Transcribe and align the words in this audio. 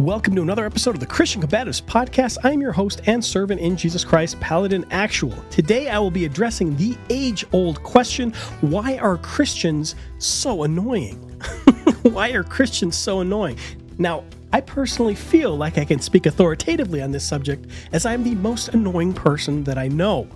Welcome 0.00 0.34
to 0.34 0.42
another 0.42 0.66
episode 0.66 0.96
of 0.96 1.00
the 1.00 1.06
Christian 1.06 1.40
Combatives 1.40 1.80
Podcast. 1.80 2.38
I'm 2.42 2.60
your 2.60 2.72
host 2.72 3.02
and 3.06 3.24
servant 3.24 3.60
in 3.60 3.76
Jesus 3.76 4.04
Christ, 4.04 4.40
Paladin 4.40 4.84
Actual. 4.90 5.32
Today 5.50 5.88
I 5.88 6.00
will 6.00 6.10
be 6.10 6.24
addressing 6.24 6.76
the 6.76 6.98
age 7.10 7.44
old 7.52 7.80
question 7.84 8.32
why 8.60 8.96
are 8.98 9.16
Christians 9.18 9.94
so 10.18 10.64
annoying? 10.64 11.14
why 12.02 12.30
are 12.32 12.42
Christians 12.42 12.96
so 12.96 13.20
annoying? 13.20 13.56
Now, 13.96 14.24
I 14.52 14.62
personally 14.62 15.14
feel 15.14 15.56
like 15.56 15.78
I 15.78 15.84
can 15.84 16.00
speak 16.00 16.26
authoritatively 16.26 17.00
on 17.00 17.12
this 17.12 17.24
subject 17.24 17.68
as 17.92 18.04
I'm 18.04 18.24
the 18.24 18.34
most 18.34 18.70
annoying 18.70 19.12
person 19.12 19.62
that 19.62 19.78
I 19.78 19.86
know. 19.86 20.26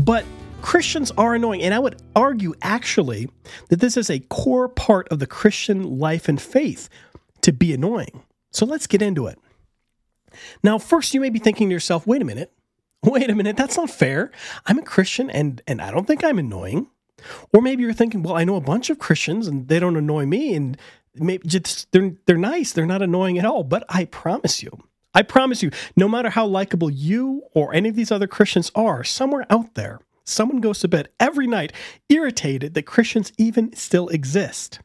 But 0.00 0.24
Christians 0.60 1.12
are 1.12 1.36
annoying, 1.36 1.62
and 1.62 1.72
I 1.72 1.78
would 1.78 2.02
argue 2.16 2.52
actually 2.62 3.30
that 3.68 3.78
this 3.78 3.96
is 3.96 4.10
a 4.10 4.18
core 4.18 4.68
part 4.68 5.06
of 5.10 5.20
the 5.20 5.26
Christian 5.28 6.00
life 6.00 6.28
and 6.28 6.42
faith 6.42 6.88
to 7.42 7.52
be 7.52 7.72
annoying. 7.72 8.24
So 8.52 8.66
let's 8.66 8.86
get 8.86 9.02
into 9.02 9.26
it. 9.26 9.38
Now, 10.62 10.78
first, 10.78 11.14
you 11.14 11.20
may 11.20 11.30
be 11.30 11.38
thinking 11.38 11.68
to 11.68 11.72
yourself, 11.72 12.06
wait 12.06 12.22
a 12.22 12.24
minute, 12.24 12.52
wait 13.02 13.28
a 13.30 13.34
minute, 13.34 13.56
that's 13.56 13.76
not 13.76 13.90
fair. 13.90 14.30
I'm 14.66 14.78
a 14.78 14.82
Christian 14.82 15.30
and, 15.30 15.60
and 15.66 15.80
I 15.80 15.90
don't 15.90 16.06
think 16.06 16.22
I'm 16.22 16.38
annoying. 16.38 16.88
Or 17.52 17.62
maybe 17.62 17.82
you're 17.82 17.92
thinking, 17.92 18.22
well, 18.22 18.36
I 18.36 18.44
know 18.44 18.56
a 18.56 18.60
bunch 18.60 18.90
of 18.90 18.98
Christians 18.98 19.46
and 19.46 19.68
they 19.68 19.78
don't 19.78 19.96
annoy 19.96 20.26
me 20.26 20.54
and 20.54 20.76
maybe 21.14 21.46
just 21.46 21.90
they're, 21.92 22.12
they're 22.26 22.36
nice, 22.36 22.72
they're 22.72 22.86
not 22.86 23.02
annoying 23.02 23.38
at 23.38 23.44
all. 23.44 23.64
But 23.64 23.84
I 23.88 24.04
promise 24.06 24.62
you, 24.62 24.70
I 25.14 25.22
promise 25.22 25.62
you, 25.62 25.70
no 25.96 26.08
matter 26.08 26.30
how 26.30 26.46
likable 26.46 26.90
you 26.90 27.42
or 27.54 27.74
any 27.74 27.88
of 27.90 27.96
these 27.96 28.10
other 28.10 28.26
Christians 28.26 28.70
are, 28.74 29.04
somewhere 29.04 29.46
out 29.50 29.74
there, 29.74 30.00
someone 30.24 30.60
goes 30.60 30.80
to 30.80 30.88
bed 30.88 31.10
every 31.20 31.46
night 31.46 31.72
irritated 32.08 32.74
that 32.74 32.86
Christians 32.86 33.32
even 33.38 33.74
still 33.74 34.08
exist. 34.08 34.80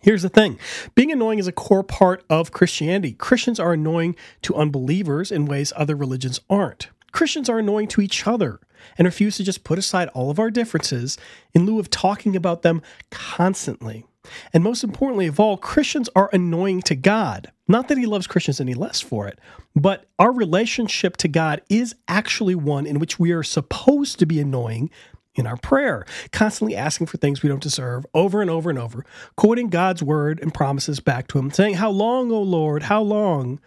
Here's 0.00 0.22
the 0.22 0.28
thing 0.28 0.58
being 0.94 1.12
annoying 1.12 1.38
is 1.38 1.46
a 1.46 1.52
core 1.52 1.82
part 1.82 2.24
of 2.30 2.52
Christianity. 2.52 3.12
Christians 3.12 3.60
are 3.60 3.72
annoying 3.72 4.16
to 4.42 4.54
unbelievers 4.54 5.30
in 5.32 5.46
ways 5.46 5.72
other 5.76 5.96
religions 5.96 6.40
aren't. 6.48 6.88
Christians 7.12 7.48
are 7.48 7.58
annoying 7.58 7.88
to 7.88 8.00
each 8.00 8.26
other 8.26 8.60
and 8.98 9.06
refuse 9.06 9.36
to 9.36 9.44
just 9.44 9.64
put 9.64 9.78
aside 9.78 10.08
all 10.08 10.30
of 10.30 10.38
our 10.38 10.50
differences 10.50 11.16
in 11.54 11.64
lieu 11.64 11.78
of 11.80 11.90
talking 11.90 12.36
about 12.36 12.62
them 12.62 12.82
constantly. 13.10 14.04
And 14.52 14.62
most 14.62 14.84
importantly 14.84 15.26
of 15.26 15.40
all, 15.40 15.56
Christians 15.56 16.08
are 16.14 16.30
annoying 16.32 16.82
to 16.82 16.94
God. 16.94 17.52
Not 17.68 17.88
that 17.88 17.98
He 17.98 18.06
loves 18.06 18.26
Christians 18.26 18.60
any 18.60 18.74
less 18.74 19.00
for 19.00 19.26
it, 19.28 19.38
but 19.74 20.06
our 20.18 20.32
relationship 20.32 21.16
to 21.18 21.28
God 21.28 21.62
is 21.68 21.94
actually 22.08 22.54
one 22.54 22.86
in 22.86 22.98
which 22.98 23.18
we 23.18 23.32
are 23.32 23.42
supposed 23.42 24.18
to 24.18 24.26
be 24.26 24.40
annoying 24.40 24.90
in 25.36 25.46
our 25.46 25.56
prayer, 25.56 26.04
constantly 26.32 26.74
asking 26.74 27.06
for 27.06 27.18
things 27.18 27.42
we 27.42 27.48
don't 27.48 27.62
deserve 27.62 28.04
over 28.14 28.40
and 28.40 28.50
over 28.50 28.68
and 28.70 28.78
over, 28.78 29.04
quoting 29.36 29.68
God's 29.68 30.02
word 30.02 30.40
and 30.40 30.52
promises 30.52 31.00
back 31.00 31.28
to 31.28 31.38
Him, 31.38 31.50
saying, 31.50 31.74
How 31.74 31.90
long, 31.90 32.32
O 32.32 32.40
Lord, 32.40 32.84
how 32.84 33.02
long, 33.02 33.60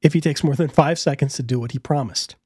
if 0.00 0.12
He 0.12 0.20
takes 0.20 0.42
more 0.42 0.54
than 0.54 0.68
five 0.68 0.98
seconds 0.98 1.34
to 1.34 1.42
do 1.42 1.60
what 1.60 1.72
He 1.72 1.78
promised. 1.78 2.36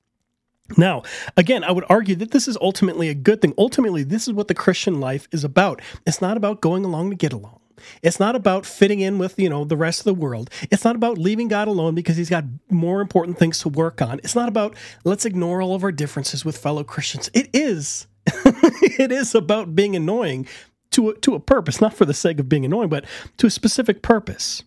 Now, 0.78 1.02
again, 1.36 1.62
I 1.62 1.72
would 1.72 1.84
argue 1.90 2.16
that 2.16 2.30
this 2.30 2.48
is 2.48 2.56
ultimately 2.60 3.10
a 3.10 3.14
good 3.14 3.42
thing. 3.42 3.52
Ultimately, 3.58 4.02
this 4.02 4.26
is 4.26 4.32
what 4.32 4.48
the 4.48 4.54
Christian 4.54 4.98
life 4.98 5.28
is 5.30 5.44
about. 5.44 5.82
It's 6.06 6.22
not 6.22 6.38
about 6.38 6.62
going 6.62 6.84
along 6.84 7.10
to 7.10 7.16
get 7.16 7.34
along. 7.34 7.60
It's 8.02 8.20
not 8.20 8.34
about 8.34 8.64
fitting 8.64 9.00
in 9.00 9.18
with, 9.18 9.38
you 9.38 9.48
know, 9.48 9.64
the 9.64 9.76
rest 9.76 10.00
of 10.00 10.04
the 10.04 10.14
world. 10.14 10.48
It's 10.70 10.84
not 10.84 10.96
about 10.96 11.18
leaving 11.18 11.48
God 11.48 11.68
alone 11.68 11.94
because 11.94 12.16
he's 12.16 12.30
got 12.30 12.44
more 12.70 13.00
important 13.00 13.38
things 13.38 13.58
to 13.60 13.68
work 13.68 14.00
on. 14.00 14.20
It's 14.20 14.34
not 14.34 14.48
about 14.48 14.74
let's 15.04 15.26
ignore 15.26 15.60
all 15.60 15.74
of 15.74 15.84
our 15.84 15.92
differences 15.92 16.44
with 16.44 16.56
fellow 16.56 16.84
Christians. 16.84 17.30
It 17.34 17.50
is 17.52 18.06
it 18.98 19.12
is 19.12 19.34
about 19.34 19.74
being 19.74 19.96
annoying 19.96 20.46
to 20.92 21.10
a, 21.10 21.14
to 21.18 21.34
a 21.34 21.40
purpose, 21.40 21.80
not 21.80 21.94
for 21.94 22.04
the 22.04 22.14
sake 22.14 22.38
of 22.38 22.48
being 22.48 22.64
annoying, 22.64 22.88
but 22.88 23.04
to 23.38 23.46
a 23.46 23.50
specific 23.50 24.02
purpose. 24.02 24.62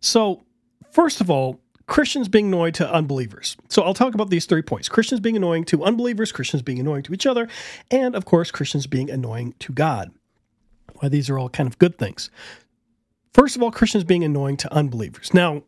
So, 0.00 0.44
first 0.90 1.20
of 1.20 1.30
all, 1.30 1.60
Christians 1.86 2.28
being 2.28 2.46
annoying 2.46 2.72
to 2.74 2.92
unbelievers. 2.92 3.56
So 3.68 3.82
I'll 3.82 3.94
talk 3.94 4.14
about 4.14 4.30
these 4.30 4.46
three 4.46 4.62
points 4.62 4.88
Christians 4.88 5.20
being 5.20 5.36
annoying 5.36 5.64
to 5.66 5.82
unbelievers, 5.82 6.32
Christians 6.32 6.62
being 6.62 6.78
annoying 6.78 7.02
to 7.04 7.14
each 7.14 7.26
other, 7.26 7.48
and 7.90 8.14
of 8.14 8.24
course, 8.24 8.50
Christians 8.50 8.86
being 8.86 9.10
annoying 9.10 9.54
to 9.60 9.72
God. 9.72 10.12
Why 10.94 11.08
these 11.08 11.28
are 11.28 11.38
all 11.38 11.48
kind 11.48 11.68
of 11.68 11.78
good 11.78 11.98
things. 11.98 12.30
First 13.34 13.56
of 13.56 13.62
all, 13.62 13.70
Christians 13.70 14.04
being 14.04 14.24
annoying 14.24 14.56
to 14.58 14.72
unbelievers. 14.72 15.32
Now, 15.32 15.62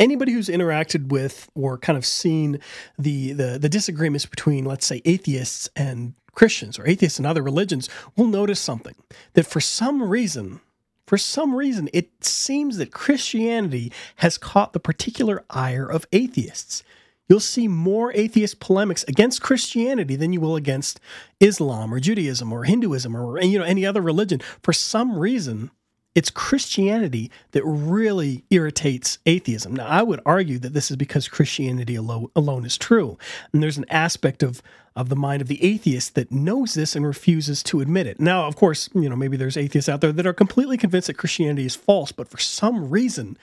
anybody 0.00 0.32
who's 0.32 0.48
interacted 0.48 1.08
with 1.08 1.48
or 1.54 1.78
kind 1.78 1.96
of 1.96 2.04
seen 2.04 2.60
the, 2.98 3.32
the 3.32 3.58
the 3.58 3.68
disagreements 3.68 4.26
between 4.26 4.64
let's 4.64 4.86
say 4.86 5.02
atheists 5.04 5.68
and 5.76 6.14
Christians 6.36 6.78
or 6.78 6.86
atheists 6.86 7.18
and 7.18 7.26
other 7.26 7.42
religions 7.42 7.88
will 8.14 8.28
notice 8.28 8.60
something 8.60 8.94
that 9.32 9.46
for 9.46 9.60
some 9.60 10.02
reason 10.02 10.60
for 11.06 11.18
some 11.18 11.54
reason 11.54 11.88
it 11.92 12.24
seems 12.24 12.76
that 12.76 12.92
Christianity 12.92 13.92
has 14.16 14.38
caught 14.38 14.72
the 14.72 14.80
particular 14.80 15.44
ire 15.50 15.88
of 15.88 16.06
atheists. 16.12 16.82
You'll 17.28 17.40
see 17.40 17.68
more 17.68 18.12
atheist 18.14 18.60
polemics 18.60 19.04
against 19.08 19.42
Christianity 19.42 20.14
than 20.14 20.32
you 20.32 20.40
will 20.40 20.56
against 20.56 21.00
Islam 21.40 21.92
or 21.92 22.00
Judaism 22.00 22.52
or 22.52 22.64
Hinduism 22.64 23.16
or 23.16 23.40
you 23.42 23.58
know 23.58 23.64
any 23.64 23.86
other 23.86 24.02
religion. 24.02 24.40
For 24.62 24.72
some 24.72 25.18
reason 25.18 25.70
it's 26.16 26.30
Christianity 26.30 27.30
that 27.52 27.62
really 27.64 28.42
irritates 28.48 29.18
atheism. 29.26 29.76
Now, 29.76 29.86
I 29.86 30.02
would 30.02 30.20
argue 30.24 30.58
that 30.60 30.72
this 30.72 30.90
is 30.90 30.96
because 30.96 31.28
Christianity 31.28 31.94
alone, 31.94 32.28
alone 32.34 32.64
is 32.64 32.78
true. 32.78 33.18
And 33.52 33.62
there's 33.62 33.76
an 33.76 33.84
aspect 33.90 34.42
of, 34.42 34.62
of 34.96 35.10
the 35.10 35.14
mind 35.14 35.42
of 35.42 35.48
the 35.48 35.62
atheist 35.62 36.14
that 36.14 36.32
knows 36.32 36.72
this 36.72 36.96
and 36.96 37.06
refuses 37.06 37.62
to 37.64 37.82
admit 37.82 38.06
it. 38.06 38.18
Now, 38.18 38.46
of 38.46 38.56
course, 38.56 38.88
you 38.94 39.10
know, 39.10 39.14
maybe 39.14 39.36
there's 39.36 39.58
atheists 39.58 39.90
out 39.90 40.00
there 40.00 40.10
that 40.10 40.26
are 40.26 40.32
completely 40.32 40.78
convinced 40.78 41.08
that 41.08 41.18
Christianity 41.18 41.66
is 41.66 41.76
false, 41.76 42.12
but 42.12 42.28
for 42.28 42.38
some 42.38 42.88
reason, 42.88 43.36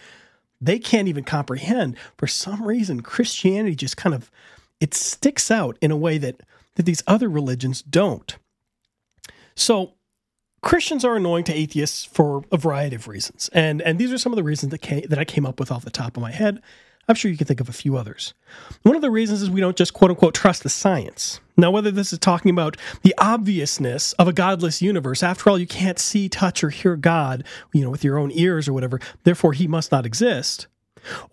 they 0.60 0.80
can't 0.80 1.08
even 1.08 1.24
comprehend. 1.24 1.96
For 2.18 2.26
some 2.26 2.64
reason, 2.66 3.02
Christianity 3.02 3.76
just 3.76 3.98
kind 3.98 4.16
of 4.16 4.32
it 4.80 4.96
sticks 4.96 5.52
out 5.52 5.78
in 5.80 5.92
a 5.92 5.98
way 5.98 6.18
that 6.18 6.42
that 6.74 6.88
these 6.88 7.04
other 7.06 7.30
religions 7.30 7.84
don't. 7.84 8.36
So 9.56 9.94
Christians 10.64 11.04
are 11.04 11.16
annoying 11.16 11.44
to 11.44 11.54
atheists 11.54 12.06
for 12.06 12.44
a 12.52 12.58
variety 12.58 12.96
of 12.96 13.08
reasons. 13.08 13.50
And, 13.54 13.82
and 13.82 14.00
these 14.00 14.12
are 14.12 14.18
some 14.18 14.32
of 14.32 14.38
the 14.38 14.44
reasons 14.44 14.72
that, 14.72 14.80
came, 14.80 15.04
that 15.10 15.20
I 15.20 15.26
came 15.26 15.46
up 15.46 15.60
with 15.60 15.72
off 15.72 15.84
the 15.84 15.92
top 15.92 16.18
of 16.18 16.22
my 16.22 16.32
head. 16.32 16.62
I'm 17.08 17.16
sure 17.16 17.30
you 17.30 17.36
can 17.38 17.46
think 17.46 17.60
of 17.60 17.68
a 17.68 17.74
few 17.74 17.98
others. 17.98 18.34
One 18.84 18.96
of 18.96 19.02
the 19.02 19.12
reasons 19.12 19.42
is 19.42 19.50
we 19.50 19.60
don't 19.60 19.76
just 19.76 19.94
quote 19.94 20.10
unquote 20.10 20.34
trust 20.34 20.64
the 20.64 20.70
science. 20.70 21.42
Now, 21.58 21.70
whether 21.70 21.92
this 21.92 22.14
is 22.14 22.20
talking 22.20 22.50
about 22.50 22.78
the 23.02 23.14
obviousness 23.18 24.14
of 24.14 24.30
a 24.30 24.34
godless 24.34 24.82
universe, 24.82 25.22
after 25.22 25.50
all, 25.50 25.60
you 25.60 25.68
can't 25.68 26.00
see, 26.00 26.30
touch, 26.30 26.64
or 26.64 26.70
hear 26.70 26.96
God, 26.96 27.44
you 27.74 27.82
know, 27.82 27.90
with 27.90 28.06
your 28.06 28.18
own 28.18 28.32
ears 28.34 28.70
or 28.70 28.74
whatever, 28.74 29.02
therefore 29.26 29.52
he 29.52 29.68
must 29.68 29.92
not 29.92 30.06
exist. 30.06 30.68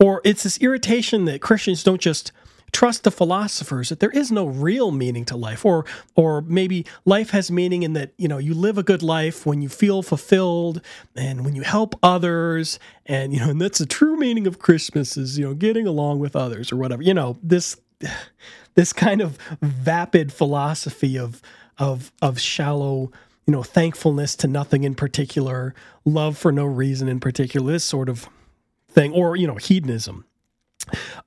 Or 0.00 0.20
it's 0.24 0.42
this 0.42 0.58
irritation 0.58 1.24
that 1.26 1.41
Christians 1.41 1.84
don't 1.84 2.00
just 2.00 2.32
trust 2.72 3.04
the 3.04 3.10
philosophers 3.10 3.88
that 3.88 4.00
there 4.00 4.10
is 4.10 4.31
no 4.32 4.47
real 4.47 4.91
meaning 4.91 5.25
to 5.25 5.36
life 5.36 5.64
or 5.64 5.84
or 6.14 6.41
maybe 6.42 6.86
life 7.04 7.31
has 7.31 7.50
meaning 7.50 7.82
in 7.82 7.92
that 7.92 8.12
you 8.16 8.28
know 8.28 8.38
you 8.38 8.54
live 8.54 8.78
a 8.78 8.82
good 8.82 9.03
life 9.03 9.44
when 9.47 9.62
you 9.62 9.69
feel 9.69 10.03
fulfilled 10.03 10.80
and 11.14 11.44
when 11.44 11.54
you 11.54 11.62
help 11.62 11.94
others 12.03 12.78
and 13.06 13.32
you 13.32 13.41
know 13.41 13.50
and 13.50 13.60
that's 13.60 13.78
the 13.78 13.86
true 13.86 14.16
meaning 14.16 14.47
of 14.47 14.59
christmas 14.59 15.16
is 15.16 15.38
you 15.38 15.44
know 15.44 15.54
getting 15.54 15.86
along 15.86 16.19
with 16.19 16.34
others 16.34 16.72
or 16.72 16.76
whatever. 16.76 17.03
You 17.03 17.14
know 17.14 17.38
this 17.42 17.76
this 18.75 18.92
kind 18.92 19.20
of 19.20 19.38
vapid 19.60 20.32
philosophy 20.32 21.19
of 21.19 21.42
of 21.78 22.12
of 22.22 22.41
shallow 22.41 23.10
you 23.47 23.53
know 23.53 23.62
thankfulness 23.62 24.36
to 24.36 24.47
nothing 24.47 24.84
in 24.84 24.94
particular 24.94 25.75
love 26.04 26.38
for 26.38 26.53
no 26.53 26.64
reason 26.64 27.09
in 27.09 27.20
particular 27.20 27.72
this 27.72 27.84
sort 27.84 28.09
of 28.09 28.28
thing 28.88 29.12
or 29.12 29.36
you 29.36 29.47
know 29.47 29.56
hedonism 29.56 30.25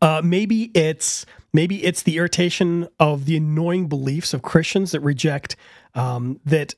uh, 0.02 0.22
maybe 0.24 0.72
it's 0.74 1.26
maybe 1.54 1.84
it's 1.84 2.04
the 2.04 2.18
irritation 2.18 2.88
of 3.00 3.26
the 3.26 3.38
annoying 3.38 3.88
beliefs 3.88 4.34
of 4.34 4.42
Christians 4.42 4.92
that 4.92 5.02
reject 5.02 5.56
um, 5.96 6.40
that 6.46 6.76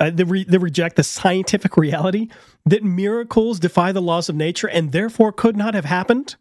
uh, 0.00 0.10
they, 0.10 0.24
re- 0.24 0.44
they, 0.44 0.58
reject 0.58 0.96
the 0.96 1.02
scientific 1.02 1.76
reality 1.76 2.28
that 2.64 2.82
miracles 2.82 3.60
defy 3.60 3.92
the 3.92 4.02
laws 4.02 4.28
of 4.28 4.34
nature 4.34 4.68
and 4.68 4.92
therefore 4.92 5.32
could 5.32 5.56
not 5.56 5.74
have 5.74 5.84
happened. 5.84 6.36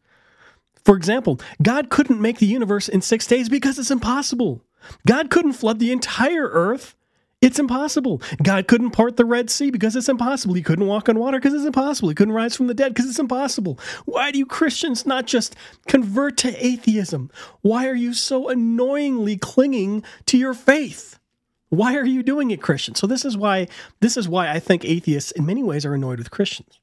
For 0.84 0.96
example, 0.96 1.40
God 1.62 1.90
couldn't 1.90 2.22
make 2.22 2.40
the 2.40 2.48
universe 2.48 2.90
in 2.90 3.02
six 3.02 3.28
days 3.28 3.48
because 3.48 3.80
it's 3.80 3.92
impossible. 3.92 4.62
God 5.08 5.30
couldn't 5.30 5.54
flood 5.54 5.80
the 5.80 5.92
entire 5.92 6.48
earth 6.48 6.96
it's 7.42 7.60
impossible. 7.60 8.22
God 8.42 8.68
couldn't 8.68 8.92
part 8.92 9.18
the 9.18 9.26
Red 9.26 9.50
Sea 9.50 9.70
because 9.70 9.96
it's 9.96 10.10
impossible. 10.10 10.56
He 10.56 10.64
couldn't 10.64 10.88
walk 10.88 11.10
on 11.10 11.20
water 11.20 11.38
because 11.38 11.54
it's 11.54 11.66
impossible. 11.66 12.10
He 12.10 12.16
couldn't 12.16 12.34
rise 12.34 12.56
from 12.56 12.68
the 12.68 12.74
dead 12.74 12.94
because 12.94 13.10
it's 13.10 13.20
impossible. 13.20 13.80
Why 14.06 14.32
do 14.32 14.40
you 14.40 14.46
Christians 14.46 15.06
not 15.06 15.28
just 15.28 15.56
convert 15.88 16.38
to 16.38 16.66
atheism? 16.66 17.30
Why 17.62 17.88
are 17.88 17.96
you 17.96 18.14
so 18.14 18.50
annoyingly 18.50 19.38
clinging 19.38 20.04
to 20.28 20.38
your 20.38 20.54
faith? 20.54 21.20
Why 21.70 21.96
are 21.96 22.06
you 22.06 22.24
doing 22.24 22.52
it, 22.52 22.62
Christians? 22.62 23.00
So 23.00 23.08
this 23.08 23.26
is 23.26 23.38
why 23.38 23.68
this 24.00 24.18
is 24.18 24.30
why 24.30 24.50
I 24.50 24.60
think 24.60 24.86
atheists 24.86 25.32
in 25.32 25.46
many 25.46 25.62
ways 25.62 25.86
are 25.86 25.94
annoyed 25.94 26.20
with 26.20 26.32
Christians. 26.32 26.80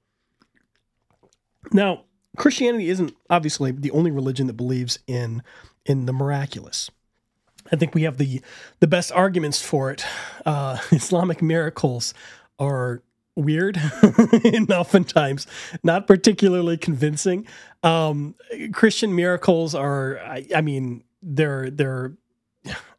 Now, 1.72 2.04
Christianity 2.36 2.88
isn't 2.88 3.14
obviously 3.30 3.72
the 3.72 3.90
only 3.90 4.10
religion 4.10 4.46
that 4.48 4.54
believes 4.54 4.98
in 5.06 5.42
in 5.86 6.06
the 6.06 6.12
miraculous. 6.12 6.90
I 7.72 7.76
think 7.76 7.94
we 7.94 8.02
have 8.02 8.18
the 8.18 8.40
the 8.80 8.86
best 8.86 9.10
arguments 9.12 9.62
for 9.62 9.90
it. 9.90 10.04
Uh, 10.44 10.78
Islamic 10.92 11.42
miracles 11.42 12.14
are 12.58 13.02
weird 13.34 13.80
and 14.44 14.70
oftentimes 14.70 15.46
not 15.82 16.06
particularly 16.06 16.76
convincing. 16.76 17.46
Um, 17.82 18.34
Christian 18.72 19.16
miracles 19.16 19.74
are, 19.74 20.18
I, 20.18 20.46
I 20.54 20.60
mean, 20.60 21.02
they're 21.22 21.70
they're 21.70 22.12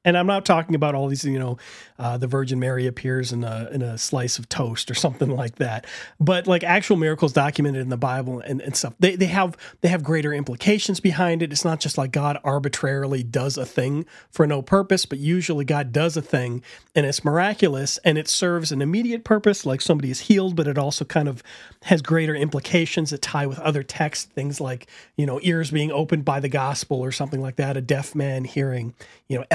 and 0.06 0.18
I'm 0.18 0.28
not 0.28 0.46
talking 0.46 0.76
about 0.76 0.96
all 0.96 1.08
these, 1.08 1.24
you 1.24 1.40
know, 1.40 1.58
uh, 1.98 2.18
the 2.18 2.28
Virgin 2.28 2.60
Mary 2.60 2.88
appears 2.88 3.32
in 3.32 3.44
a 3.44 3.70
in 3.72 3.82
a 3.82 3.98
slice 3.98 4.38
of 4.38 4.50
toast 4.50 4.92
or 4.92 4.94
something 5.04 5.30
like 5.30 5.56
that. 5.56 5.86
But 6.20 6.48
like 6.48 6.64
actual 6.64 6.98
miracles 6.98 7.34
documented 7.34 7.82
in 7.82 7.90
the 7.90 7.98
Bible 7.98 8.40
and, 8.40 8.62
and 8.62 8.76
stuff, 8.76 8.94
they 9.00 9.16
they 9.16 9.28
have 9.28 9.56
they 9.82 9.90
have 9.90 10.04
greater 10.04 10.34
implications 10.34 11.00
behind 11.00 11.42
it. 11.42 11.52
It's 11.52 11.66
not 11.66 11.80
just 11.80 11.98
like 11.98 12.12
God 12.12 12.38
arbitrarily 12.44 13.24
does 13.24 13.58
a 13.58 13.66
thing 13.66 14.06
for 14.30 14.46
no 14.46 14.62
purpose, 14.62 15.06
but 15.06 15.20
usually 15.20 15.66
God 15.66 15.92
does 15.92 16.18
a 16.18 16.22
thing 16.22 16.62
and 16.96 17.06
it's 17.06 17.24
miraculous 17.24 17.98
and 18.00 18.18
it 18.18 18.28
serves 18.28 18.72
an 18.72 18.82
immediate 18.82 19.24
purpose, 19.24 19.66
like 19.66 19.82
somebody 19.82 20.12
is 20.12 20.22
healed, 20.22 20.56
but 20.56 20.68
it 20.68 20.78
also 20.78 21.06
kind 21.06 21.28
of 21.28 21.42
has 21.84 22.02
greater 22.02 22.36
implications 22.36 23.12
that 23.12 23.22
tie 23.22 23.46
with 23.46 23.60
other 23.60 23.84
texts, 23.84 24.26
things 24.26 24.60
like 24.60 24.88
you 25.16 25.26
know 25.26 25.40
ears 25.44 25.72
being 25.72 25.92
opened 25.92 26.26
by 26.26 26.40
the 26.40 26.50
gospel 26.50 27.00
or 27.00 27.12
something 27.12 27.42
like 27.42 27.56
that, 27.56 27.78
a 27.78 27.82
deaf 27.82 28.16
man 28.16 28.44
hearing, 28.44 28.94
you 29.28 29.38
know, 29.38 29.46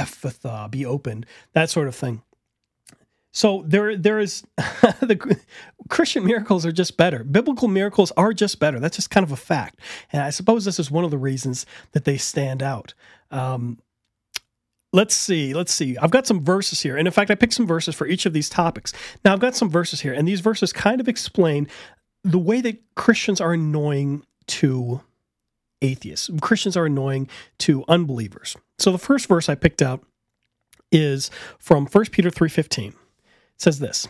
Ephphatha 0.42 0.70
be 0.70 0.84
opened, 0.84 1.26
that 1.52 1.70
sort 1.70 1.88
of 1.88 1.94
thing. 1.94 2.22
So 3.30 3.62
there, 3.66 3.96
there 3.96 4.18
is 4.18 4.42
the 4.56 5.38
Christian 5.88 6.24
miracles 6.24 6.64
are 6.64 6.72
just 6.72 6.96
better. 6.96 7.24
Biblical 7.24 7.68
miracles 7.68 8.10
are 8.16 8.32
just 8.32 8.58
better. 8.58 8.80
That's 8.80 8.96
just 8.96 9.10
kind 9.10 9.24
of 9.24 9.32
a 9.32 9.36
fact, 9.36 9.80
and 10.12 10.22
I 10.22 10.30
suppose 10.30 10.64
this 10.64 10.78
is 10.80 10.90
one 10.90 11.04
of 11.04 11.10
the 11.10 11.18
reasons 11.18 11.66
that 11.92 12.04
they 12.04 12.16
stand 12.16 12.62
out. 12.62 12.94
Um, 13.30 13.78
let's 14.92 15.14
see, 15.14 15.54
let's 15.54 15.72
see. 15.72 15.96
I've 15.98 16.10
got 16.10 16.26
some 16.26 16.42
verses 16.42 16.80
here, 16.82 16.96
and 16.96 17.06
in 17.06 17.12
fact, 17.12 17.30
I 17.30 17.34
picked 17.34 17.52
some 17.54 17.66
verses 17.66 17.94
for 17.94 18.06
each 18.06 18.26
of 18.26 18.32
these 18.32 18.48
topics. 18.48 18.92
Now, 19.24 19.34
I've 19.34 19.40
got 19.40 19.54
some 19.54 19.70
verses 19.70 20.00
here, 20.00 20.12
and 20.12 20.26
these 20.26 20.40
verses 20.40 20.72
kind 20.72 21.00
of 21.00 21.08
explain 21.08 21.68
the 22.24 22.38
way 22.38 22.60
that 22.60 22.82
Christians 22.94 23.40
are 23.40 23.52
annoying 23.52 24.24
to 24.46 25.02
atheists. 25.82 26.30
Christians 26.40 26.76
are 26.76 26.86
annoying 26.86 27.28
to 27.58 27.84
unbelievers. 27.88 28.56
So 28.78 28.90
the 28.90 28.98
first 28.98 29.26
verse 29.26 29.48
I 29.48 29.54
picked 29.54 29.82
out 29.82 30.02
is 30.90 31.30
from 31.58 31.86
1 31.86 32.12
Peter 32.12 32.30
3:15 32.30 32.94
says 33.56 33.78
this 33.78 34.08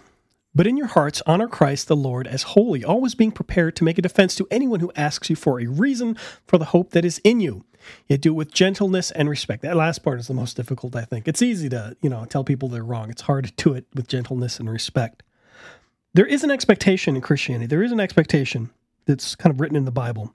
But 0.54 0.66
in 0.66 0.76
your 0.76 0.86
hearts, 0.88 1.22
honor 1.26 1.48
Christ 1.48 1.88
the 1.88 1.96
Lord 1.96 2.26
as 2.26 2.54
holy, 2.54 2.84
always 2.84 3.14
being 3.14 3.32
prepared 3.32 3.76
to 3.76 3.84
make 3.84 3.98
a 3.98 4.02
defense 4.02 4.34
to 4.36 4.48
anyone 4.50 4.80
who 4.80 4.92
asks 4.96 5.30
you 5.30 5.36
for 5.36 5.60
a 5.60 5.66
reason 5.66 6.16
for 6.46 6.58
the 6.58 6.66
hope 6.66 6.90
that 6.90 7.04
is 7.04 7.20
in 7.24 7.40
you. 7.40 7.64
Yet 8.06 8.20
do 8.20 8.30
it 8.30 8.36
with 8.36 8.52
gentleness 8.52 9.10
and 9.10 9.30
respect. 9.30 9.62
That 9.62 9.76
last 9.76 10.02
part 10.02 10.18
is 10.18 10.26
the 10.26 10.34
most 10.34 10.56
difficult, 10.56 10.96
I 10.96 11.04
think. 11.04 11.28
It's 11.28 11.42
easy 11.42 11.68
to, 11.68 11.96
you 12.02 12.10
know, 12.10 12.24
tell 12.24 12.44
people 12.44 12.68
they're 12.68 12.82
wrong. 12.82 13.08
It's 13.08 13.22
hard 13.22 13.44
to 13.46 13.52
do 13.64 13.74
it 13.74 13.86
with 13.94 14.08
gentleness 14.08 14.58
and 14.58 14.68
respect. 14.68 15.22
There 16.14 16.26
is 16.26 16.42
an 16.42 16.50
expectation 16.50 17.14
in 17.14 17.22
Christianity. 17.22 17.66
There 17.66 17.82
is 17.82 17.92
an 17.92 18.00
expectation 18.00 18.70
that's 19.06 19.34
kind 19.34 19.54
of 19.54 19.60
written 19.60 19.76
in 19.76 19.84
the 19.84 19.92
Bible 19.92 20.34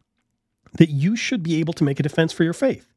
that 0.77 0.89
you 0.89 1.15
should 1.15 1.43
be 1.43 1.55
able 1.55 1.73
to 1.73 1.83
make 1.83 1.99
a 1.99 2.03
defense 2.03 2.31
for 2.31 2.43
your 2.43 2.53
faith. 2.53 2.92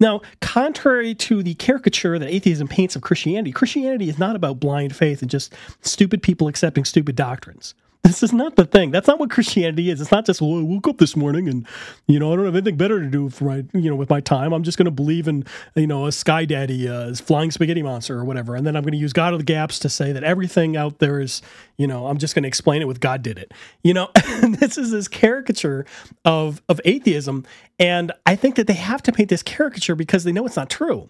Now, 0.00 0.20
contrary 0.40 1.14
to 1.16 1.42
the 1.42 1.54
caricature 1.54 2.18
that 2.18 2.28
atheism 2.28 2.68
paints 2.68 2.96
of 2.96 3.02
Christianity, 3.02 3.52
Christianity 3.52 4.08
is 4.08 4.18
not 4.18 4.36
about 4.36 4.60
blind 4.60 4.94
faith 4.94 5.22
and 5.22 5.30
just 5.30 5.54
stupid 5.80 6.22
people 6.22 6.48
accepting 6.48 6.84
stupid 6.84 7.16
doctrines. 7.16 7.74
This 8.04 8.22
is 8.22 8.34
not 8.34 8.56
the 8.56 8.66
thing. 8.66 8.90
That's 8.90 9.08
not 9.08 9.18
what 9.18 9.30
Christianity 9.30 9.88
is. 9.88 9.98
It's 9.98 10.12
not 10.12 10.26
just, 10.26 10.42
well, 10.42 10.58
I 10.58 10.62
woke 10.62 10.86
up 10.86 10.98
this 10.98 11.16
morning 11.16 11.48
and, 11.48 11.66
you 12.06 12.18
know, 12.18 12.34
I 12.34 12.36
don't 12.36 12.44
have 12.44 12.54
anything 12.54 12.76
better 12.76 13.00
to 13.00 13.06
do 13.06 13.30
for 13.30 13.44
my, 13.44 13.64
you 13.72 13.88
know, 13.88 13.96
with 13.96 14.10
my 14.10 14.20
time. 14.20 14.52
I'm 14.52 14.62
just 14.62 14.76
going 14.76 14.84
to 14.84 14.90
believe 14.90 15.26
in, 15.26 15.46
you 15.74 15.86
know, 15.86 16.04
a 16.04 16.12
sky 16.12 16.44
daddy, 16.44 16.86
uh, 16.86 17.14
flying 17.14 17.50
spaghetti 17.50 17.82
monster 17.82 18.18
or 18.18 18.26
whatever. 18.26 18.56
And 18.56 18.66
then 18.66 18.76
I'm 18.76 18.82
going 18.82 18.92
to 18.92 18.98
use 18.98 19.14
God 19.14 19.32
of 19.32 19.38
the 19.38 19.44
gaps 19.44 19.78
to 19.80 19.88
say 19.88 20.12
that 20.12 20.22
everything 20.22 20.76
out 20.76 20.98
there 20.98 21.18
is, 21.18 21.40
you 21.78 21.86
know, 21.86 22.06
I'm 22.06 22.18
just 22.18 22.34
going 22.34 22.42
to 22.42 22.46
explain 22.46 22.82
it 22.82 22.88
with 22.88 23.00
God 23.00 23.22
did 23.22 23.38
it. 23.38 23.52
You 23.82 23.94
know, 23.94 24.10
this 24.42 24.76
is 24.76 24.90
this 24.90 25.08
caricature 25.08 25.86
of, 26.26 26.60
of 26.68 26.82
atheism. 26.84 27.46
And 27.78 28.12
I 28.26 28.36
think 28.36 28.56
that 28.56 28.66
they 28.66 28.74
have 28.74 29.02
to 29.04 29.12
paint 29.12 29.30
this 29.30 29.42
caricature 29.42 29.94
because 29.94 30.24
they 30.24 30.32
know 30.32 30.44
it's 30.44 30.56
not 30.56 30.68
true. 30.68 31.08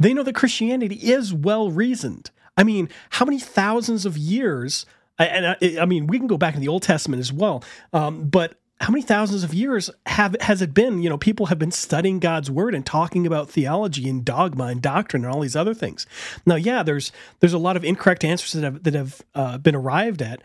They 0.00 0.12
know 0.12 0.24
that 0.24 0.34
Christianity 0.34 0.96
is 0.96 1.32
well 1.32 1.70
reasoned. 1.70 2.32
I 2.56 2.64
mean, 2.64 2.88
how 3.10 3.24
many 3.24 3.38
thousands 3.38 4.04
of 4.04 4.18
years 4.18 4.86
and 5.24 5.46
I, 5.46 5.82
I, 5.82 5.84
mean, 5.86 6.06
we 6.06 6.18
can 6.18 6.26
go 6.26 6.36
back 6.36 6.54
in 6.54 6.60
the 6.60 6.68
Old 6.68 6.82
Testament 6.82 7.20
as 7.20 7.32
well. 7.32 7.64
Um, 7.92 8.28
but 8.28 8.58
how 8.80 8.90
many 8.90 9.02
thousands 9.02 9.42
of 9.42 9.54
years 9.54 9.90
have 10.04 10.36
has 10.40 10.60
it 10.60 10.74
been? 10.74 11.02
You 11.02 11.08
know, 11.08 11.16
people 11.16 11.46
have 11.46 11.58
been 11.58 11.70
studying 11.70 12.18
God's 12.18 12.50
word 12.50 12.74
and 12.74 12.84
talking 12.84 13.26
about 13.26 13.48
theology 13.48 14.08
and 14.08 14.24
dogma 14.24 14.64
and 14.64 14.82
doctrine 14.82 15.24
and 15.24 15.32
all 15.32 15.40
these 15.40 15.56
other 15.56 15.72
things. 15.72 16.06
Now, 16.44 16.56
yeah, 16.56 16.82
there's 16.82 17.10
there's 17.40 17.54
a 17.54 17.58
lot 17.58 17.76
of 17.76 17.84
incorrect 17.84 18.24
answers 18.24 18.52
that 18.52 18.64
have 18.64 18.82
that 18.82 18.94
have 18.94 19.22
uh, 19.34 19.58
been 19.58 19.74
arrived 19.74 20.20
at 20.20 20.42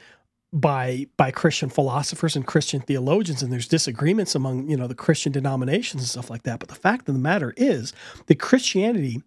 by 0.53 1.07
by 1.17 1.31
Christian 1.31 1.69
philosophers 1.69 2.37
and 2.37 2.47
Christian 2.47 2.79
theologians, 2.79 3.43
and 3.43 3.51
there's 3.51 3.67
disagreements 3.67 4.33
among 4.33 4.69
you 4.69 4.77
know 4.77 4.87
the 4.87 4.95
Christian 4.95 5.33
denominations 5.33 6.01
and 6.01 6.09
stuff 6.09 6.29
like 6.29 6.43
that. 6.43 6.59
But 6.59 6.69
the 6.69 6.75
fact 6.75 7.09
of 7.09 7.15
the 7.15 7.21
matter 7.21 7.53
is 7.57 7.91
that 8.27 8.39
Christianity 8.39 9.21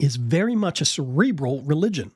is 0.00 0.16
very 0.16 0.56
much 0.56 0.80
a 0.80 0.84
cerebral 0.84 1.62
religion. 1.62 2.10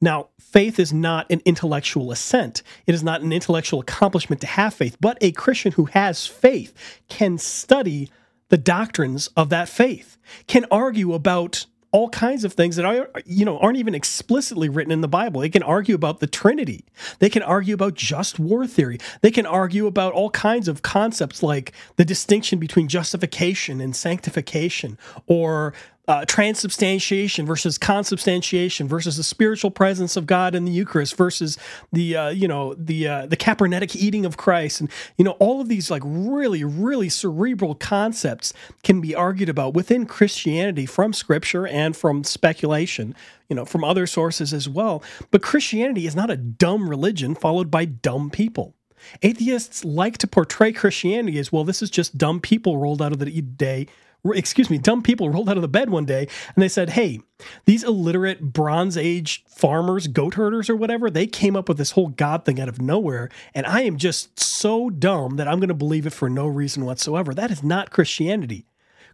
Now, 0.00 0.28
faith 0.38 0.78
is 0.78 0.92
not 0.92 1.30
an 1.30 1.40
intellectual 1.44 2.12
assent. 2.12 2.62
It 2.86 2.94
is 2.94 3.02
not 3.02 3.22
an 3.22 3.32
intellectual 3.32 3.80
accomplishment 3.80 4.40
to 4.42 4.46
have 4.46 4.74
faith, 4.74 4.96
but 5.00 5.18
a 5.20 5.32
Christian 5.32 5.72
who 5.72 5.86
has 5.86 6.26
faith 6.26 6.72
can 7.08 7.38
study 7.38 8.10
the 8.48 8.58
doctrines 8.58 9.28
of 9.36 9.48
that 9.50 9.68
faith, 9.68 10.18
can 10.46 10.66
argue 10.70 11.12
about 11.12 11.66
all 11.92 12.10
kinds 12.10 12.44
of 12.44 12.52
things 12.52 12.76
that 12.76 12.84
are 12.84 13.08
you 13.24 13.44
know 13.44 13.58
aren't 13.58 13.78
even 13.78 13.94
explicitly 13.94 14.68
written 14.68 14.92
in 14.92 15.00
the 15.00 15.08
Bible. 15.08 15.40
They 15.40 15.48
can 15.48 15.62
argue 15.62 15.94
about 15.94 16.20
the 16.20 16.26
Trinity. 16.26 16.84
They 17.20 17.30
can 17.30 17.42
argue 17.42 17.74
about 17.74 17.94
just 17.94 18.38
war 18.38 18.66
theory. 18.66 18.98
They 19.22 19.30
can 19.30 19.46
argue 19.46 19.86
about 19.86 20.12
all 20.12 20.30
kinds 20.30 20.68
of 20.68 20.82
concepts 20.82 21.42
like 21.42 21.72
the 21.96 22.04
distinction 22.04 22.58
between 22.58 22.88
justification 22.88 23.80
and 23.80 23.96
sanctification 23.96 24.98
or 25.26 25.72
uh, 26.08 26.24
transubstantiation 26.24 27.46
versus 27.46 27.78
consubstantiation 27.78 28.86
versus 28.86 29.16
the 29.16 29.24
spiritual 29.24 29.70
presence 29.72 30.16
of 30.16 30.26
God 30.26 30.54
in 30.54 30.64
the 30.64 30.70
Eucharist 30.70 31.16
versus 31.16 31.58
the 31.92 32.16
uh, 32.16 32.28
you 32.28 32.46
know 32.46 32.74
the 32.74 33.08
uh, 33.08 33.26
the 33.26 33.36
Capernaitic 33.36 33.96
eating 33.96 34.24
of 34.24 34.36
Christ 34.36 34.80
and 34.80 34.90
you 35.16 35.24
know 35.24 35.32
all 35.32 35.60
of 35.60 35.68
these 35.68 35.90
like 35.90 36.02
really 36.04 36.62
really 36.62 37.08
cerebral 37.08 37.74
concepts 37.74 38.52
can 38.84 39.00
be 39.00 39.14
argued 39.14 39.48
about 39.48 39.74
within 39.74 40.06
Christianity 40.06 40.86
from 40.86 41.12
Scripture 41.12 41.66
and 41.66 41.96
from 41.96 42.22
speculation 42.22 43.14
you 43.48 43.56
know 43.56 43.64
from 43.64 43.82
other 43.82 44.06
sources 44.06 44.52
as 44.52 44.68
well. 44.68 45.02
But 45.32 45.42
Christianity 45.42 46.06
is 46.06 46.14
not 46.14 46.30
a 46.30 46.36
dumb 46.36 46.88
religion 46.88 47.34
followed 47.34 47.70
by 47.70 47.84
dumb 47.84 48.30
people. 48.30 48.74
Atheists 49.22 49.84
like 49.84 50.18
to 50.18 50.26
portray 50.26 50.72
Christianity 50.72 51.38
as 51.38 51.52
well. 51.52 51.64
This 51.64 51.82
is 51.82 51.90
just 51.90 52.16
dumb 52.16 52.40
people 52.40 52.78
rolled 52.78 53.02
out 53.02 53.12
of 53.12 53.18
the 53.18 53.26
day 53.40 53.86
excuse 54.34 54.70
me, 54.70 54.78
dumb 54.78 55.02
people 55.02 55.30
rolled 55.30 55.48
out 55.48 55.56
of 55.56 55.62
the 55.62 55.68
bed 55.68 55.90
one 55.90 56.04
day 56.04 56.28
and 56.54 56.62
they 56.62 56.68
said, 56.68 56.90
Hey, 56.90 57.20
these 57.64 57.84
illiterate 57.84 58.40
Bronze 58.40 58.96
Age 58.96 59.44
farmers, 59.46 60.06
goat 60.06 60.34
herders, 60.34 60.70
or 60.70 60.76
whatever, 60.76 61.10
they 61.10 61.26
came 61.26 61.56
up 61.56 61.68
with 61.68 61.78
this 61.78 61.92
whole 61.92 62.08
God 62.08 62.44
thing 62.44 62.60
out 62.60 62.68
of 62.68 62.80
nowhere. 62.80 63.28
And 63.54 63.66
I 63.66 63.82
am 63.82 63.96
just 63.96 64.38
so 64.40 64.90
dumb 64.90 65.36
that 65.36 65.48
I'm 65.48 65.60
going 65.60 65.68
to 65.68 65.74
believe 65.74 66.06
it 66.06 66.12
for 66.12 66.30
no 66.30 66.46
reason 66.46 66.84
whatsoever. 66.84 67.34
That 67.34 67.50
is 67.50 67.62
not 67.62 67.90
Christianity. 67.90 68.66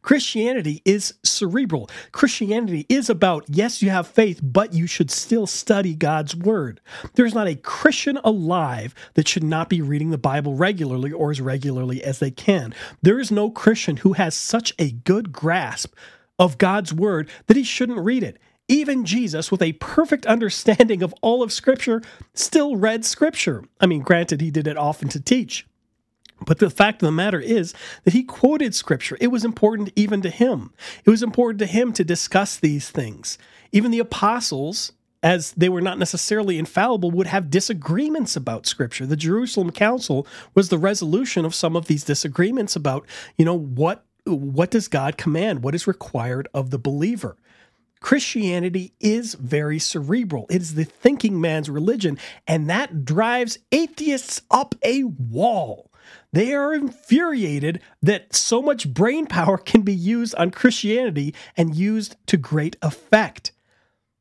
Christianity 0.02 0.82
is 0.84 1.14
cerebral. 1.24 1.88
Christianity 2.10 2.86
is 2.88 3.08
about, 3.08 3.44
yes, 3.48 3.82
you 3.82 3.90
have 3.90 4.06
faith, 4.06 4.40
but 4.42 4.72
you 4.72 4.86
should 4.86 5.10
still 5.10 5.46
study 5.46 5.94
God's 5.94 6.34
word. 6.36 6.80
There's 7.14 7.34
not 7.34 7.46
a 7.46 7.54
Christian 7.54 8.18
alive 8.24 8.94
that 9.14 9.28
should 9.28 9.44
not 9.44 9.68
be 9.68 9.80
reading 9.80 10.10
the 10.10 10.18
Bible 10.18 10.54
regularly 10.54 11.12
or 11.12 11.30
as 11.30 11.40
regularly 11.40 12.02
as 12.02 12.18
they 12.18 12.30
can. 12.30 12.74
There 13.00 13.20
is 13.20 13.30
no 13.30 13.50
Christian 13.50 13.98
who 13.98 14.14
has 14.14 14.34
such 14.34 14.74
a 14.78 14.90
good 14.90 15.32
grasp 15.32 15.94
of 16.38 16.58
God's 16.58 16.92
word 16.92 17.30
that 17.46 17.56
he 17.56 17.64
shouldn't 17.64 18.04
read 18.04 18.22
it. 18.22 18.38
Even 18.68 19.04
Jesus, 19.04 19.50
with 19.50 19.60
a 19.60 19.72
perfect 19.74 20.24
understanding 20.26 21.02
of 21.02 21.14
all 21.20 21.42
of 21.42 21.52
Scripture, 21.52 22.00
still 22.32 22.76
read 22.76 23.04
Scripture. 23.04 23.64
I 23.80 23.86
mean, 23.86 24.02
granted, 24.02 24.40
he 24.40 24.50
did 24.50 24.66
it 24.66 24.76
often 24.76 25.08
to 25.10 25.20
teach, 25.20 25.66
but 26.46 26.58
the 26.58 26.70
fact 26.70 27.02
of 27.02 27.06
the 27.06 27.12
matter 27.12 27.40
is 27.40 27.74
that 28.04 28.12
he 28.12 28.22
quoted 28.22 28.74
scripture. 28.74 29.16
It 29.20 29.28
was 29.28 29.44
important 29.44 29.90
even 29.96 30.22
to 30.22 30.30
him. 30.30 30.72
It 31.04 31.10
was 31.10 31.22
important 31.22 31.58
to 31.60 31.66
him 31.66 31.92
to 31.94 32.04
discuss 32.04 32.56
these 32.56 32.90
things. 32.90 33.38
Even 33.72 33.90
the 33.90 33.98
apostles, 33.98 34.92
as 35.22 35.52
they 35.52 35.68
were 35.68 35.80
not 35.80 35.98
necessarily 35.98 36.58
infallible, 36.58 37.10
would 37.10 37.26
have 37.26 37.50
disagreements 37.50 38.36
about 38.36 38.66
scripture. 38.66 39.06
The 39.06 39.16
Jerusalem 39.16 39.70
Council 39.70 40.26
was 40.54 40.68
the 40.68 40.78
resolution 40.78 41.44
of 41.44 41.54
some 41.54 41.76
of 41.76 41.86
these 41.86 42.04
disagreements 42.04 42.76
about, 42.76 43.06
you 43.36 43.44
know, 43.44 43.58
what 43.58 44.04
what 44.24 44.70
does 44.70 44.86
God 44.86 45.16
command? 45.16 45.64
What 45.64 45.74
is 45.74 45.88
required 45.88 46.46
of 46.54 46.70
the 46.70 46.78
believer? 46.78 47.36
Christianity 48.02 48.92
is 49.00 49.34
very 49.34 49.78
cerebral. 49.78 50.46
It 50.50 50.60
is 50.60 50.74
the 50.74 50.84
thinking 50.84 51.40
man's 51.40 51.70
religion, 51.70 52.18
and 52.46 52.68
that 52.68 53.04
drives 53.04 53.58
atheists 53.70 54.42
up 54.50 54.74
a 54.82 55.04
wall. 55.04 55.91
They 56.32 56.54
are 56.54 56.72
infuriated 56.72 57.80
that 58.02 58.34
so 58.34 58.62
much 58.62 58.92
brain 58.92 59.26
power 59.26 59.58
can 59.58 59.82
be 59.82 59.94
used 59.94 60.34
on 60.36 60.50
Christianity 60.50 61.34
and 61.56 61.76
used 61.76 62.16
to 62.26 62.36
great 62.36 62.76
effect. 62.80 63.52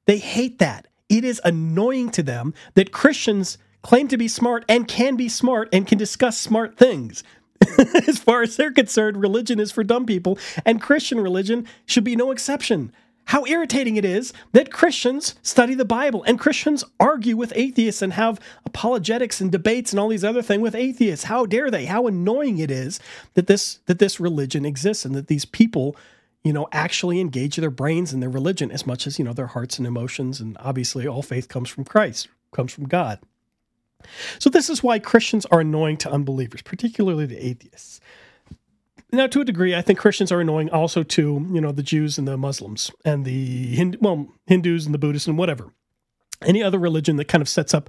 They 0.07 0.17
hate 0.17 0.59
that. 0.59 0.87
It 1.07 1.23
is 1.23 1.41
annoying 1.43 2.11
to 2.11 2.23
them 2.23 2.53
that 2.75 2.91
Christians 2.91 3.57
claim 3.81 4.07
to 4.09 4.17
be 4.17 4.27
smart 4.27 4.65
and 4.67 4.87
can 4.87 5.15
be 5.15 5.29
smart 5.29 5.69
and 5.71 5.87
can 5.87 5.97
discuss 5.97 6.37
smart 6.37 6.77
things. 6.77 7.23
as 8.07 8.19
far 8.19 8.41
as 8.41 8.55
they're 8.55 8.71
concerned, 8.71 9.17
religion 9.17 9.59
is 9.59 9.71
for 9.71 9.83
dumb 9.83 10.05
people, 10.05 10.37
and 10.65 10.81
Christian 10.81 11.19
religion 11.19 11.67
should 11.85 12.03
be 12.03 12.15
no 12.15 12.31
exception. 12.31 12.91
How 13.31 13.45
irritating 13.45 13.95
it 13.95 14.03
is 14.03 14.33
that 14.51 14.73
Christians 14.73 15.35
study 15.41 15.73
the 15.73 15.85
Bible 15.85 16.21
and 16.27 16.37
Christians 16.37 16.83
argue 16.99 17.37
with 17.37 17.53
atheists 17.55 18.01
and 18.01 18.11
have 18.11 18.41
apologetics 18.65 19.39
and 19.39 19.49
debates 19.49 19.93
and 19.93 20.01
all 20.01 20.09
these 20.09 20.25
other 20.25 20.41
things 20.41 20.61
with 20.61 20.75
atheists. 20.75 21.23
How 21.23 21.45
dare 21.45 21.71
they? 21.71 21.85
How 21.85 22.07
annoying 22.07 22.57
it 22.57 22.69
is 22.69 22.99
that 23.35 23.47
this 23.47 23.79
that 23.85 23.99
this 23.99 24.19
religion 24.19 24.65
exists 24.65 25.05
and 25.05 25.15
that 25.15 25.27
these 25.27 25.45
people, 25.45 25.95
you 26.43 26.51
know, 26.51 26.67
actually 26.73 27.21
engage 27.21 27.55
their 27.55 27.71
brains 27.71 28.11
and 28.11 28.21
their 28.21 28.29
religion 28.29 28.69
as 28.69 28.85
much 28.85 29.07
as, 29.07 29.17
you 29.17 29.23
know, 29.23 29.31
their 29.31 29.47
hearts 29.47 29.77
and 29.77 29.87
emotions 29.87 30.41
and 30.41 30.57
obviously 30.59 31.07
all 31.07 31.21
faith 31.21 31.47
comes 31.47 31.69
from 31.69 31.85
Christ, 31.85 32.27
comes 32.51 32.73
from 32.73 32.89
God. 32.89 33.17
So 34.39 34.49
this 34.49 34.69
is 34.69 34.83
why 34.83 34.99
Christians 34.99 35.45
are 35.45 35.61
annoying 35.61 35.95
to 35.99 36.11
unbelievers, 36.11 36.63
particularly 36.63 37.27
the 37.27 37.45
atheists. 37.45 38.00
Now, 39.13 39.27
to 39.27 39.41
a 39.41 39.45
degree, 39.45 39.75
I 39.75 39.81
think 39.81 39.99
Christians 39.99 40.31
are 40.31 40.39
annoying 40.39 40.69
also 40.69 41.03
to 41.03 41.47
you 41.51 41.61
know 41.61 41.71
the 41.71 41.83
Jews 41.83 42.17
and 42.17 42.27
the 42.27 42.37
Muslims 42.37 42.91
and 43.03 43.25
the 43.25 43.75
Hindu, 43.75 43.97
well 43.99 44.27
Hindus 44.47 44.85
and 44.85 44.93
the 44.93 44.99
Buddhists 44.99 45.27
and 45.27 45.37
whatever. 45.37 45.71
Any 46.43 46.63
other 46.63 46.79
religion 46.79 47.17
that 47.17 47.27
kind 47.27 47.41
of 47.41 47.47
sets 47.47 47.71
up 47.71 47.87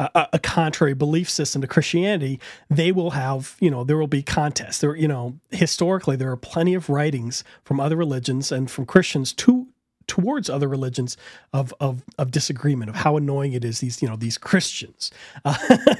a, 0.00 0.26
a, 0.32 0.38
contrary 0.40 0.92
belief 0.92 1.30
system 1.30 1.62
to 1.62 1.68
Christianity, 1.68 2.40
they 2.68 2.90
will 2.90 3.10
have, 3.10 3.54
you 3.60 3.70
know, 3.70 3.84
there 3.84 3.96
will 3.96 4.08
be 4.08 4.24
contests. 4.24 4.80
There, 4.80 4.96
you 4.96 5.06
know, 5.06 5.38
historically, 5.52 6.16
there 6.16 6.32
are 6.32 6.36
plenty 6.36 6.74
of 6.74 6.90
writings 6.90 7.44
from 7.62 7.78
other 7.78 7.94
religions 7.94 8.50
and 8.50 8.68
from 8.68 8.86
Christians 8.86 9.32
to 9.34 9.61
towards 10.06 10.48
other 10.50 10.68
religions 10.68 11.16
of, 11.52 11.72
of, 11.80 12.02
of 12.18 12.30
disagreement 12.30 12.90
of 12.90 12.96
how 12.96 13.16
annoying 13.16 13.52
it 13.52 13.64
is 13.64 13.80
these 13.80 14.02
you 14.02 14.08
know 14.08 14.16
these 14.16 14.38
Christians. 14.38 15.10
Uh, 15.44 15.56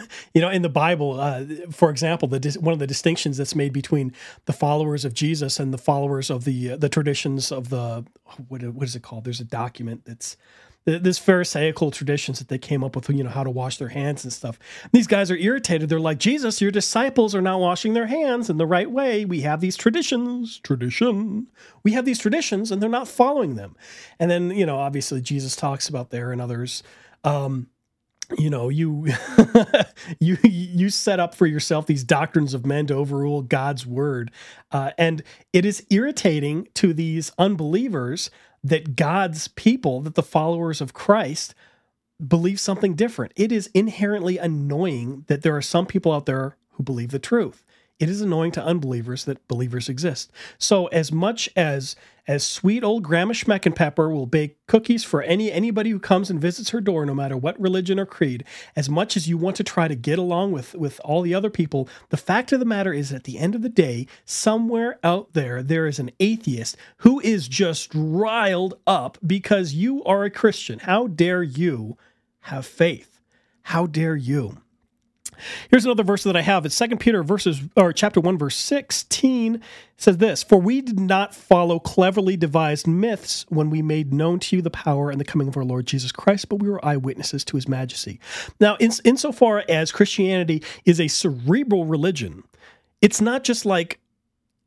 you 0.35 0.41
know 0.41 0.49
in 0.49 0.63
the 0.63 0.69
Bible 0.69 1.21
uh, 1.21 1.45
for 1.71 1.91
example 1.91 2.29
the 2.29 2.57
one 2.61 2.73
of 2.73 2.79
the 2.79 2.87
distinctions 2.87 3.37
that's 3.37 3.55
made 3.55 3.73
between 3.73 4.13
the 4.47 4.53
followers 4.53 5.05
of 5.05 5.15
Jesus 5.15 5.61
and 5.61 5.73
the 5.73 5.79
followers 5.79 6.31
of 6.31 6.45
the 6.45 6.73
uh, 6.73 6.77
the 6.77 6.89
traditions 6.89 7.53
of 7.53 7.69
the 7.69 8.05
what, 8.49 8.63
what 8.63 8.85
is 8.85 8.97
it 8.97 9.03
called? 9.03 9.25
There's 9.25 9.41
a 9.41 9.45
document 9.45 10.05
that's 10.05 10.37
this 10.85 11.19
pharisaical 11.19 11.91
traditions 11.91 12.39
that 12.39 12.49
they 12.49 12.59
came 12.59 12.83
up 12.83 12.97
with, 12.97 13.09
you 13.09 13.23
know, 13.23 13.31
how 13.31 13.45
to 13.45 13.51
wash 13.51 13.79
their 13.79 13.89
hands 13.89 14.25
and 14.25 14.33
stuff. 14.33 14.59
These 14.93 15.07
guys 15.07 15.31
are 15.31 15.37
irritated. 15.37 15.89
They're 15.89 16.01
like, 16.01 16.19
Jesus, 16.19 16.61
your 16.61 16.71
disciples 16.71 17.35
are 17.35 17.43
not 17.43 17.61
washing 17.61 17.95
their 17.95 18.07
hands 18.07 18.51
in 18.51 18.57
the 18.57 18.67
right 18.67 18.91
way. 18.91 19.25
We 19.25 19.43
have 19.43 19.61
these 19.61 19.77
traditions, 19.77 20.59
tradition. 20.61 21.49
We 21.85 21.93
have 21.93 22.05
these 22.05 22.19
traditions, 22.19 22.73
and 22.73 22.83
they're 22.83 22.91
not 22.91 23.09
following 23.09 23.55
them. 23.55 23.77
And 24.19 24.31
then, 24.31 24.51
you 24.51 24.67
know, 24.67 24.79
obviously 24.79 25.21
Jesus 25.21 25.55
talks 25.55 25.89
about 25.89 26.11
there 26.11 26.33
and 26.33 26.41
others. 26.41 26.83
Um, 27.23 27.69
you 28.39 28.51
know 28.51 28.69
you 28.69 29.07
you 30.21 30.39
you 30.43 30.89
set 30.89 31.21
up 31.21 31.35
for 31.35 31.47
yourself 31.47 31.87
these 31.87 32.05
doctrines 32.05 32.55
of 32.55 32.65
men 32.65 32.87
to 32.87 32.95
overrule 32.95 33.43
god's 33.43 33.87
word 33.87 34.31
uh, 34.71 34.91
and 34.97 35.23
it 35.53 35.65
is 35.65 35.85
irritating 35.91 36.67
to 36.75 36.95
these 36.95 37.33
unbelievers 37.39 38.31
that 38.65 38.97
God's 38.97 39.49
people, 39.49 40.01
that 40.03 40.15
the 40.15 40.23
followers 40.23 40.81
of 40.81 40.95
Christ, 40.95 41.55
believe 42.27 42.61
something 42.61 42.95
different. 42.95 43.33
It 43.37 43.51
is 43.51 43.71
inherently 43.75 44.39
annoying 44.39 45.25
that 45.27 45.43
there 45.43 45.57
are 45.57 45.63
some 45.63 45.87
people 45.87 46.13
out 46.13 46.27
there 46.27 46.57
who 46.73 46.83
believe 46.83 47.11
the 47.11 47.19
truth. 47.19 47.65
It 47.99 48.09
is 48.09 48.21
annoying 48.21 48.53
to 48.53 48.65
unbelievers 48.65 49.25
that 49.25 49.47
believers 49.49 49.89
exist. 49.89 50.31
So 50.59 50.87
as 50.87 51.13
much 51.13 51.49
as 51.57 51.97
as 52.27 52.47
sweet 52.47 52.85
old 52.85 53.03
Grandma 53.03 53.33
Schmeckenpepper 53.33 54.13
will 54.13 54.27
bake 54.27 54.57
cookies 54.67 55.03
for 55.03 55.23
any 55.23 55.51
anybody 55.51 55.91
who 55.91 55.99
comes 55.99 56.31
and 56.31 56.41
visits 56.41 56.71
her 56.71 56.81
door, 56.81 57.05
no 57.05 57.15
matter 57.15 57.37
what 57.37 57.61
religion 57.61 57.99
or 57.99 58.07
creed, 58.07 58.45
as 58.77 58.89
much 58.89 59.17
as 59.17 59.29
you 59.29 59.37
want 59.37 59.57
to 59.57 59.65
try 59.65 59.89
to 59.89 59.95
get 59.95 60.19
along 60.19 60.53
with 60.53 60.75
with 60.75 61.01
all 61.05 61.23
the 61.23 61.35
other 61.35 61.51
people, 61.51 61.89
the 62.11 62.17
fact 62.17 62.53
of 62.53 62.61
the 62.61 62.65
matter 62.65 62.93
is 62.93 63.13
at 63.13 63.25
the 63.25 63.39
end 63.39 63.55
of 63.55 63.63
the 63.63 63.69
day, 63.69 64.07
somewhere 64.25 64.99
out 65.03 65.33
there 65.33 65.63
there 65.63 65.87
is 65.87 65.99
an 65.99 66.11
atheist 66.21 66.77
who 66.99 67.21
is 67.21 67.49
just 67.49 67.91
riled 67.95 68.75
up 68.87 69.19
because 69.27 69.75
you 69.75 70.05
are 70.05 70.25
a 70.25 70.31
Christian. 70.31 70.79
How 70.79 71.09
dare 71.09 71.43
you 71.43 71.97
have 72.43 72.67
faith? 72.67 73.21
How 73.63 73.87
dare 73.87 74.17
you? 74.17 74.62
Here's 75.71 75.85
another 75.85 76.03
verse 76.03 76.23
that 76.25 76.37
I 76.37 76.43
have. 76.43 76.65
It's 76.67 76.75
Second 76.75 76.99
Peter 76.99 77.23
verses 77.23 77.61
or 77.77 77.93
chapter 77.93 78.21
1 78.21 78.39
verse 78.39 78.57
16 78.57 79.61
says 79.97 80.19
this, 80.19 80.43
"For 80.43 80.61
we 80.61 80.81
did 80.81 80.99
not 80.99 81.35
follow 81.35 81.79
cleverly 81.79 82.37
devised 82.37 82.87
myths 82.87 83.47
when 83.49 83.71
we 83.71 83.83
made 83.83 84.13
known 84.13 84.39
to 84.41 84.57
you 84.57 84.63
the 84.63 84.71
power 84.71 85.11
and 85.11 85.21
the 85.21 85.25
coming 85.25 85.49
of 85.49 85.57
our 85.57 85.65
Lord 85.65 85.87
Jesus 85.87 86.13
Christ, 86.13 86.49
but 86.49 86.57
we 86.57 86.69
were 86.69 86.85
eyewitnesses 86.85 87.45
to 87.47 87.57
his 87.57 87.69
majesty." 87.69 88.21
Now, 88.61 88.77
in, 88.77 88.93
insofar 89.05 89.65
as 89.69 89.93
Christianity 89.93 90.63
is 90.85 91.01
a 91.01 91.09
cerebral 91.09 91.85
religion, 91.85 92.45
it's 93.01 93.21
not 93.21 93.45
just 93.45 93.65
like 93.65 94.01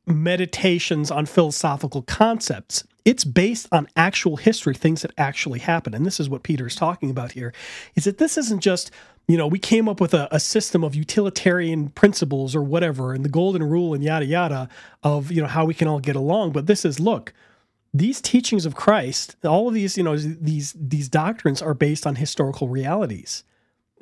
meditations 0.06 1.10
on 1.10 1.26
philosophical 1.26 2.02
concepts. 2.02 2.84
It's 3.04 3.24
based 3.24 3.68
on 3.70 3.88
actual 3.96 4.36
history, 4.36 4.74
things 4.74 5.02
that 5.02 5.12
actually 5.18 5.60
happened. 5.60 5.94
And 5.94 6.04
this 6.06 6.18
is 6.18 6.28
what 6.28 6.42
Peter 6.42 6.66
is 6.66 6.74
talking 6.74 7.10
about 7.10 7.32
here 7.32 7.52
is 7.94 8.04
that 8.04 8.18
this 8.18 8.36
isn't 8.36 8.62
just 8.62 8.90
you 9.28 9.36
know, 9.36 9.46
we 9.46 9.58
came 9.58 9.88
up 9.88 10.00
with 10.00 10.14
a, 10.14 10.28
a, 10.30 10.38
system 10.38 10.84
of 10.84 10.94
utilitarian 10.94 11.88
principles 11.88 12.54
or 12.54 12.62
whatever, 12.62 13.12
and 13.12 13.24
the 13.24 13.28
golden 13.28 13.62
rule 13.64 13.92
and 13.92 14.02
yada 14.02 14.24
yada 14.24 14.68
of 15.02 15.32
you 15.32 15.42
know 15.42 15.48
how 15.48 15.64
we 15.64 15.74
can 15.74 15.88
all 15.88 15.98
get 15.98 16.14
along. 16.16 16.52
But 16.52 16.66
this 16.66 16.84
is 16.84 17.00
look, 17.00 17.32
these 17.92 18.20
teachings 18.20 18.66
of 18.66 18.76
Christ, 18.76 19.36
all 19.44 19.68
of 19.68 19.74
these 19.74 19.96
you 19.96 20.04
know 20.04 20.16
these 20.16 20.74
these 20.78 21.08
doctrines 21.08 21.60
are 21.60 21.74
based 21.74 22.06
on 22.06 22.16
historical 22.16 22.68
realities. 22.68 23.42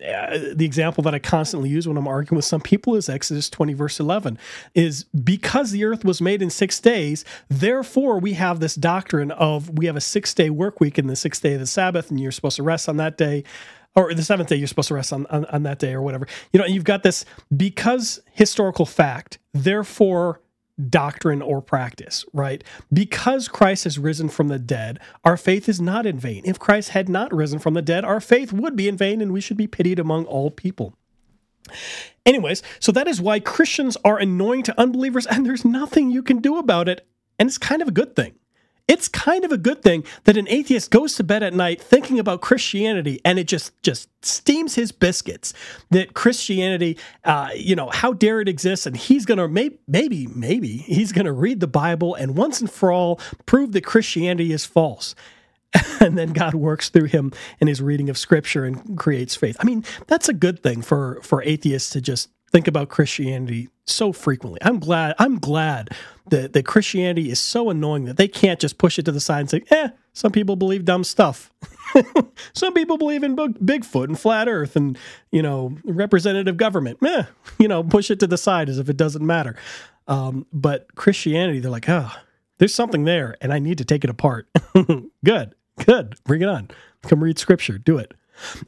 Uh, 0.05 0.39
the 0.53 0.65
example 0.65 1.03
that 1.05 1.15
I 1.15 1.21
constantly 1.21 1.69
use 1.69 1.87
when 1.87 1.97
I'm 1.97 2.09
arguing 2.09 2.35
with 2.35 2.45
some 2.45 2.61
people 2.61 2.97
is 2.97 3.09
Exodus 3.09 3.49
20 3.49 3.75
verse 3.75 4.01
11 4.01 4.37
is 4.75 5.05
because 5.05 5.71
the 5.71 5.85
earth 5.85 6.05
was 6.05 6.21
made 6.21 6.43
in 6.43 6.51
6 6.51 6.81
days 6.81 7.25
therefore 7.49 8.19
we 8.19 8.33
have 8.33 8.59
this 8.59 8.75
doctrine 8.75 9.31
of 9.31 9.79
we 9.79 9.87
have 9.87 9.95
a 9.95 10.01
6 10.01 10.35
day 10.35 10.51
work 10.51 10.81
week 10.81 10.99
and 10.99 11.09
the 11.09 11.15
6th 11.15 11.41
day 11.43 11.55
of 11.55 11.61
the 11.61 11.67
sabbath 11.67 12.11
and 12.11 12.19
you're 12.19 12.33
supposed 12.33 12.57
to 12.57 12.65
rest 12.65 12.89
on 12.89 12.97
that 12.97 13.17
day 13.17 13.45
or 13.97 14.13
the 14.15 14.23
seventh 14.23 14.49
day 14.49 14.57
you're 14.57 14.67
supposed 14.67 14.89
to 14.89 14.95
rest 14.95 15.13
on, 15.13 15.27
on, 15.27 15.45
on 15.47 15.63
that 15.65 15.79
day 15.79 15.93
or 15.93 16.03
whatever. 16.03 16.27
You 16.53 16.61
know 16.61 16.67
you've 16.67 16.85
got 16.85 17.03
this 17.03 17.25
because 17.55 18.21
historical 18.33 18.87
fact 18.87 19.39
therefore 19.53 20.41
doctrine 20.91 21.41
or 21.41 21.63
practice 21.63 22.25
right? 22.33 22.65
Because 22.93 23.49
christ 23.49 23.85
has 23.85 23.99
risen 23.99 24.29
from 24.29 24.49
the 24.49 24.59
dead 24.59 24.99
our 25.25 25.37
faith 25.37 25.69
is 25.69 25.81
not 25.81 26.07
in 26.07 26.19
vain. 26.19 26.43
If 26.45 26.59
christ 26.59 26.91
had 26.91 27.09
not 27.09 27.33
risen 27.33 27.59
from 27.59 27.75
the 27.75 27.83
dead 27.83 28.05
our 28.05 28.21
faith 28.21 28.53
would 28.53 28.77
be 28.77 28.89
in 28.89 28.97
vain 28.97 29.21
and 29.21 29.33
we 29.33 29.41
should 29.41 29.57
be 29.57 29.67
pitied 29.67 29.99
among 29.99 30.25
all 30.27 30.51
people. 30.51 30.95
Anyways 32.27 32.63
so 32.81 32.91
that 32.93 33.07
is 33.07 33.21
why 33.21 33.39
christians 33.39 33.97
are 34.05 34.19
annoying 34.19 34.65
to 34.65 34.81
unbelievers 34.81 35.27
and 35.27 35.47
there's 35.47 35.65
nothing 35.65 36.11
you 36.11 36.23
can 36.23 36.39
do 36.39 36.59
about 36.59 36.89
it. 36.89 37.07
And 37.39 37.49
it's 37.49 37.59
kind 37.59 37.83
of 37.83 37.89
a 37.89 37.93
good 37.93 38.15
thing 38.17 38.35
it's 38.87 39.09
kind 39.09 39.45
of 39.45 39.53
a 39.53 39.57
good 39.57 39.83
thing 39.83 40.05
that 40.25 40.37
an 40.37 40.47
atheist 40.49 40.91
goes 40.91 41.15
to 41.15 41.25
bed 41.25 41.43
at 41.43 41.55
night 41.55 41.81
thinking 41.81 42.19
about 42.19 42.43
Christianity 42.43 43.21
and 43.25 43.39
it 43.39 43.49
just 43.49 43.81
just 43.83 44.09
steams 44.25 44.75
his 44.75 44.93
biscuits 44.93 45.55
that 45.91 46.15
Christianity, 46.15 46.99
uh, 47.25 47.51
you 47.55 47.75
know, 47.75 47.91
how 47.91 48.13
dare 48.13 48.41
it 48.41 48.49
exist? 48.49 48.87
And 48.87 48.97
he's 48.97 49.25
going 49.25 49.39
to 49.39 49.49
maybe, 49.49 49.79
maybe, 49.87 50.27
maybe 50.27 50.77
he's 50.79 51.13
going 51.13 51.27
to 51.27 51.33
read 51.33 51.61
the 51.61 51.67
Bible 51.67 52.15
and 52.15 52.37
once 52.37 52.61
and 52.61 52.71
for 52.71 52.93
all 52.93 53.21
prove 53.47 53.73
that 53.73 53.85
Christianity 53.85 54.53
is 54.53 54.67
false. 54.67 55.15
and 56.01 56.17
then 56.17 56.33
God 56.33 56.55
works 56.55 56.89
through 56.89 57.07
him 57.07 57.33
in 57.61 57.69
his 57.69 57.83
reading 57.83 58.09
of 58.09 58.17
Scripture 58.17 58.65
and 58.65 58.97
creates 58.97 59.35
faith. 59.35 59.57
I 59.59 59.65
mean, 59.65 59.85
that's 60.07 60.29
a 60.29 60.35
good 60.35 60.63
thing 60.63 60.83
for 60.83 61.21
for 61.23 61.43
atheists 61.43 61.91
to 61.91 62.01
just 62.01 62.29
think 62.55 62.69
about 62.69 62.89
Christianity 62.89 63.69
so 63.85 64.13
frequently. 64.13 64.61
I'm 64.63 64.79
glad 64.79 65.17
I'm 65.19 65.41
glad 65.41 65.89
that, 66.29 66.53
that 66.53 66.65
Christianity 66.65 67.29
is 67.29 67.41
so 67.41 67.69
annoying 67.69 68.05
that 68.05 68.17
they 68.17 68.29
can't 68.29 68.61
just 68.61 68.79
push 68.79 68.97
it 68.97 69.05
to 69.07 69.13
the 69.13 69.19
side 69.19 69.41
and 69.41 69.51
say, 69.51 69.65
eh, 69.73 69.89
some 70.13 70.31
people 70.31 70.55
believe 70.55 70.85
dumb 70.85 71.03
stuff. 71.03 71.53
some 72.55 72.73
people 72.73 72.97
believe 72.97 73.25
in 73.25 73.35
Bigfoot 73.35 74.05
and 74.05 74.19
flat 74.19 74.47
earth 74.49 74.77
and, 74.77 74.97
you 75.33 75.43
know, 75.43 75.77
representative 75.83 76.57
government. 76.57 76.99
Eh, 77.05 77.25
you 77.59 77.67
know, 77.67 77.83
push 77.83 78.09
it 78.09 78.21
to 78.21 78.29
the 78.29 78.39
side 78.39 78.69
as 78.69 78.79
if 78.79 78.89
it 78.89 78.97
doesn't 78.97 79.27
matter. 79.27 79.57
Um, 80.07 80.47
but 80.53 80.95
Christianity, 80.95 81.59
they're 81.59 81.73
like, 81.73 81.89
oh, 81.89 82.13
there's 82.59 82.75
something 82.75 83.03
there 83.03 83.37
and 83.41 83.53
I 83.53 83.59
need 83.59 83.79
to 83.79 83.85
take 83.85 84.05
it 84.05 84.11
apart. 84.11 84.47
good, 85.25 85.57
good. 85.85 86.15
Bring 86.23 86.43
it 86.43 86.49
on. 86.49 86.71
Come 87.03 87.25
read 87.25 87.41
scripture. 87.41 87.79
Do 87.79 87.99
it. 87.99 88.15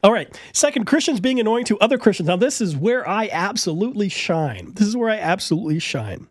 All 0.03 0.11
right. 0.11 0.39
Second, 0.53 0.85
Christians 0.85 1.19
being 1.19 1.39
annoying 1.39 1.65
to 1.65 1.79
other 1.79 1.97
Christians. 1.97 2.27
Now, 2.27 2.37
this 2.37 2.61
is 2.61 2.75
where 2.75 3.07
I 3.07 3.29
absolutely 3.31 4.09
shine. 4.09 4.73
This 4.75 4.87
is 4.87 4.95
where 4.97 5.09
I 5.09 5.17
absolutely 5.17 5.79
shine. 5.79 6.27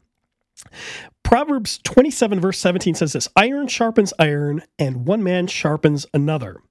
Proverbs 1.22 1.80
27, 1.82 2.40
verse 2.40 2.58
17 2.58 2.94
says 2.94 3.12
this 3.12 3.28
Iron 3.36 3.66
sharpens 3.66 4.12
iron, 4.18 4.62
and 4.78 5.06
one 5.06 5.22
man 5.24 5.48
sharpens 5.48 6.06
another. 6.14 6.62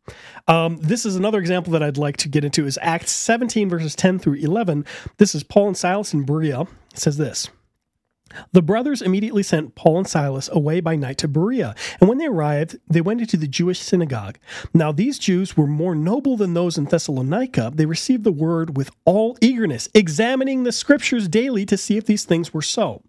Um, 0.48 0.78
this 0.78 1.06
is 1.06 1.16
another 1.16 1.40
example 1.40 1.74
that 1.74 1.84
I'd 1.84 1.98
like 1.98 2.18
to 2.18 2.30
get 2.30 2.46
into 2.46 2.66
is 2.66 2.80
Acts 2.82 3.12
17, 3.12 3.70
verses 3.70 3.96
10 3.96 4.20
through 4.20 4.36
11. 4.36 4.86
This 5.18 5.36
is 5.36 5.44
Paul 5.44 5.68
and 5.68 5.78
Silas 5.78 6.14
in 6.14 6.24
Berea. 6.24 6.62
It 6.62 7.00
says 7.00 7.18
this 7.18 7.50
The 8.52 8.62
brothers 8.62 9.02
immediately 9.02 9.44
sent 9.44 9.76
Paul 9.76 10.00
and 10.00 10.08
Silas 10.08 10.50
away 10.52 10.82
by 10.82 10.96
night 10.96 11.18
to 11.20 11.28
Berea, 11.28 11.76
and 12.00 12.10
when 12.10 12.18
they 12.18 12.26
arrived, 12.26 12.78
they 12.88 13.02
went 13.02 13.22
into 13.22 13.38
the 13.38 13.48
Jewish 13.48 13.80
synagogue. 13.80 14.38
Now, 14.74 14.92
these 14.92 15.20
Jews 15.20 15.56
were 15.56 15.68
more 15.68 15.96
noble 15.96 16.36
than 16.36 16.54
those 16.54 16.78
in 16.78 16.86
Thessalonica. 16.86 17.72
They 17.74 17.86
received 17.86 18.24
the 18.24 18.32
word 18.32 18.78
with 18.78 18.92
all 19.06 19.38
eagerness, 19.42 19.90
examining 19.94 20.64
the 20.64 20.72
scriptures 20.72 21.28
daily 21.28 21.66
to 21.68 21.78
see 21.78 21.98
if 21.98 22.06
these 22.06 22.26
things 22.26 22.54
were 22.54 22.62
so. 22.62 23.04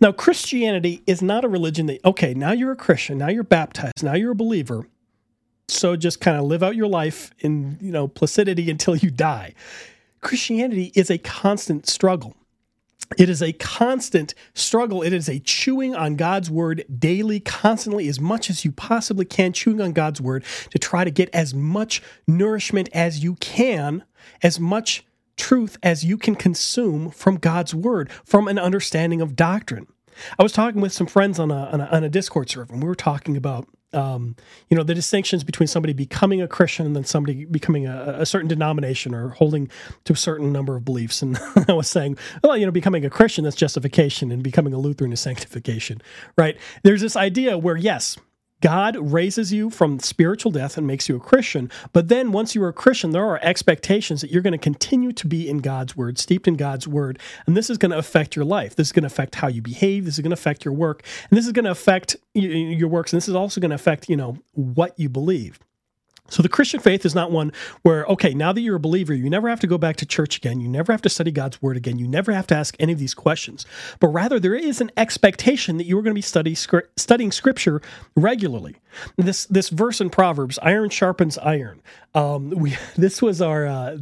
Now, 0.00 0.12
Christianity 0.12 1.02
is 1.06 1.20
not 1.20 1.44
a 1.44 1.48
religion 1.48 1.86
that, 1.86 2.04
okay, 2.04 2.32
now 2.32 2.52
you're 2.52 2.72
a 2.72 2.76
Christian, 2.76 3.18
now 3.18 3.28
you're 3.28 3.44
baptized, 3.44 4.02
now 4.02 4.14
you're 4.14 4.32
a 4.32 4.36
believer. 4.36 4.88
So 5.68 5.94
just 5.94 6.20
kind 6.20 6.38
of 6.38 6.44
live 6.44 6.62
out 6.62 6.74
your 6.74 6.88
life 6.88 7.32
in, 7.40 7.76
you 7.82 7.92
know, 7.92 8.08
placidity 8.08 8.70
until 8.70 8.96
you 8.96 9.10
die. 9.10 9.52
Christianity 10.22 10.90
is 10.94 11.10
a 11.10 11.18
constant 11.18 11.86
struggle. 11.86 12.34
It 13.16 13.30
is 13.30 13.42
a 13.42 13.52
constant 13.54 14.34
struggle. 14.54 15.02
It 15.02 15.12
is 15.12 15.28
a 15.28 15.38
chewing 15.40 15.94
on 15.94 16.16
God's 16.16 16.50
word 16.50 16.84
daily, 16.98 17.40
constantly, 17.40 18.06
as 18.08 18.20
much 18.20 18.50
as 18.50 18.64
you 18.64 18.72
possibly 18.72 19.24
can, 19.24 19.52
chewing 19.52 19.80
on 19.80 19.92
God's 19.92 20.20
word 20.20 20.44
to 20.70 20.78
try 20.78 21.04
to 21.04 21.10
get 21.10 21.30
as 21.32 21.54
much 21.54 22.02
nourishment 22.26 22.88
as 22.92 23.22
you 23.22 23.34
can, 23.36 24.04
as 24.42 24.60
much 24.60 25.06
truth 25.36 25.78
as 25.82 26.04
you 26.04 26.18
can 26.18 26.34
consume 26.34 27.10
from 27.10 27.36
God's 27.36 27.74
word, 27.74 28.10
from 28.24 28.46
an 28.46 28.58
understanding 28.58 29.20
of 29.20 29.36
doctrine. 29.36 29.86
I 30.38 30.42
was 30.42 30.52
talking 30.52 30.80
with 30.80 30.92
some 30.92 31.06
friends 31.06 31.38
on 31.38 31.50
a, 31.50 31.66
on 31.72 31.80
a, 31.80 31.84
on 31.86 32.04
a 32.04 32.08
Discord 32.08 32.50
server, 32.50 32.72
and 32.72 32.82
we 32.82 32.88
were 32.88 32.94
talking 32.94 33.36
about 33.36 33.68
um, 33.92 34.36
you 34.68 34.76
know 34.76 34.82
the 34.82 34.94
distinctions 34.94 35.44
between 35.44 35.66
somebody 35.66 35.92
becoming 35.92 36.42
a 36.42 36.48
Christian 36.48 36.84
and 36.84 36.94
then 36.94 37.04
somebody 37.04 37.46
becoming 37.46 37.86
a, 37.86 38.16
a, 38.18 38.26
certain 38.26 38.48
denomination 38.48 39.14
or 39.14 39.30
holding 39.30 39.70
to 40.04 40.12
a 40.12 40.16
certain 40.16 40.52
number 40.52 40.76
of 40.76 40.84
beliefs. 40.84 41.22
And 41.22 41.38
I 41.68 41.72
was 41.72 41.88
saying, 41.88 42.18
well, 42.44 42.56
you 42.56 42.66
know, 42.66 42.72
becoming 42.72 43.04
a 43.04 43.10
Christian 43.10 43.44
that's 43.44 43.56
justification, 43.56 44.30
and 44.30 44.42
becoming 44.42 44.74
a 44.74 44.78
Lutheran 44.78 45.12
is 45.12 45.20
sanctification, 45.20 46.02
right? 46.36 46.58
There's 46.82 47.00
this 47.00 47.16
idea 47.16 47.56
where 47.56 47.76
yes, 47.76 48.18
God 48.60 48.96
raises 49.00 49.52
you 49.52 49.70
from 49.70 50.00
spiritual 50.00 50.50
death 50.50 50.76
and 50.76 50.86
makes 50.86 51.08
you 51.08 51.16
a 51.16 51.20
Christian. 51.20 51.70
But 51.92 52.08
then 52.08 52.32
once 52.32 52.54
you're 52.54 52.68
a 52.68 52.72
Christian, 52.72 53.10
there 53.10 53.24
are 53.24 53.38
expectations 53.42 54.20
that 54.20 54.30
you're 54.30 54.42
going 54.42 54.52
to 54.52 54.58
continue 54.58 55.12
to 55.12 55.26
be 55.26 55.48
in 55.48 55.58
God's 55.58 55.96
word, 55.96 56.18
steeped 56.18 56.48
in 56.48 56.56
God's 56.56 56.88
word. 56.88 57.18
And 57.46 57.56
this 57.56 57.70
is 57.70 57.78
going 57.78 57.92
to 57.92 57.98
affect 57.98 58.34
your 58.34 58.44
life. 58.44 58.74
This 58.74 58.88
is 58.88 58.92
going 58.92 59.02
to 59.02 59.08
affect 59.08 59.36
how 59.36 59.48
you 59.48 59.62
behave. 59.62 60.04
This 60.04 60.14
is 60.14 60.20
going 60.20 60.30
to 60.30 60.34
affect 60.34 60.64
your 60.64 60.74
work. 60.74 61.04
And 61.30 61.38
this 61.38 61.46
is 61.46 61.52
going 61.52 61.66
to 61.66 61.70
affect 61.70 62.16
your 62.34 62.88
works. 62.88 63.12
And 63.12 63.18
this 63.18 63.28
is 63.28 63.34
also 63.34 63.60
going 63.60 63.70
to 63.70 63.76
affect, 63.76 64.08
you 64.08 64.16
know, 64.16 64.38
what 64.52 64.98
you 64.98 65.08
believe. 65.08 65.60
So 66.28 66.42
the 66.42 66.48
Christian 66.48 66.80
faith 66.80 67.04
is 67.06 67.14
not 67.14 67.30
one 67.30 67.52
where, 67.82 68.04
okay, 68.06 68.34
now 68.34 68.52
that 68.52 68.60
you're 68.60 68.76
a 68.76 68.80
believer, 68.80 69.14
you 69.14 69.30
never 69.30 69.48
have 69.48 69.60
to 69.60 69.66
go 69.66 69.78
back 69.78 69.96
to 69.96 70.06
church 70.06 70.36
again. 70.36 70.60
You 70.60 70.68
never 70.68 70.92
have 70.92 71.02
to 71.02 71.08
study 71.08 71.30
God's 71.30 71.60
word 71.62 71.76
again. 71.76 71.98
You 71.98 72.06
never 72.06 72.32
have 72.32 72.46
to 72.48 72.54
ask 72.54 72.76
any 72.78 72.92
of 72.92 72.98
these 72.98 73.14
questions. 73.14 73.66
But 74.00 74.08
rather, 74.08 74.38
there 74.38 74.54
is 74.54 74.80
an 74.80 74.90
expectation 74.96 75.78
that 75.78 75.84
you 75.84 75.98
are 75.98 76.02
going 76.02 76.12
to 76.12 76.18
be 76.18 76.22
study, 76.22 76.54
studying 76.54 77.32
scripture 77.32 77.80
regularly. 78.14 78.76
This 79.16 79.46
this 79.46 79.68
verse 79.68 80.00
in 80.00 80.10
Proverbs, 80.10 80.58
iron 80.62 80.90
sharpens 80.90 81.38
iron. 81.38 81.82
Um, 82.14 82.50
we 82.50 82.76
this 82.96 83.22
was 83.22 83.40
our 83.40 83.66
uh, 83.66 83.98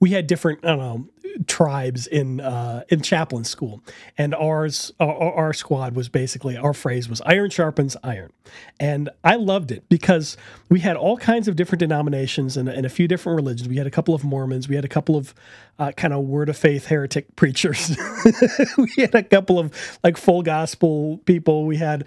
we 0.00 0.10
had 0.10 0.26
different 0.26 0.64
I 0.64 0.68
don't 0.68 0.78
know 0.78 1.06
tribes 1.46 2.06
in 2.06 2.40
uh, 2.40 2.84
in 2.88 3.00
chaplain 3.00 3.44
school, 3.44 3.82
and 4.18 4.34
ours 4.34 4.92
our, 5.00 5.32
our, 5.32 5.52
squad 5.52 5.94
was 5.94 6.08
basically 6.08 6.56
our 6.56 6.72
phrase 6.72 7.08
was 7.08 7.20
iron 7.22 7.50
sharpens 7.50 7.96
iron, 8.02 8.32
and 8.78 9.10
I 9.24 9.36
loved 9.36 9.70
it 9.70 9.88
because 9.88 10.36
we 10.68 10.80
had 10.80 10.96
all 10.96 11.16
kinds 11.16 11.48
of 11.48 11.56
different 11.56 11.80
denominations 11.80 12.56
and, 12.56 12.68
and 12.68 12.86
a 12.86 12.88
few 12.88 13.08
different 13.08 13.36
religions. 13.36 13.68
We 13.68 13.76
had 13.76 13.86
a 13.86 13.90
couple 13.90 14.14
of 14.14 14.24
Mormons, 14.24 14.68
we 14.68 14.74
had 14.74 14.84
a 14.84 14.88
couple 14.88 15.16
of 15.16 15.34
uh, 15.78 15.92
kind 15.92 16.12
of 16.12 16.24
word 16.24 16.48
of 16.48 16.56
faith 16.56 16.86
heretic 16.86 17.34
preachers, 17.36 17.96
we 18.78 18.92
had 18.98 19.14
a 19.14 19.22
couple 19.22 19.58
of 19.58 19.98
like 20.02 20.16
full 20.16 20.42
gospel 20.42 21.18
people. 21.24 21.66
We 21.66 21.76
had, 21.76 22.06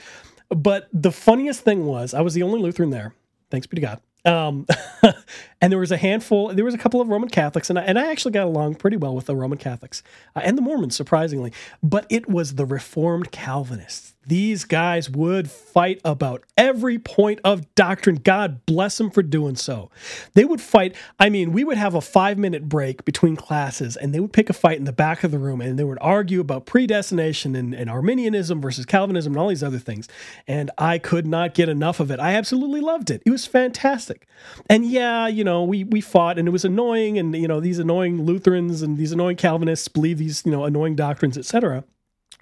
but 0.50 0.88
the 0.94 1.12
funniest 1.12 1.62
thing 1.62 1.86
was 1.86 2.13
I 2.13 2.22
was 2.22 2.34
the 2.34 2.44
only 2.44 2.60
Lutheran 2.60 2.89
there. 2.89 3.13
Thanks 3.50 3.67
be 3.67 3.75
to 3.75 3.82
God. 3.82 4.01
Um, 4.25 4.65
and 5.62 5.72
there 5.72 5.79
was 5.79 5.91
a 5.91 5.98
handful, 5.98 6.50
there 6.50 6.65
was 6.65 6.74
a 6.74 6.79
couple 6.79 7.00
of 7.01 7.10
Roman 7.10 7.29
Catholics, 7.29 7.70
and 7.70 7.79
I, 7.79 7.84
and 7.84 8.00
I 8.00 8.12
actually 8.12 8.32
got 8.32 8.48
along 8.48 8.75
pretty 8.75 8.98
well 8.98 9.15
with 9.15 9.27
the 9.27 9.36
Roman 9.36 9.58
Catholics 9.58 10.03
uh, 10.36 10.41
and 10.44 10.58
the 10.58 10.62
Mormons, 10.62 10.96
surprisingly. 10.96 11.54
But 11.84 12.08
it 12.10 12.28
was 12.28 12.56
the 12.56 12.65
Reformed 12.65 13.32
Calvinists 13.32 14.14
these 14.27 14.63
guys 14.63 15.09
would 15.09 15.49
fight 15.49 16.01
about 16.03 16.43
every 16.57 16.97
point 16.97 17.39
of 17.43 17.73
doctrine. 17.75 18.15
God 18.15 18.65
bless 18.65 18.97
them 18.97 19.11
for 19.11 19.21
doing 19.21 19.55
so. 19.55 19.89
They 20.33 20.45
would 20.45 20.61
fight. 20.61 20.95
I 21.19 21.29
mean, 21.29 21.51
we 21.51 21.63
would 21.63 21.77
have 21.77 21.95
a 21.95 22.01
five 22.01 22.38
minute 22.38 22.67
break 22.67 23.05
between 23.05 23.35
classes 23.35 23.95
and 23.95 24.13
they 24.13 24.19
would 24.19 24.33
pick 24.33 24.49
a 24.49 24.53
fight 24.53 24.77
in 24.77 24.85
the 24.85 24.93
back 24.93 25.23
of 25.23 25.31
the 25.31 25.39
room 25.39 25.61
and 25.61 25.77
they 25.77 25.83
would 25.83 25.97
argue 26.01 26.39
about 26.39 26.65
predestination 26.65 27.55
and, 27.55 27.73
and 27.73 27.89
Arminianism 27.89 28.61
versus 28.61 28.85
Calvinism 28.85 29.33
and 29.33 29.39
all 29.39 29.49
these 29.49 29.63
other 29.63 29.79
things. 29.79 30.07
And 30.47 30.71
I 30.77 30.97
could 30.97 31.27
not 31.27 31.53
get 31.53 31.69
enough 31.69 31.99
of 31.99 32.11
it. 32.11 32.19
I 32.19 32.33
absolutely 32.33 32.81
loved 32.81 33.11
it. 33.11 33.21
It 33.25 33.31
was 33.31 33.45
fantastic. 33.45 34.27
And 34.69 34.85
yeah, 34.85 35.27
you 35.27 35.43
know, 35.43 35.63
we, 35.63 35.83
we 35.83 36.01
fought 36.01 36.39
and 36.39 36.47
it 36.47 36.51
was 36.51 36.65
annoying. 36.65 37.17
And, 37.17 37.35
you 37.35 37.47
know, 37.47 37.59
these 37.59 37.79
annoying 37.79 38.23
Lutherans 38.23 38.81
and 38.81 38.97
these 38.97 39.11
annoying 39.11 39.38
Calvinists 39.38 39.88
believe 39.88 40.17
these, 40.17 40.43
you 40.45 40.51
know, 40.51 40.65
annoying 40.65 40.95
doctrines, 40.95 41.38
etc. 41.38 41.83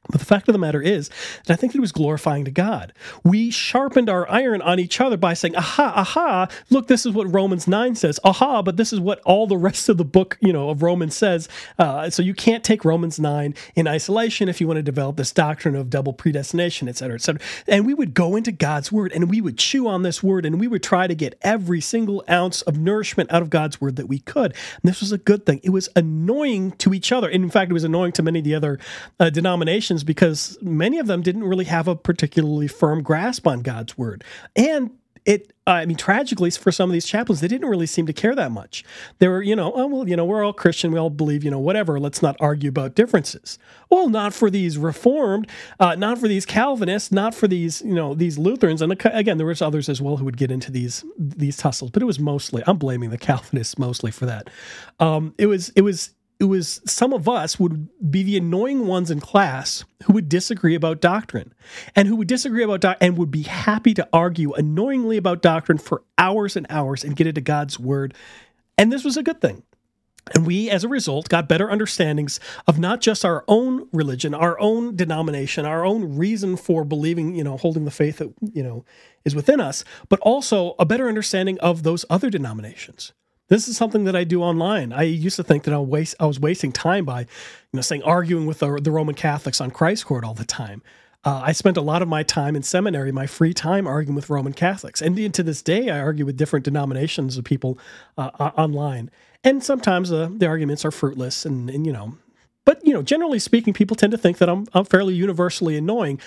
But 0.10 0.20
the 0.20 0.26
fact 0.26 0.50
of 0.50 0.54
the 0.54 0.60
matter 0.60 0.82
is 0.82 1.10
that 1.46 1.54
I 1.54 1.56
think 1.56 1.74
it 1.74 1.80
was 1.82 1.94
glorifying 1.94 2.44
to 2.46 2.52
God. 2.52 2.92
We 3.24 3.50
sharpened 3.52 4.10
our 4.10 4.30
iron 4.30 4.62
on 4.62 4.80
each 4.80 5.00
other 5.00 5.16
by 5.16 5.34
saying, 5.34 5.56
aha, 5.56 5.94
aha, 5.96 6.50
look, 6.70 6.88
this 6.88 7.06
is 7.06 7.14
what 7.14 7.34
Romans 7.34 7.68
9 7.70 7.96
says. 7.96 8.20
Aha, 8.24 8.62
but 8.62 8.76
this 8.76 8.92
is 8.92 9.00
what 9.00 9.22
all 9.22 9.48
the 9.48 9.58
rest 9.58 9.88
of 9.88 9.98
the 9.98 10.04
book, 10.04 10.38
you 10.42 10.52
know, 10.52 10.70
of 10.70 10.84
Romans 10.84 11.16
says. 11.16 11.48
Uh, 11.80 12.10
so 12.10 12.22
you 12.22 12.34
can't 12.34 12.66
take 12.66 12.84
Romans 12.84 13.18
9 13.18 13.56
in 13.76 13.88
isolation 13.88 14.50
if 14.50 14.60
you 14.60 14.68
want 14.68 14.78
to 14.78 14.84
develop 14.84 15.16
this 15.16 15.32
doctrine 15.32 15.76
of 15.76 15.90
double 15.90 16.12
predestination, 16.12 16.90
et 16.90 16.98
cetera, 16.98 17.16
et 17.16 17.22
cetera. 17.22 17.42
And 17.68 17.86
we 17.86 17.94
would 17.94 18.14
go 18.14 18.36
into 18.36 18.52
God's 18.52 18.92
word 18.92 19.14
and 19.14 19.30
we 19.30 19.40
would 19.40 19.58
chew 19.58 19.88
on 19.88 20.04
this 20.04 20.22
word 20.22 20.46
and 20.46 20.60
we 20.60 20.68
would 20.68 20.84
try 20.84 21.08
to 21.08 21.16
get 21.16 21.40
every 21.44 21.80
single 21.80 22.26
ounce 22.30 22.62
of 22.64 22.78
nourishment 22.78 23.32
out 23.32 23.42
of 23.42 23.50
God's 23.50 23.80
word 23.80 23.96
that 23.96 24.08
we 24.08 24.20
could. 24.20 24.52
And 24.52 24.92
this 24.92 25.00
was 25.00 25.14
a 25.14 25.18
good 25.18 25.46
thing. 25.46 25.62
It 25.64 25.70
was 25.70 25.88
annoying 25.96 26.72
to 26.74 26.94
each 26.94 27.14
other. 27.14 27.30
And 27.30 27.44
in 27.44 27.50
fact, 27.50 27.72
it 27.72 27.74
was 27.74 27.86
annoying 27.86 28.12
to 28.14 28.24
many 28.24 28.40
of 28.40 28.46
the 28.46 28.56
other 28.56 28.80
uh, 29.18 29.30
denominations 29.30 29.93
because 30.02 30.58
many 30.62 30.98
of 30.98 31.08
them 31.08 31.22
didn't 31.22 31.44
really 31.44 31.66
have 31.66 31.88
a 31.88 31.96
particularly 31.96 32.68
firm 32.68 33.04
grasp 33.04 33.46
on 33.46 33.62
God's 33.62 33.98
word. 33.98 34.24
And 34.56 34.92
it 35.26 35.54
I 35.66 35.86
mean, 35.86 35.96
tragically 35.96 36.52
for 36.52 36.74
some 36.74 36.90
of 36.90 36.94
these 36.94 37.06
chaplains, 37.06 37.40
they 37.40 37.48
didn't 37.48 37.70
really 37.70 37.86
seem 37.86 38.06
to 38.08 38.14
care 38.14 38.36
that 38.36 38.52
much. 38.52 38.84
They 39.20 39.30
were, 39.30 39.42
you 39.42 39.56
know, 39.56 39.72
oh, 39.74 39.88
well, 39.88 40.10
you 40.10 40.18
know, 40.18 40.26
we're 40.26 40.44
all 40.44 40.52
Christian, 40.52 40.92
we 40.92 41.00
all 41.00 41.10
believe, 41.10 41.46
you 41.46 41.52
know, 41.52 41.60
whatever. 41.60 42.02
Let's 42.02 42.22
not 42.22 42.36
argue 42.42 42.68
about 42.68 42.96
differences. 42.96 43.58
Well, 43.90 44.10
not 44.10 44.34
for 44.34 44.50
these 44.50 44.78
Reformed, 44.78 45.48
uh, 45.80 45.96
not 45.96 46.20
for 46.20 46.28
these 46.28 46.46
Calvinists, 46.46 47.14
not 47.14 47.34
for 47.34 47.48
these, 47.48 47.82
you 47.82 47.94
know, 47.94 48.14
these 48.14 48.38
Lutherans. 48.38 48.82
And 48.82 48.92
again, 49.06 49.38
there 49.38 49.48
was 49.48 49.62
others 49.62 49.88
as 49.88 50.02
well 50.02 50.18
who 50.18 50.26
would 50.26 50.38
get 50.38 50.52
into 50.52 50.70
these 50.70 51.06
these 51.18 51.56
tussles, 51.56 51.92
but 51.92 52.02
it 52.02 52.06
was 52.06 52.20
mostly 52.20 52.62
I'm 52.68 52.78
blaming 52.78 53.10
the 53.10 53.18
Calvinists 53.18 53.78
mostly 53.78 54.12
for 54.12 54.26
that. 54.26 54.50
Um, 55.00 55.34
it 55.38 55.46
was 55.46 55.70
it 55.70 55.82
was 55.82 56.14
it 56.44 56.48
was 56.48 56.82
some 56.86 57.14
of 57.14 57.30
us 57.30 57.58
would 57.58 57.90
be 58.12 58.22
the 58.22 58.38
annoying 58.38 58.86
ones 58.86 59.10
in 59.10 59.22
class 59.22 59.86
who 60.04 60.14
would 60.14 60.28
disagree 60.28 60.76
about 60.76 61.00
doctrine 61.00 61.54
and 61.96 62.08
who 62.08 62.18
would 62.18 62.28
disagree 62.28 62.64
about 62.64 62.82
doctrine 62.82 63.10
and 63.10 63.18
would 63.18 63.32
be 63.32 63.44
happy 63.44 63.94
to 63.94 64.08
argue 64.12 64.52
annoyingly 64.54 65.16
about 65.16 65.42
doctrine 65.42 65.78
for 65.78 66.04
hours 66.18 66.56
and 66.56 66.68
hours 66.70 67.04
and 67.04 67.16
get 67.16 67.28
into 67.28 67.42
God's 67.42 67.80
word. 67.80 68.14
And 68.78 68.92
this 68.92 69.06
was 69.06 69.16
a 69.16 69.24
good 69.24 69.40
thing. 69.40 69.64
And 70.34 70.46
we, 70.46 70.70
as 70.70 70.84
a 70.84 70.90
result, 70.90 71.30
got 71.30 71.50
better 71.50 71.70
understandings 71.70 72.40
of 72.68 72.80
not 72.80 73.02
just 73.02 73.26
our 73.26 73.44
own 73.48 73.88
religion, 73.92 74.34
our 74.34 74.60
own 74.60 74.96
denomination, 74.96 75.66
our 75.66 75.86
own 75.86 76.18
reason 76.18 76.56
for 76.56 76.84
believing, 76.84 77.36
you 77.36 77.44
know, 77.44 77.58
holding 77.58 77.86
the 77.86 77.92
faith 77.92 78.18
that, 78.18 78.34
you 78.54 78.64
know, 78.64 78.86
is 79.26 79.36
within 79.36 79.60
us, 79.60 79.84
but 80.10 80.20
also 80.22 80.76
a 80.80 80.86
better 80.86 81.08
understanding 81.08 81.60
of 81.60 81.84
those 81.84 82.06
other 82.10 82.30
denominations. 82.30 83.14
This 83.54 83.68
is 83.68 83.78
something 83.78 84.06
that 84.06 84.16
I 84.16 84.24
do 84.24 84.42
online. 84.42 84.92
I 84.92 85.04
used 85.04 85.36
to 85.36 85.44
think 85.44 85.62
that 85.66 85.76
I, 85.76 86.24
I 86.24 86.26
was 86.26 86.40
wasting 86.40 86.72
time 86.72 87.06
by, 87.06 87.20
you 87.20 87.28
know, 87.74 87.82
saying 87.82 88.02
arguing 88.02 88.48
with 88.48 88.58
the, 88.58 88.80
the 88.82 88.90
Roman 88.90 89.14
Catholics 89.14 89.62
on 89.62 89.70
Christ 89.70 90.08
court 90.08 90.26
all 90.26 90.34
the 90.34 90.44
time. 90.44 90.82
Uh, 91.24 91.40
I 91.46 91.52
spent 91.52 91.78
a 91.78 91.82
lot 91.82 92.02
of 92.02 92.08
my 92.08 92.24
time 92.24 92.56
in 92.56 92.64
seminary, 92.64 93.12
my 93.12 93.28
free 93.28 93.54
time, 93.54 93.86
arguing 93.86 94.16
with 94.16 94.32
Roman 94.32 94.54
Catholics, 94.54 95.04
and 95.04 95.32
to 95.36 95.44
this 95.44 95.62
day, 95.62 95.92
I 95.92 96.00
argue 96.00 96.26
with 96.26 96.36
different 96.36 96.66
denominations 96.66 97.38
of 97.38 97.44
people 97.44 97.78
uh, 98.18 98.32
online. 98.58 99.12
And 99.44 99.64
sometimes 99.64 100.12
uh, 100.12 100.30
the 100.32 100.48
arguments 100.48 100.84
are 100.84 100.92
fruitless, 100.92 101.46
and, 101.46 101.70
and 101.70 101.86
you 101.86 101.94
know, 101.94 102.18
but 102.66 102.84
you 102.84 102.92
know, 102.92 103.04
generally 103.04 103.38
speaking, 103.38 103.72
people 103.72 103.96
tend 103.96 104.10
to 104.14 104.18
think 104.18 104.40
that 104.40 104.50
I'm, 104.50 104.66
I'm 104.74 104.86
fairly 104.86 105.14
universally 105.14 105.78
annoying. 105.78 106.20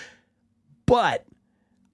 But 0.87 1.26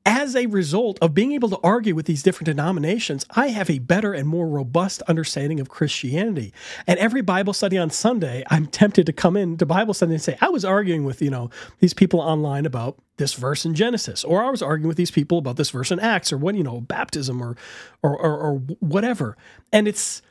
as 0.05 0.35
a 0.35 0.47
result 0.47 0.99
of 1.01 1.15
being 1.15 1.33
able 1.33 1.49
to 1.51 1.59
argue 1.63 1.95
with 1.95 2.07
these 2.07 2.23
different 2.23 2.47
denominations, 2.47 3.25
I 3.31 3.49
have 3.49 3.71
a 3.71 3.79
better 3.79 4.13
and 4.13 4.29
more 4.29 4.49
robust 4.49 5.03
understanding 5.03 5.61
of 5.61 5.69
Christianity. 5.69 6.53
And 6.87 6.99
every 6.99 7.23
Bible 7.23 7.53
study 7.53 7.79
on 7.79 7.91
Sunday, 7.91 8.45
I'm 8.51 8.67
tempted 8.67 9.07
to 9.07 9.13
come 9.13 9.37
in 9.37 9.57
to 9.59 9.67
Bible 9.67 9.95
study 9.95 10.13
and 10.13 10.23
say, 10.23 10.37
I 10.41 10.49
was 10.49 10.65
arguing 10.65 11.05
with, 11.05 11.23
you 11.23 11.31
know, 11.31 11.51
these 11.79 11.95
people 11.95 12.21
online 12.21 12.67
about 12.67 13.01
this 13.17 13.35
verse 13.35 13.65
in 13.65 13.75
Genesis, 13.75 14.25
or 14.25 14.43
I 14.43 14.51
was 14.51 14.63
arguing 14.63 14.89
with 14.89 14.97
these 14.97 15.11
people 15.11 15.39
about 15.39 15.57
this 15.57 15.71
verse 15.71 15.93
in 15.93 16.01
Acts, 16.01 16.33
or 16.33 16.39
what, 16.39 16.55
you 16.55 16.65
know, 16.65 16.81
baptism 16.81 17.41
or 17.41 17.57
or 18.03 18.19
or, 18.19 18.39
or 18.39 18.55
whatever. 18.81 19.37
And 19.73 19.87
it's 19.87 20.23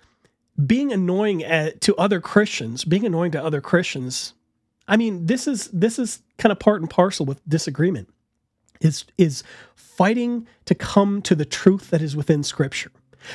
being 0.66 0.92
annoying 0.92 1.44
at, 1.44 1.80
to 1.82 1.96
other 1.96 2.20
Christians, 2.20 2.84
being 2.84 3.06
annoying 3.06 3.32
to 3.32 3.44
other 3.44 3.62
Christians 3.62 4.34
I 4.88 4.98
mean, 4.98 5.26
this 5.26 5.48
is 5.48 5.70
this 5.70 5.98
is 5.98 6.22
kind 6.38 6.52
of 6.52 6.60
part 6.60 6.82
and 6.82 6.90
parcel 6.90 7.26
with 7.26 7.40
disagreement. 7.48 8.10
Is 8.82 9.06
is 9.18 9.44
fighting 9.76 10.48
to 10.66 10.76
come 10.76 11.22
to 11.22 11.36
the 11.36 11.46
truth 11.46 11.90
that 11.92 12.02
is 12.02 12.16
within 12.16 12.44
Scripture 12.44 12.92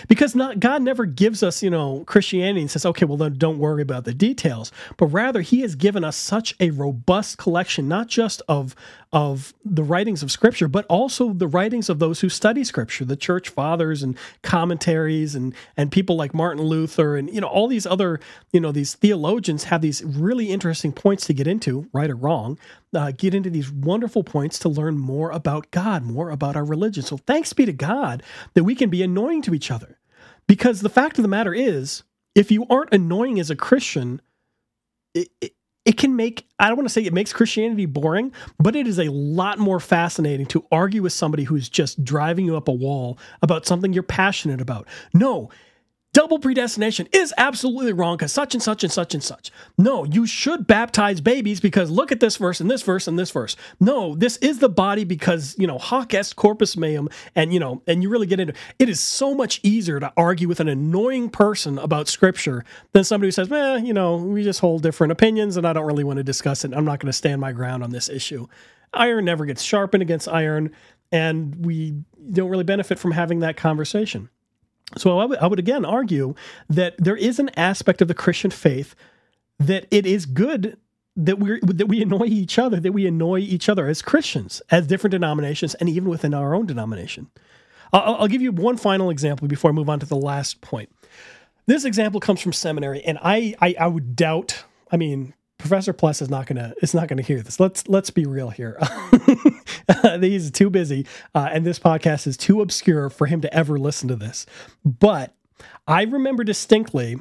because 0.09 0.35
not 0.35 0.61
God 0.61 0.83
never 0.83 1.05
gives 1.05 1.42
us, 1.42 1.62
you 1.62 1.70
know, 1.70 2.05
Christianity 2.07 2.61
and 2.61 2.70
says, 2.70 2.87
okay, 2.87 3.05
well 3.05 3.16
then 3.16 3.35
don't 3.38 3.59
worry 3.59 3.83
about 3.83 4.05
the 4.05 4.14
details, 4.14 4.72
but 4.96 5.07
rather 5.07 5.40
He 5.40 5.61
has 5.61 5.75
given 5.75 6.05
us 6.05 6.16
such 6.16 6.55
a 6.61 6.70
robust 6.70 7.38
collection, 7.38 7.88
not 7.88 8.09
just 8.09 8.42
of 8.49 8.75
of 9.12 9.55
the 9.64 9.85
writings 9.85 10.22
of 10.22 10.31
Scripture, 10.31 10.68
but 10.68 10.85
also 10.87 11.33
the 11.33 11.46
writings 11.49 11.88
of 11.88 11.99
those 11.99 12.20
who 12.20 12.29
study 12.29 12.64
Scripture, 12.64 13.05
the 13.05 13.16
church 13.16 13.49
fathers 13.49 14.03
and 14.03 14.16
commentaries 14.42 15.35
and 15.35 15.55
and 15.77 15.92
people 15.92 16.16
like 16.16 16.35
Martin 16.35 16.64
Luther 16.64 17.16
and 17.16 17.33
you 17.33 17.40
know 17.40 17.46
all 17.46 17.68
these 17.68 17.87
other 17.87 18.20
you 18.53 18.61
know 18.61 18.72
these 18.72 18.94
theologians 18.94 19.64
have 19.64 19.81
these 19.81 20.03
really 20.05 20.51
interesting 20.51 20.92
points 20.92 21.27
to 21.27 21.35
get 21.35 21.46
into, 21.46 21.88
right 21.92 22.11
or 22.11 22.16
wrong, 22.16 22.59
uh, 22.94 23.12
get 23.16 23.35
into 23.35 23.51
these 23.51 23.70
wonderful 23.70 24.25
points 24.25 24.59
to 24.61 24.68
learn 24.68 24.99
more 24.99 25.31
about 25.31 25.70
God, 25.70 26.03
more 26.03 26.31
about 26.31 26.57
our 26.57 26.64
religion. 26.64 27.03
So 27.03 27.18
thanks 27.18 27.53
be 27.53 27.66
to 27.66 27.72
God 27.72 28.22
that 28.55 28.64
we 28.64 28.75
can 28.75 28.90
be 28.90 29.03
annoying 29.03 29.42
to 29.42 29.55
each 29.55 29.70
other. 29.70 29.76
Because 30.46 30.80
the 30.80 30.88
fact 30.88 31.18
of 31.18 31.22
the 31.22 31.28
matter 31.28 31.54
is, 31.54 32.02
if 32.35 32.50
you 32.50 32.66
aren't 32.68 32.92
annoying 32.92 33.40
as 33.40 33.50
a 33.50 33.56
Christian, 33.56 34.20
it, 35.14 35.28
it, 35.40 35.52
it 35.85 35.96
can 35.96 36.16
make, 36.16 36.46
I 36.59 36.66
don't 36.68 36.76
want 36.76 36.88
to 36.88 36.92
say 36.92 37.04
it 37.04 37.12
makes 37.12 37.32
Christianity 37.32 37.87
boring, 37.87 38.32
but 38.59 38.74
it 38.74 38.87
is 38.87 38.98
a 38.98 39.11
lot 39.11 39.59
more 39.59 39.80
fascinating 39.80 40.46
to 40.46 40.66
argue 40.70 41.02
with 41.02 41.12
somebody 41.12 41.44
who's 41.44 41.68
just 41.68 42.04
driving 42.04 42.44
you 42.44 42.56
up 42.56 42.68
a 42.68 42.72
wall 42.72 43.18
about 43.40 43.66
something 43.66 43.92
you're 43.92 44.02
passionate 44.02 44.61
about. 44.61 44.88
No, 45.14 45.48
double 46.16 46.38
predestination 46.38 47.07
is 47.12 47.35
absolutely 47.37 47.92
wrong 47.92 48.16
because 48.16 48.33
such 48.33 48.55
and 48.55 48.62
such 48.62 48.83
and 48.83 48.90
such 48.90 49.12
and 49.12 49.22
such. 49.22 49.50
No, 49.76 50.05
you 50.05 50.26
should 50.26 50.66
baptize 50.66 51.20
babies 51.20 51.61
because 51.61 51.90
look 51.90 52.11
at 52.11 52.20
this 52.20 52.38
verse 52.38 52.59
and 52.59 52.70
this 52.70 52.81
verse 52.81 53.07
and 53.07 53.18
this 53.18 53.31
verse. 53.31 53.55
No, 53.81 54.14
this 54.14 54.38
is 54.38 54.59
the 54.59 54.70
body 54.70 55.05
because, 55.05 55.55
you 55.59 55.66
know, 55.66 55.76
hoc 55.76 56.14
est 56.14 56.35
corpus 56.35 56.74
meum 56.74 57.11
and, 57.35 57.52
you 57.52 57.61
know, 57.61 57.83
and 57.87 58.02
you 58.02 58.09
really 58.09 58.26
get 58.26 58.40
into 58.40 58.55
it 58.79 58.88
is 58.88 58.98
so 58.98 59.35
much 59.35 59.61
easier 59.62 60.00
to 60.00 60.11
argue 60.16 60.48
with 60.48 60.59
an 60.59 60.68
annoying 60.68 61.29
person 61.29 61.79
about 61.79 62.09
scripture 62.09 62.64
than 62.92 63.05
somebody 63.05 63.26
who 63.26 63.33
says, 63.33 63.52
eh, 63.52 63.76
you 63.85 63.92
know, 63.92 64.16
we 64.16 64.42
just 64.42 64.61
hold 64.61 64.83
different 64.83 65.12
opinions 65.12 65.59
and 65.59 65.66
I 65.66 65.74
don't 65.74 65.85
really 65.85 66.02
want 66.02 66.16
to 66.16 66.24
discuss 66.24 66.64
it. 66.64 66.72
I'm 66.72 66.87
not 66.87 66.98
going 66.98 67.11
to 67.11 67.12
stand 67.12 67.42
my 67.42 67.52
ground 67.52 67.85
on 67.85 67.90
this 67.90 68.09
issue. 68.09 68.46
Iron 68.94 69.26
never 69.26 69.44
gets 69.44 69.62
sharpened 69.62 70.02
against 70.02 70.29
iron 70.29 70.70
and 71.12 71.66
we 71.66 71.92
don't 72.33 72.48
really 72.48 72.64
benefit 72.64 72.98
from 72.98 73.11
having 73.11 73.40
that 73.40 73.59
conversation. 73.59 74.31
So 74.96 75.18
I 75.18 75.25
would, 75.25 75.38
I 75.38 75.46
would 75.46 75.59
again 75.59 75.85
argue 75.85 76.35
that 76.68 76.94
there 76.99 77.16
is 77.16 77.38
an 77.38 77.51
aspect 77.57 78.01
of 78.01 78.09
the 78.09 78.14
Christian 78.14 78.51
faith 78.51 78.94
that 79.59 79.87
it 79.90 80.07
is 80.07 80.27
good 80.27 80.77
that 81.16 81.38
we 81.38 81.59
that 81.62 81.88
we 81.88 82.03
annoy 82.03 82.27
each 82.27 82.59
other, 82.59 82.79
that 82.79 82.92
we 82.92 83.07
annoy 83.07 83.40
each 83.40 83.68
other 83.68 83.88
as 83.88 84.03
Christians, 84.03 84.61
as 84.70 84.87
different 84.87 85.12
denominations, 85.12 85.75
and 85.77 85.88
even 85.88 86.09
within 86.09 86.35
our 86.35 86.55
own 86.55 86.66
denomination. 86.66 87.31
I'll, 87.92 88.16
I'll 88.16 88.29
give 88.29 88.42
you 88.42 88.53
one 88.53 88.77
final 88.77 89.11
example 89.11 89.49
before 89.49 89.70
I 89.70 89.75
move 89.75 89.88
on 89.88 89.99
to 90.01 90.07
the 90.07 90.16
last 90.16 90.61
point. 90.61 90.90
This 91.66 91.85
example 91.85 92.20
comes 92.20 92.40
from 92.40 92.53
seminary, 92.53 93.03
and 93.03 93.18
I 93.22 93.55
I, 93.61 93.75
I 93.81 93.87
would 93.88 94.14
doubt. 94.14 94.64
I 94.92 94.96
mean, 94.96 95.35
Professor 95.59 95.92
Pless 95.92 96.20
is 96.20 96.29
not 96.29 96.46
gonna 96.46 96.75
is 96.83 96.94
not 96.94 97.09
gonna 97.09 97.22
hear 97.22 97.40
this. 97.40 97.59
Let's 97.59 97.88
let's 97.88 98.11
be 98.11 98.27
real 98.27 98.51
here. 98.51 98.79
He's 100.20 100.51
too 100.51 100.70
busy, 100.70 101.07
uh, 101.35 101.49
and 101.53 101.64
this 101.64 101.79
podcast 101.79 102.27
is 102.27 102.37
too 102.37 102.61
obscure 102.61 103.11
for 103.11 103.27
him 103.27 103.40
to 103.40 103.55
ever 103.55 103.79
listen 103.79 104.09
to 104.09 104.16
this. 104.16 104.46
But 104.85 105.35
I 105.87 106.03
remember 106.03 106.44
distinctly 106.44 107.16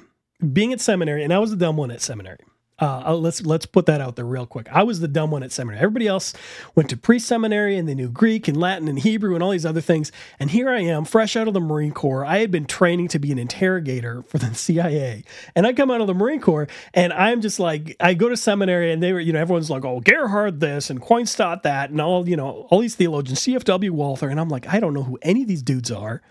being 0.54 0.74
at 0.74 0.82
seminary, 0.82 1.24
and 1.24 1.34
I 1.34 1.40
was 1.40 1.52
a 1.52 1.56
dumb 1.56 1.78
one 1.78 1.92
at 1.92 2.02
seminary. 2.02 2.40
Uh, 2.78 3.16
let's 3.16 3.42
let's 3.46 3.66
put 3.66 3.86
that 3.86 4.02
out 4.02 4.18
there 4.18 4.26
real 4.26 4.46
quick. 4.46 4.68
I 4.70 4.84
was 4.84 5.00
the 5.00 5.08
dumb 5.08 5.32
one 5.32 5.44
at 5.44 5.54
seminary. 5.54 5.82
Everybody 5.82 6.08
else 6.08 6.34
went 6.76 6.90
to 6.90 6.98
pre-seminary 6.98 7.78
and 7.78 7.88
they 7.88 7.96
knew 7.96 8.10
Greek 8.10 8.50
and 8.50 8.58
Latin 8.58 8.90
and 8.90 9.00
Hebrew 9.00 9.34
and 9.34 9.42
all 9.42 9.52
these 9.52 9.66
other 9.66 9.80
things. 9.80 10.12
And 10.40 10.52
here 10.52 10.70
I 10.70 10.82
am, 10.82 11.06
fresh 11.06 11.38
out 11.38 11.48
of 11.48 11.54
the 11.54 11.62
Marine 11.62 11.94
Corps. 11.94 12.26
I 12.26 12.40
had 12.40 12.52
been 12.52 12.66
training 12.66 13.08
to 13.10 13.20
be 13.20 13.32
an 13.32 13.40
interrogator 13.40 14.24
for 14.24 14.40
the 14.40 14.54
CIA, 14.56 15.24
and 15.56 15.66
I 15.66 15.72
come 15.72 15.90
out 15.90 16.02
of 16.02 16.08
the 16.08 16.14
Marine 16.14 16.42
Corps 16.42 16.68
and 16.94 17.14
I'm 17.14 17.40
just 17.40 17.62
like, 17.62 17.96
I 18.02 18.14
go 18.14 18.28
to 18.28 18.36
seminary 18.36 18.92
and 18.92 19.02
they 19.02 19.14
were, 19.14 19.22
you 19.22 19.32
know, 19.32 19.40
everyone's 19.40 19.70
like, 19.70 19.86
oh, 19.86 20.02
Gerhard 20.02 20.60
this 20.60 20.90
and 20.90 21.02
Quenstedt 21.02 21.64
that 21.64 21.92
and 21.92 22.02
all, 22.02 22.28
you 22.28 22.36
know, 22.36 22.68
all 22.70 22.80
these 22.80 22.96
theologians, 22.96 23.40
CFW 23.40 23.92
Walther, 23.92 24.28
and 24.28 24.38
I'm 24.38 24.50
like, 24.50 24.68
I 24.68 24.82
don't 24.82 24.94
know 24.94 25.04
who 25.04 25.18
any 25.22 25.44
of 25.44 25.48
these 25.48 25.62
dudes 25.62 25.92
are. 25.92 26.22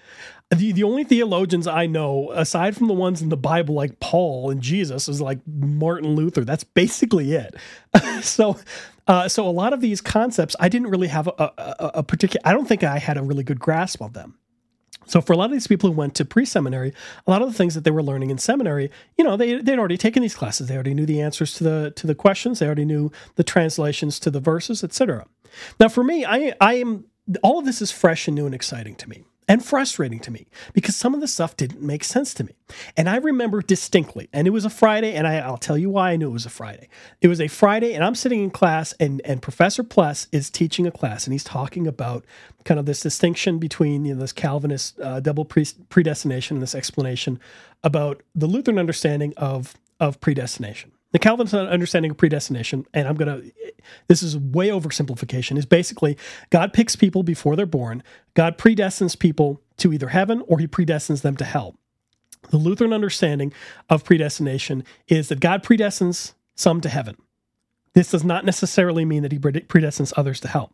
The, 0.51 0.73
the 0.73 0.85
only 0.85 1.05
theologians 1.05 1.67
I 1.67 1.87
know, 1.87 2.31
aside 2.33 2.77
from 2.77 2.87
the 2.87 2.95
ones 2.95 3.23
in 3.23 3.29
the 3.29 3.37
Bible 3.37 3.75
like 3.75 3.99
Paul 3.99 4.51
and 4.51 4.61
Jesus, 4.61 5.09
is 5.09 5.21
like 5.21 5.41
Martin 5.47 6.15
Luther. 6.15 6.45
That's 6.45 6.65
basically 6.65 7.33
it. 7.33 7.57
so, 8.23 8.59
uh, 9.07 9.29
so 9.29 9.49
a 9.49 9.51
lot 9.51 9.73
of 9.73 9.81
these 9.81 10.01
concepts, 10.01 10.55
I 10.61 10.69
didn't 10.69 10.91
really 10.91 11.09
have 11.09 11.27
a, 11.27 11.53
a, 11.59 11.91
a 11.95 12.03
particular. 12.03 12.41
I 12.45 12.53
don't 12.53 12.67
think 12.67 12.85
I 12.85 12.99
had 12.99 13.17
a 13.17 13.23
really 13.23 13.43
good 13.43 13.59
grasp 13.59 14.01
of 14.01 14.13
them. 14.13 14.39
So 15.07 15.21
for 15.21 15.33
a 15.33 15.37
lot 15.37 15.47
of 15.47 15.53
these 15.53 15.67
people 15.67 15.91
who 15.91 15.97
went 15.97 16.15
to 16.17 16.25
pre-seminary, 16.25 16.93
a 17.27 17.31
lot 17.31 17.43
of 17.43 17.49
the 17.49 17.55
things 17.55 17.75
that 17.75 17.85
they 17.85 17.91
were 17.91 18.03
learning 18.03 18.31
in 18.31 18.39
seminary, 18.39 18.91
you 19.19 19.25
know, 19.25 19.37
they 19.37 19.61
they'd 19.61 19.79
already 19.79 19.99
taken 19.99 20.23
these 20.23 20.35
classes. 20.35 20.69
They 20.69 20.75
already 20.75 20.95
knew 20.95 21.07
the 21.07 21.21
answers 21.21 21.55
to 21.55 21.65
the 21.65 21.93
to 21.97 22.07
the 22.07 22.15
questions. 22.15 22.59
They 22.59 22.67
already 22.67 22.85
knew 22.85 23.11
the 23.37 23.45
translations 23.45 24.19
to 24.21 24.31
the 24.31 24.41
verses, 24.41 24.83
etc. 24.83 25.27
Now 25.79 25.89
for 25.89 26.05
me, 26.05 26.25
I 26.25 26.55
I 26.61 26.75
am 26.75 27.05
all 27.43 27.59
of 27.59 27.65
this 27.65 27.83
is 27.83 27.91
fresh 27.91 28.29
and 28.29 28.35
new 28.35 28.47
and 28.47 28.55
exciting 28.55 28.95
to 28.97 29.09
me 29.09 29.25
and 29.49 29.65
frustrating 29.65 30.21
to 30.21 30.31
me 30.31 30.47
because 30.73 30.97
some 30.97 31.15
of 31.15 31.21
the 31.21 31.29
stuff 31.29 31.57
didn't 31.57 31.83
make 31.83 32.05
sense 32.05 32.33
to 32.35 32.45
me. 32.45 32.53
And 32.97 33.09
I 33.09 33.17
remember 33.17 33.61
distinctly, 33.63 34.29
and 34.33 34.47
it 34.47 34.51
was 34.51 34.65
a 34.65 34.71
Friday, 34.71 35.15
and 35.15 35.27
I, 35.27 35.49
will 35.49 35.59
tell 35.59 35.77
you 35.77 35.91
why 35.91 36.13
I 36.13 36.17
knew 36.17 36.29
it 36.29 36.33
was 36.33 36.47
a 36.47 36.51
Friday. 36.51 36.89
It 37.21 37.29
was 37.29 37.41
a 37.41 37.49
Friday, 37.49 37.95
and 37.95 38.03
I'm 38.03 38.15
sitting 38.15 38.43
in 38.43 38.51
class, 38.51 38.95
and, 38.99 39.21
and 39.25 39.43
Professor 39.43 39.83
Pless 39.83 40.29
is 40.33 40.51
teaching 40.51 40.87
a 40.87 40.91
class, 40.91 41.27
and 41.27 41.33
he's 41.33 41.45
talking 41.45 41.87
about 41.87 42.25
kind 42.65 42.81
of 42.81 42.87
this 42.87 43.01
distinction 43.01 43.59
between 43.59 44.05
you 44.05 44.15
know, 44.15 44.21
this 44.21 44.33
Calvinist 44.33 44.99
uh, 45.01 45.21
double 45.21 45.45
pre- 45.45 45.67
predestination 45.89 46.57
and 46.57 46.63
this 46.63 46.75
explanation 46.75 47.39
about 47.83 48.23
the 48.35 48.47
Lutheran 48.47 48.79
understanding 48.79 49.35
of, 49.37 49.75
of 50.01 50.21
predestination. 50.21 50.93
The 51.15 51.21
Calvinist 51.21 51.55
understanding 51.55 52.11
of 52.11 52.17
predestination, 52.17 52.87
and 52.93 53.07
I'm 53.07 53.15
going 53.15 53.41
to, 53.41 53.53
this 54.09 54.21
is 54.21 54.37
way 54.37 54.71
oversimplification, 54.71 55.57
is 55.57 55.65
basically 55.65 56.19
God 56.51 56.73
picks 56.73 56.97
people 56.97 57.23
before 57.23 57.55
they're 57.55 57.67
born. 57.67 58.03
God 58.35 58.59
predestines 58.59 59.17
people 59.17 59.63
to 59.77 59.93
either 59.93 60.09
heaven 60.09 60.43
or 60.49 60.59
he 60.59 60.67
predestines 60.67 61.23
them 61.23 61.37
to 61.37 61.45
hell. 61.45 61.77
The 62.51 62.57
Lutheran 62.57 62.93
understanding 62.93 63.53
of 63.89 64.03
predestination 64.03 64.83
is 65.07 65.29
that 65.29 65.39
God 65.39 65.63
predestines 65.63 66.35
some 66.57 66.81
to 66.81 66.89
heaven. 66.89 67.17
This 67.93 68.11
does 68.11 68.25
not 68.25 68.45
necessarily 68.45 69.05
mean 69.05 69.23
that 69.23 69.31
he 69.31 69.39
predestines 69.39 70.13
others 70.17 70.41
to 70.41 70.49
hell. 70.49 70.73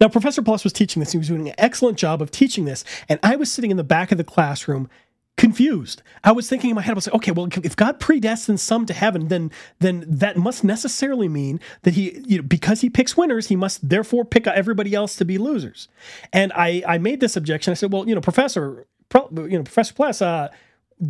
Now, 0.00 0.08
Professor 0.08 0.42
Pless 0.42 0.62
was 0.62 0.72
teaching 0.72 1.00
this. 1.00 1.10
He 1.10 1.18
was 1.18 1.26
doing 1.26 1.48
an 1.48 1.56
excellent 1.58 1.98
job 1.98 2.22
of 2.22 2.30
teaching 2.30 2.66
this. 2.66 2.84
And 3.08 3.18
I 3.24 3.34
was 3.34 3.52
sitting 3.52 3.72
in 3.72 3.76
the 3.76 3.82
back 3.82 4.12
of 4.12 4.18
the 4.18 4.22
classroom 4.22 4.88
confused. 5.36 6.02
I 6.22 6.32
was 6.32 6.48
thinking 6.48 6.70
in 6.70 6.76
my 6.76 6.82
head, 6.82 6.92
I 6.92 6.94
was 6.94 7.06
like, 7.08 7.14
okay, 7.16 7.32
well, 7.32 7.48
if 7.64 7.74
God 7.74 7.98
predestines 7.98 8.60
some 8.60 8.86
to 8.86 8.92
heaven, 8.94 9.28
then 9.28 9.50
then 9.80 10.04
that 10.06 10.36
must 10.36 10.62
necessarily 10.62 11.28
mean 11.28 11.60
that 11.82 11.94
he, 11.94 12.22
you 12.24 12.38
know, 12.38 12.44
because 12.44 12.82
he 12.82 12.88
picks 12.88 13.16
winners, 13.16 13.48
he 13.48 13.56
must 13.56 13.88
therefore 13.88 14.24
pick 14.24 14.46
everybody 14.46 14.94
else 14.94 15.16
to 15.16 15.24
be 15.24 15.36
losers. 15.38 15.88
And 16.32 16.52
I 16.54 16.82
I 16.86 16.98
made 16.98 17.20
this 17.20 17.36
objection. 17.36 17.72
I 17.72 17.74
said, 17.74 17.92
well, 17.92 18.08
you 18.08 18.14
know, 18.14 18.20
Professor, 18.20 18.86
you 19.12 19.58
know, 19.58 19.62
Professor 19.64 19.94
Pless, 19.94 20.22
uh, 20.22 20.48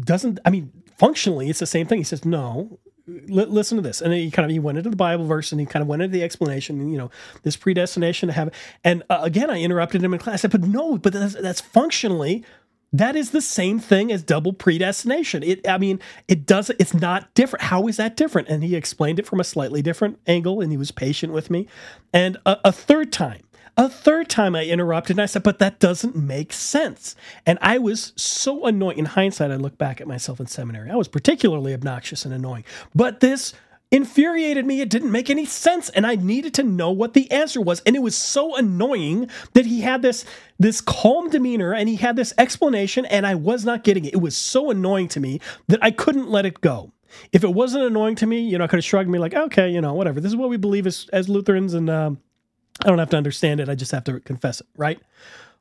doesn't 0.01 0.41
I 0.45 0.51
mean 0.51 0.73
functionally 0.97 1.51
it's 1.51 1.61
the 1.61 1.67
same 1.67 1.87
thing. 1.87 1.99
He 1.99 2.05
says, 2.05 2.25
no. 2.25 2.79
Listen 3.07 3.77
to 3.77 3.83
this, 3.83 4.01
and 4.01 4.15
he 4.15 4.31
kind 4.31 4.47
of 4.47 4.51
he 4.51 4.59
went 4.59 4.79
into 4.79 4.89
the 4.89 4.97
Bible 4.97 5.27
verse 5.27 5.53
and 5.53 5.61
he 5.61 5.67
kind 5.67 5.83
of 5.83 5.89
went 5.89 6.01
into 6.01 6.15
the 6.15 6.23
explanation. 6.23 6.81
And, 6.81 6.91
you 6.91 6.97
know, 6.97 7.11
this 7.43 7.55
predestination 7.55 8.29
to 8.29 8.33
have, 8.33 8.51
and 8.83 9.03
uh, 9.11 9.19
again, 9.21 9.51
I 9.51 9.61
interrupted 9.61 10.03
him 10.03 10.15
in 10.15 10.21
class. 10.21 10.37
I 10.37 10.37
said, 10.41 10.53
"But 10.53 10.63
no, 10.63 10.97
but 10.97 11.13
that's, 11.13 11.35
that's 11.35 11.61
functionally 11.61 12.47
that 12.95 13.17
is 13.17 13.33
the 13.33 13.41
same 13.41 13.81
thing 13.81 14.13
as 14.13 14.23
double 14.23 14.53
predestination. 14.53 15.43
It, 15.43 15.69
I 15.69 15.79
mean, 15.79 15.99
it 16.29 16.47
does. 16.47 16.71
It's 16.79 16.95
not 16.95 17.35
different. 17.35 17.65
How 17.65 17.89
is 17.89 17.97
that 17.97 18.17
different? 18.17 18.47
And 18.47 18.63
he 18.63 18.77
explained 18.77 19.19
it 19.19 19.27
from 19.27 19.41
a 19.41 19.45
slightly 19.45 19.83
different 19.83 20.21
angle, 20.29 20.61
and 20.61 20.71
he 20.71 20.79
was 20.79 20.93
patient 20.93 21.33
with 21.33 21.51
me. 21.51 21.67
And 22.13 22.37
a, 22.47 22.59
a 22.67 22.73
third 22.73 23.13
time, 23.13 23.43
a 23.77 23.89
third 23.89 24.29
time, 24.29 24.55
I 24.55 24.65
interrupted, 24.65 25.17
and 25.17 25.23
I 25.23 25.27
said, 25.27 25.43
"But 25.43 25.59
that 25.59 25.81
doesn't 25.81 26.15
make 26.15 26.53
sense." 26.53 27.17
And 27.45 27.59
I 27.61 27.79
was 27.79 28.13
so 28.15 28.65
annoyed. 28.65 28.97
In 28.97 29.07
hindsight, 29.07 29.51
I 29.51 29.57
look 29.57 29.77
back 29.77 30.01
at 30.01 30.07
myself 30.07 30.39
in 30.39 30.47
seminary. 30.47 30.89
I 30.89 30.95
was 30.95 31.09
particularly 31.09 31.75
obnoxious 31.75 32.25
and 32.25 32.33
annoying. 32.33 32.63
But 32.95 33.19
this 33.19 33.55
infuriated 33.95 34.67
me. 34.67 34.81
It 34.81 34.91
didn't 34.91 35.13
make 35.13 35.31
any 35.31 35.47
sense, 35.47 35.89
and 35.89 36.05
I 36.05 36.17
needed 36.17 36.53
to 36.55 36.65
know 36.65 36.91
what 36.91 37.15
the 37.15 37.31
answer 37.31 37.61
was. 37.61 37.81
And 37.87 37.95
it 37.95 38.01
was 38.01 38.17
so 38.17 38.57
annoying 38.57 39.31
that 39.53 39.67
he 39.67 39.83
had 39.83 40.03
this 40.03 40.25
this 40.59 40.81
calm 40.81 41.31
demeanor 41.31 41.73
and 41.73 41.89
he 41.89 41.97
had 41.97 42.17
this 42.17 42.35
explanation, 42.37 43.07
and 43.07 43.25
I 43.25 43.37
was 43.37 43.65
not 43.65 43.85
getting 43.85 44.05
it. 44.05 44.15
It 44.15 44.21
was 44.21 44.37
so 44.37 44.71
annoying 44.71 45.07
to 45.09 45.21
me 45.21 45.41
that 45.69 45.79
I 45.81 45.93
couldn't 45.93 46.29
let 46.29 46.45
it 46.45 46.61
go. 46.61 46.93
If 47.33 47.45
it 47.45 47.55
wasn't 47.55 47.85
annoying 47.85 48.17
to 48.17 48.27
me, 48.27 48.41
you 48.41 48.59
know, 48.59 48.65
I 48.65 48.67
could 48.67 48.79
have 48.79 48.85
shrugged 48.85 49.09
me 49.09 49.21
like, 49.21 49.35
okay, 49.35 49.71
you 49.71 49.81
know, 49.81 49.95
whatever. 49.95 50.21
This 50.21 50.33
is 50.33 50.37
what 50.37 50.49
we 50.51 50.57
believe 50.57 50.89
as 50.89 51.09
as 51.13 51.29
Lutherans, 51.29 51.73
and 51.75 51.89
um, 51.89 52.19
I 52.85 52.89
don't 52.89 52.99
have 52.99 53.11
to 53.11 53.17
understand 53.17 53.61
it. 53.61 53.69
I 53.69 53.77
just 53.77 53.93
have 53.93 54.05
to 54.05 54.19
confess 54.19 54.61
it, 54.61 54.67
right? 54.77 55.01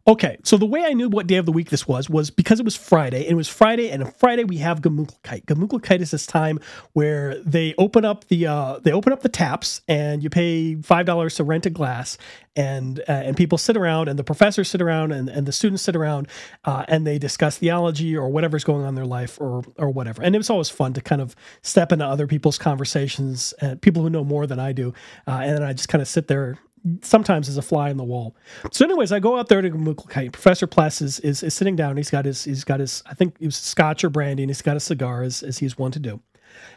Okay, 0.06 0.38
so 0.44 0.58
the 0.58 0.66
way 0.66 0.84
I 0.84 0.92
knew 0.92 1.08
what 1.08 1.28
day 1.28 1.38
of 1.38 1.46
the 1.46 1.54
week 1.54 1.70
this 1.70 1.88
was 1.88 2.10
was 2.10 2.30
because 2.30 2.60
it 2.60 2.66
was 2.66 2.76
Friday. 2.76 3.22
And 3.22 3.32
it 3.32 3.36
was 3.36 3.48
Friday, 3.48 3.90
and 3.90 4.04
on 4.04 4.12
Friday 4.12 4.44
we 4.44 4.58
have 4.58 4.82
Gemutlichkeit. 4.82 5.46
Gemutlichkeit 5.46 6.02
is 6.02 6.12
this 6.12 6.26
time 6.26 6.60
where 6.92 7.42
they 7.42 7.74
open 7.78 8.04
up 8.04 8.28
the 8.28 8.48
uh, 8.48 8.80
they 8.80 8.92
open 8.92 9.14
up 9.14 9.22
the 9.22 9.30
taps, 9.30 9.80
and 9.88 10.22
you 10.22 10.30
pay 10.30 10.76
five 10.76 11.06
dollars 11.06 11.36
to 11.36 11.46
rent 11.46 11.66
a 11.68 11.70
glass, 11.70 12.18
and 12.54 13.00
uh, 13.00 13.14
and 13.14 13.38
people 13.38 13.58
sit 13.58 13.78
around, 13.78 14.10
and 14.10 14.20
the 14.20 14.26
professors 14.26 14.70
sit 14.70 14.82
around, 14.82 15.14
and, 15.14 15.30
and 15.30 15.48
the 15.48 15.54
students 15.54 15.84
sit 15.84 15.96
around, 15.96 16.28
uh, 16.66 16.84
and 16.90 17.08
they 17.08 17.18
discuss 17.18 17.60
theology 17.60 18.18
or 18.18 18.28
whatever's 18.28 18.66
going 18.66 18.82
on 18.82 18.90
in 18.90 18.96
their 18.96 19.06
life 19.06 19.40
or 19.40 19.64
or 19.78 19.90
whatever. 19.90 20.22
And 20.22 20.36
it 20.36 20.38
was 20.38 20.50
always 20.50 20.70
fun 20.70 20.92
to 20.96 21.02
kind 21.02 21.22
of 21.22 21.34
step 21.62 21.94
into 21.94 22.06
other 22.06 22.28
people's 22.28 22.58
conversations, 22.58 23.54
uh, 23.62 23.76
people 23.80 24.02
who 24.02 24.10
know 24.10 24.26
more 24.26 24.48
than 24.48 24.60
I 24.60 24.74
do, 24.74 24.94
uh, 25.28 25.40
and 25.44 25.56
then 25.56 25.64
I 25.64 25.72
just 25.72 25.88
kind 25.88 26.02
of 26.02 26.10
sit 26.10 26.28
there 26.28 26.58
sometimes 27.02 27.50
as 27.50 27.58
a 27.58 27.62
fly 27.62 27.90
in 27.90 27.98
the 27.98 28.04
wall. 28.04 28.36
So, 28.72 28.86
anyways, 28.86 29.12
I 29.12 29.20
go 29.20 29.38
out 29.38 29.50
there 29.50 29.62
to 29.62 29.70
Gemutlichkeit. 29.70 30.32
Professor 30.32 30.68
Pless 30.68 31.02
is, 31.02 31.20
is, 31.22 31.44
is 31.44 31.54
sitting 31.54 31.76
down. 31.76 31.98
He's 31.98 32.10
got 32.10 32.26
his 32.26 32.44
he's 32.44 32.64
got 32.64 32.80
his 32.80 33.04
I 33.06 33.14
think 33.14 33.36
it 33.40 33.46
was 33.46 33.56
scotch 33.56 34.04
or 34.04 34.10
brandy, 34.10 34.44
and 34.44 34.50
he's 34.50 34.62
got 34.62 34.78
a 34.78 34.82
cigar 34.82 35.24
as, 35.24 35.44
as 35.44 35.60
he's 35.60 35.78
wont 35.78 35.94
to 35.96 36.00
do. 36.00 36.20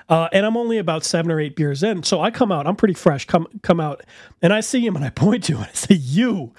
Uh, 0.08 0.28
and 0.32 0.46
I'm 0.46 0.56
only 0.56 0.78
about 0.78 1.04
seven 1.04 1.30
or 1.30 1.40
eight 1.40 1.56
beers 1.56 1.82
in, 1.82 2.02
so 2.02 2.20
I 2.20 2.30
come 2.30 2.50
out. 2.50 2.66
I'm 2.66 2.76
pretty 2.76 2.94
fresh. 2.94 3.26
Come 3.26 3.46
come 3.62 3.80
out, 3.80 4.02
and 4.40 4.52
I 4.52 4.60
see 4.60 4.84
him, 4.84 4.96
and 4.96 5.04
I 5.04 5.10
point 5.10 5.44
to 5.44 5.54
him. 5.54 5.62
And 5.62 5.70
I 5.70 5.74
say, 5.74 5.94
"You." 5.94 6.54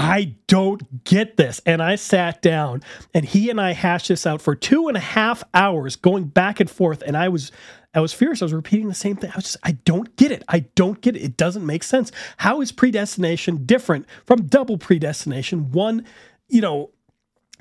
I 0.00 0.36
don't 0.46 1.02
get 1.02 1.36
this. 1.36 1.60
And 1.66 1.82
I 1.82 1.96
sat 1.96 2.40
down 2.40 2.82
and 3.12 3.24
he 3.24 3.50
and 3.50 3.60
I 3.60 3.72
hashed 3.72 4.06
this 4.06 4.28
out 4.28 4.40
for 4.40 4.54
two 4.54 4.86
and 4.86 4.96
a 4.96 5.00
half 5.00 5.42
hours, 5.52 5.96
going 5.96 6.26
back 6.26 6.60
and 6.60 6.70
forth. 6.70 7.02
And 7.04 7.16
I 7.16 7.28
was 7.28 7.50
I 7.94 8.00
was 8.00 8.12
furious. 8.12 8.42
I 8.42 8.44
was 8.44 8.52
repeating 8.52 8.88
the 8.88 8.94
same 8.94 9.16
thing. 9.16 9.30
I 9.30 9.36
was 9.36 9.44
just, 9.44 9.56
I 9.62 9.72
don't 9.72 10.14
get 10.16 10.30
it. 10.30 10.44
I 10.48 10.60
don't 10.74 11.00
get 11.00 11.16
it. 11.16 11.22
It 11.22 11.36
doesn't 11.36 11.64
make 11.64 11.82
sense. 11.82 12.12
How 12.36 12.60
is 12.60 12.70
predestination 12.70 13.64
different 13.64 14.06
from 14.26 14.46
double 14.46 14.78
predestination? 14.78 15.72
One, 15.72 16.04
you 16.48 16.60
know, 16.60 16.90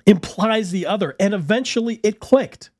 implies 0.05 0.71
the 0.71 0.85
other. 0.85 1.15
And 1.19 1.33
eventually 1.33 1.99
it 2.03 2.19
clicked. 2.19 2.71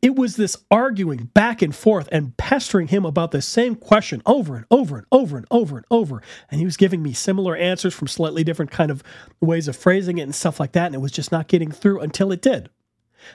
It 0.00 0.16
was 0.16 0.36
this 0.36 0.56
arguing 0.70 1.30
back 1.34 1.60
and 1.60 1.74
forth 1.74 2.08
and 2.10 2.34
pestering 2.38 2.88
him 2.88 3.04
about 3.04 3.30
the 3.30 3.42
same 3.42 3.74
question 3.74 4.22
over 4.24 4.56
and 4.56 4.64
over 4.70 4.96
and 4.96 5.06
over 5.12 5.36
and 5.36 5.46
over 5.50 5.76
and 5.76 5.86
over. 5.90 6.22
And 6.50 6.60
he 6.60 6.64
was 6.64 6.78
giving 6.78 7.02
me 7.02 7.12
similar 7.12 7.54
answers 7.56 7.92
from 7.92 8.08
slightly 8.08 8.42
different 8.42 8.70
kind 8.70 8.90
of 8.90 9.02
ways 9.40 9.68
of 9.68 9.76
phrasing 9.76 10.16
it 10.16 10.22
and 10.22 10.34
stuff 10.34 10.58
like 10.58 10.72
that. 10.72 10.86
And 10.86 10.94
it 10.94 11.00
was 11.00 11.12
just 11.12 11.30
not 11.30 11.48
getting 11.48 11.70
through 11.70 12.00
until 12.00 12.32
it 12.32 12.40
did. 12.40 12.70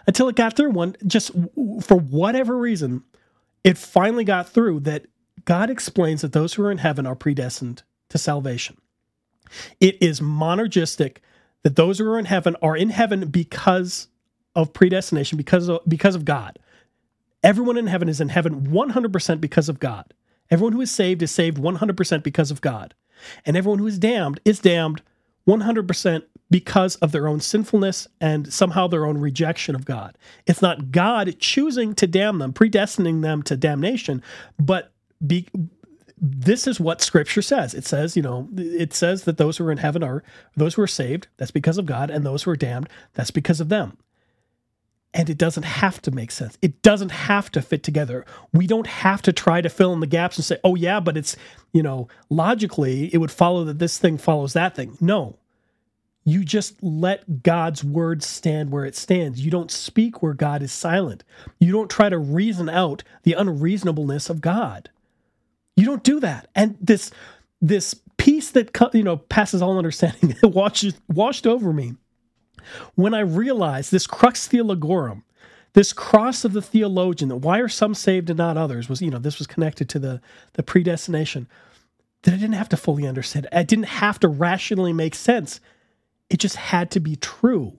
Until 0.08 0.30
it 0.30 0.36
got 0.36 0.56
through 0.56 0.72
one, 0.72 0.96
just 1.06 1.32
for 1.82 2.00
whatever 2.00 2.58
reason, 2.58 3.04
it 3.64 3.78
finally 3.78 4.24
got 4.24 4.50
through 4.50 4.82
that 4.82 5.06
God 5.46 5.70
explains 5.70 6.22
that 6.22 6.34
those 6.34 6.54
who 6.54 6.64
are 6.64 6.72
in 6.72 6.80
heaven 6.80 7.06
are 7.06 7.16
predestined 7.16 7.84
to 8.10 8.18
salvation. 8.18 8.78
It 9.80 10.02
is 10.02 10.20
monergistic 10.20 11.18
that 11.64 11.76
those 11.76 12.00
who 12.00 12.10
are 12.10 12.20
in 12.20 12.26
heaven 12.26 12.56
are 12.62 12.76
in 12.76 12.90
heaven 12.90 13.28
because 13.30 14.08
of 14.56 14.74
predestination, 14.74 15.38
because 15.38 15.70
of, 15.70 15.80
because 15.88 16.16
of 16.16 16.26
God. 16.26 16.60
Everyone 17.44 17.78
in 17.78 17.88
heaven 17.88 18.10
is 18.10 18.22
in 18.22 18.30
heaven 18.30 18.68
100% 18.68 19.42
because 19.42 19.70
of 19.70 19.80
God. 19.80 20.14
Everyone 20.50 20.74
who 20.74 20.82
is 20.82 20.92
saved 20.92 21.22
is 21.22 21.32
saved 21.32 21.58
100% 21.58 22.24
because 22.24 22.52
of 22.52 22.62
God. 22.62 22.94
And 23.46 23.56
everyone 23.56 23.80
who 23.80 23.88
is 23.88 24.00
damned 24.00 24.40
is 24.46 24.60
damned 24.60 25.02
100% 25.48 26.24
because 26.52 26.98
of 26.98 27.12
their 27.12 27.28
own 27.28 27.40
sinfulness 27.40 28.08
and 28.20 28.54
somehow 28.54 28.86
their 28.86 29.06
own 29.06 29.18
rejection 29.18 29.74
of 29.74 29.86
God. 29.86 30.18
It's 30.46 30.62
not 30.62 30.92
God 30.92 31.40
choosing 31.40 31.96
to 31.96 32.06
damn 32.06 32.38
them, 32.38 32.54
predestining 32.54 33.22
them 33.24 33.42
to 33.44 33.58
damnation, 33.58 34.22
but 34.60 34.92
be, 35.26 35.48
this 36.18 36.68
is 36.68 36.80
what 36.80 37.02
scripture 37.02 37.42
says. 37.42 37.74
It 37.74 37.86
says, 37.86 38.16
you 38.16 38.22
know, 38.22 38.50
it 38.56 38.94
says 38.94 39.24
that 39.24 39.38
those 39.38 39.58
who 39.58 39.66
are 39.66 39.72
in 39.72 39.80
heaven 39.80 40.04
are 40.04 40.24
those 40.56 40.76
who 40.76 40.82
are 40.84 40.88
saved, 40.88 41.28
that's 41.38 41.52
because 41.52 41.80
of 41.80 41.88
God, 41.88 42.12
and 42.12 42.24
those 42.26 42.44
who 42.44 42.52
are 42.52 42.58
damned, 42.58 42.90
that's 43.14 43.32
because 43.32 43.62
of 43.62 43.70
them. 43.70 43.98
And 45.14 45.30
it 45.30 45.38
doesn't 45.38 45.64
have 45.64 46.02
to 46.04 46.12
make 46.12 46.32
sense. 46.32 46.58
It 46.62 46.82
doesn't 46.84 47.12
have 47.12 47.52
to 47.52 47.62
fit 47.62 47.84
together. 47.84 48.26
We 48.54 48.68
don't 48.68 48.88
have 48.88 49.22
to 49.24 49.34
try 49.34 49.62
to 49.62 49.70
fill 49.70 49.92
in 49.94 50.00
the 50.00 50.08
gaps 50.08 50.38
and 50.38 50.46
say, 50.46 50.58
oh, 50.64 50.76
yeah, 50.76 51.02
but 51.02 51.18
it's, 51.18 51.36
you 51.74 51.84
know, 51.84 52.08
logically, 52.30 53.14
it 53.14 53.18
would 53.18 53.32
follow 53.32 53.66
that 53.66 53.80
this 53.80 53.98
thing 53.98 54.18
follows 54.18 54.54
that 54.54 54.76
thing. 54.76 54.98
No, 55.02 55.38
you 56.24 56.44
just 56.44 56.82
let 56.84 57.44
God's 57.44 57.84
word 57.84 58.22
stand 58.22 58.72
where 58.72 58.86
it 58.86 58.96
stands. 58.96 59.44
You 59.44 59.50
don't 59.50 59.72
speak 59.72 60.22
where 60.22 60.34
God 60.34 60.62
is 60.62 60.72
silent. 60.72 61.24
You 61.60 61.72
don't 61.72 61.90
try 61.90 62.10
to 62.10 62.18
reason 62.18 62.70
out 62.70 63.04
the 63.24 63.34
unreasonableness 63.34 64.30
of 64.30 64.42
God. 64.42 64.90
You 65.76 65.86
don't 65.86 66.04
do 66.04 66.20
that. 66.20 66.48
And 66.56 66.78
this 66.80 67.12
this 67.60 67.96
peace 68.18 68.52
that 68.52 68.70
you 68.94 69.04
know 69.04 69.18
passes 69.18 69.62
all 69.62 69.78
understanding 69.78 70.36
washes 70.44 70.94
washed 71.08 71.48
over 71.48 71.74
me 71.74 71.96
when 72.96 73.14
I 73.14 73.22
realized 73.22 73.92
this 73.92 74.06
crux 74.08 74.48
theologorum, 74.48 75.24
this 75.74 75.94
cross 75.94 76.46
of 76.46 76.54
the 76.54 76.62
theologian, 76.62 77.30
that 77.30 77.38
why 77.38 77.60
are 77.60 77.68
some 77.68 77.96
saved 77.96 78.30
and 78.30 78.38
not 78.38 78.58
others, 78.58 78.90
was 78.90 79.02
you 79.02 79.10
know 79.10 79.20
this 79.20 79.40
was 79.40 79.48
connected 79.48 79.90
to 79.90 80.00
the 80.00 80.22
the 80.54 80.64
predestination 80.64 81.48
that 82.24 82.34
I 82.36 82.38
didn't 82.38 82.54
have 82.54 82.70
to 82.70 82.78
fully 82.78 83.08
understand. 83.08 83.48
I 83.52 83.64
didn't 83.64 83.86
have 83.86 84.20
to 84.20 84.28
rationally 84.28 84.94
make 84.94 85.16
sense 85.16 85.60
it 86.32 86.40
just 86.40 86.56
had 86.56 86.90
to 86.92 87.02
be 87.02 87.18
true. 87.18 87.78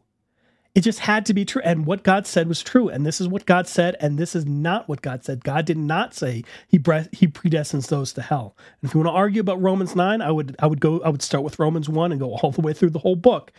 It 0.75 0.83
just 0.83 1.01
had 1.01 1.25
to 1.27 1.35
be 1.35 1.47
true. 1.47 1.63
And 1.65 1.87
what 1.87 2.03
God 2.03 2.27
said 2.27 2.49
was 2.49 2.63
true. 2.63 2.91
And 2.91 3.05
this 3.05 3.19
is 3.19 3.27
what 3.27 3.47
God 3.47 3.67
said. 3.67 3.97
And 3.99 4.19
this 4.19 4.37
is 4.37 4.45
not 4.45 4.91
what 4.91 5.01
God 5.01 5.25
said. 5.25 5.43
God 5.43 5.65
did 5.65 5.79
not 5.79 6.13
say 6.13 6.45
he, 6.69 6.77
bre- 6.77 7.09
he 7.13 7.27
predestines 7.27 7.89
those 7.89 8.13
to 8.13 8.23
hell. 8.23 8.55
And 8.81 8.89
if 8.89 8.95
you 8.95 9.01
want 9.01 9.09
to 9.09 9.19
argue 9.19 9.41
about 9.41 9.61
Romans 9.61 9.97
9, 9.97 10.21
I 10.21 10.31
would, 10.31 10.55
I 10.59 10.67
would 10.67 10.81
go, 10.81 11.01
I 11.01 11.09
would 11.09 11.23
start 11.23 11.45
with 11.45 11.59
Romans 11.59 11.89
1 11.89 12.13
and 12.13 12.21
go 12.21 12.35
all 12.35 12.51
the 12.51 12.61
way 12.61 12.75
through 12.75 12.91
the 12.91 12.99
whole 12.99 13.17
book. 13.17 13.53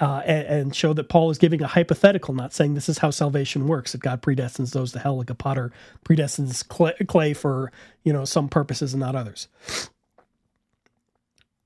Uh, 0.00 0.22
and, 0.24 0.46
and, 0.46 0.74
show 0.74 0.94
that 0.94 1.10
Paul 1.10 1.30
is 1.30 1.36
giving 1.36 1.60
a 1.60 1.66
hypothetical, 1.66 2.32
not 2.32 2.54
saying 2.54 2.72
this 2.72 2.88
is 2.88 2.98
how 2.98 3.10
salvation 3.10 3.66
works. 3.66 3.92
That 3.92 4.00
God 4.00 4.22
predestines 4.22 4.72
those 4.72 4.92
to 4.92 4.98
hell, 4.98 5.18
like 5.18 5.28
a 5.28 5.34
potter 5.34 5.72
predestines 6.06 6.66
clay, 6.66 6.94
clay 7.06 7.34
for 7.34 7.70
you 8.02 8.10
know 8.10 8.24
some 8.24 8.48
purposes 8.48 8.94
and 8.94 9.00
not 9.00 9.14
others. 9.14 9.48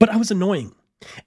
But 0.01 0.09
I 0.09 0.17
was 0.17 0.33
annoying 0.33 0.75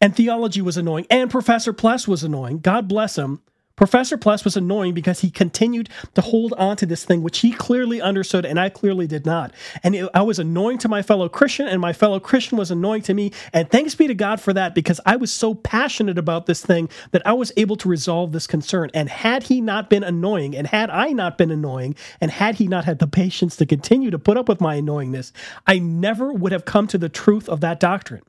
and 0.02 0.16
theology 0.16 0.62
was 0.62 0.78
annoying. 0.78 1.06
And 1.10 1.30
Professor 1.30 1.74
Pless 1.74 2.08
was 2.08 2.24
annoying. 2.24 2.60
God 2.60 2.88
bless 2.88 3.18
him. 3.18 3.42
Professor 3.78 4.18
Pless 4.18 4.44
was 4.44 4.58
annoying 4.58 4.96
because 4.96 5.20
he 5.20 5.30
continued 5.30 5.88
to 6.16 6.22
hold 6.22 6.52
on 6.54 6.76
to 6.78 6.88
this 6.88 7.06
thing, 7.06 7.22
which 7.22 7.40
he 7.40 7.52
clearly 7.52 8.02
understood 8.02 8.44
and 8.44 8.60
I 8.60 8.70
clearly 8.70 9.06
did 9.06 9.24
not. 9.24 9.54
And 9.84 9.96
it, 9.96 10.10
I 10.16 10.24
was 10.24 10.40
annoying 10.40 10.80
to 10.80 10.90
my 10.90 11.04
fellow 11.04 11.30
Christian, 11.30 11.68
and 11.68 11.80
my 11.80 11.94
fellow 11.94 12.20
Christian 12.20 12.58
was 12.58 12.72
annoying 12.72 13.04
to 13.04 13.14
me. 13.14 13.32
And 13.54 13.70
thanks 13.70 13.94
be 13.94 14.08
to 14.08 14.16
God 14.16 14.42
for 14.42 14.52
that 14.54 14.74
because 14.74 15.00
I 15.06 15.16
was 15.16 15.32
so 15.32 15.54
passionate 15.54 16.18
about 16.18 16.48
this 16.48 16.66
thing 16.66 16.90
that 17.12 17.26
I 17.26 17.34
was 17.34 17.52
able 17.56 17.76
to 17.78 17.88
resolve 17.88 18.32
this 18.32 18.48
concern. 18.48 18.90
And 18.96 19.10
had 19.10 19.44
he 19.44 19.62
not 19.62 19.92
been 19.92 20.04
annoying, 20.04 20.56
and 20.56 20.66
had 20.66 20.90
I 20.90 21.12
not 21.12 21.38
been 21.38 21.52
annoying, 21.52 21.96
and 22.20 22.32
had 22.32 22.56
he 22.56 22.68
not 22.68 22.86
had 22.86 22.98
the 22.98 23.06
patience 23.06 23.56
to 23.58 23.68
continue 23.68 24.10
to 24.10 24.18
put 24.18 24.38
up 24.38 24.50
with 24.50 24.60
my 24.60 24.82
annoyingness, 24.82 25.32
I 25.68 25.78
never 25.78 26.34
would 26.34 26.52
have 26.52 26.66
come 26.66 26.88
to 26.88 26.98
the 26.98 27.10
truth 27.10 27.48
of 27.48 27.62
that 27.62 27.80
doctrine. 27.80 28.24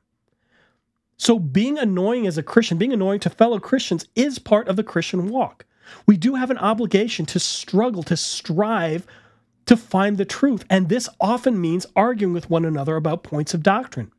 So, 1.19 1.39
being 1.39 1.79
annoying 1.79 2.27
as 2.27 2.39
a 2.39 2.43
Christian, 2.43 2.79
being 2.79 2.93
annoying 2.93 3.21
to 3.21 3.31
fellow 3.31 3.59
Christians 3.59 4.07
is 4.15 4.39
part 4.39 4.69
of 4.69 4.77
the 4.77 4.85
Christian 4.85 5.29
walk. 5.29 5.67
We 6.07 6.17
do 6.17 6.37
have 6.37 6.51
an 6.51 6.59
obligation 6.59 7.27
to 7.27 7.41
struggle, 7.41 8.03
to 8.05 8.17
strive 8.17 9.07
to 9.67 9.77
find 9.77 10.17
the 10.17 10.25
truth. 10.25 10.65
And 10.71 10.89
this 10.89 11.09
often 11.21 11.61
means 11.61 11.87
arguing 11.95 12.33
with 12.33 12.51
one 12.51 12.65
another 12.65 12.97
about 12.97 13.23
points 13.23 13.53
of 13.53 13.63
doctrine 13.63 14.13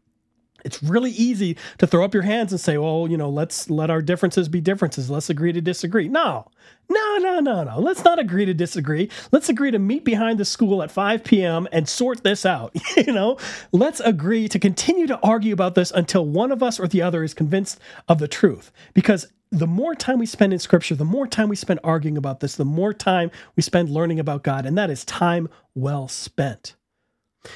it's 0.63 0.81
really 0.83 1.11
easy 1.11 1.57
to 1.77 1.87
throw 1.87 2.03
up 2.03 2.13
your 2.13 2.23
hands 2.23 2.51
and 2.51 2.59
say, 2.59 2.77
well, 2.77 3.07
you 3.09 3.17
know, 3.17 3.29
let's 3.29 3.69
let 3.69 3.89
our 3.89 4.01
differences 4.01 4.49
be 4.49 4.61
differences. 4.61 5.09
Let's 5.09 5.29
agree 5.29 5.53
to 5.53 5.61
disagree. 5.61 6.07
No, 6.07 6.45
no, 6.89 7.17
no, 7.19 7.39
no, 7.39 7.63
no. 7.63 7.79
Let's 7.79 8.03
not 8.03 8.19
agree 8.19 8.45
to 8.45 8.53
disagree. 8.53 9.09
Let's 9.31 9.49
agree 9.49 9.71
to 9.71 9.79
meet 9.79 10.03
behind 10.03 10.39
the 10.39 10.45
school 10.45 10.81
at 10.81 10.91
5 10.91 11.23
p.m. 11.23 11.67
and 11.71 11.87
sort 11.87 12.23
this 12.23 12.45
out. 12.45 12.75
you 12.97 13.13
know, 13.13 13.37
let's 13.71 13.99
agree 13.99 14.47
to 14.47 14.59
continue 14.59 15.07
to 15.07 15.19
argue 15.21 15.53
about 15.53 15.75
this 15.75 15.91
until 15.91 16.25
one 16.25 16.51
of 16.51 16.63
us 16.63 16.79
or 16.79 16.87
the 16.87 17.01
other 17.01 17.23
is 17.23 17.33
convinced 17.33 17.79
of 18.07 18.19
the 18.19 18.27
truth. 18.27 18.71
Because 18.93 19.27
the 19.51 19.67
more 19.67 19.95
time 19.95 20.19
we 20.19 20.25
spend 20.25 20.53
in 20.53 20.59
scripture, 20.59 20.95
the 20.95 21.05
more 21.05 21.27
time 21.27 21.49
we 21.49 21.55
spend 21.55 21.79
arguing 21.83 22.17
about 22.17 22.39
this, 22.39 22.55
the 22.55 22.65
more 22.65 22.93
time 22.93 23.31
we 23.55 23.63
spend 23.63 23.89
learning 23.89 24.19
about 24.19 24.43
God. 24.43 24.65
And 24.65 24.77
that 24.77 24.89
is 24.89 25.03
time 25.05 25.49
well 25.75 26.07
spent. 26.07 26.75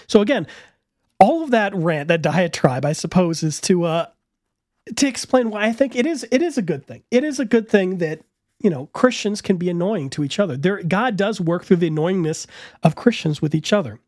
So, 0.07 0.21
again, 0.21 0.47
all 1.23 1.41
of 1.41 1.51
that 1.51 1.73
rant, 1.73 2.09
that 2.09 2.21
diatribe, 2.21 2.83
I 2.83 2.91
suppose, 2.91 3.43
is 3.43 3.62
to 3.62 3.86
uh, 3.86 4.07
to 4.97 5.07
explain 5.07 5.49
why 5.49 5.63
I 5.63 5.71
think 5.71 5.95
it 5.95 6.05
is 6.05 6.27
it 6.31 6.41
is 6.41 6.57
a 6.57 6.62
good 6.62 6.86
thing. 6.86 7.03
It 7.12 7.23
is 7.23 7.39
a 7.39 7.45
good 7.45 7.69
thing 7.69 7.99
that 7.99 8.19
you 8.59 8.69
know 8.69 8.88
Christians 8.88 9.41
can 9.41 9.55
be 9.55 9.69
annoying 9.69 10.09
to 10.12 10.25
each 10.25 10.38
other. 10.38 10.57
There, 10.57 10.83
God 10.83 11.15
does 11.15 11.39
work 11.39 11.63
through 11.63 11.77
the 11.77 11.89
annoyingness 11.89 12.45
of 12.83 12.97
Christians 12.97 13.41
with 13.41 13.55
each 13.55 13.71
other. 13.71 14.01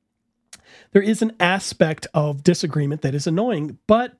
There 0.91 1.01
is 1.01 1.21
an 1.21 1.31
aspect 1.39 2.05
of 2.13 2.43
disagreement 2.43 3.01
that 3.03 3.15
is 3.15 3.27
annoying, 3.27 3.79
but 3.87 4.17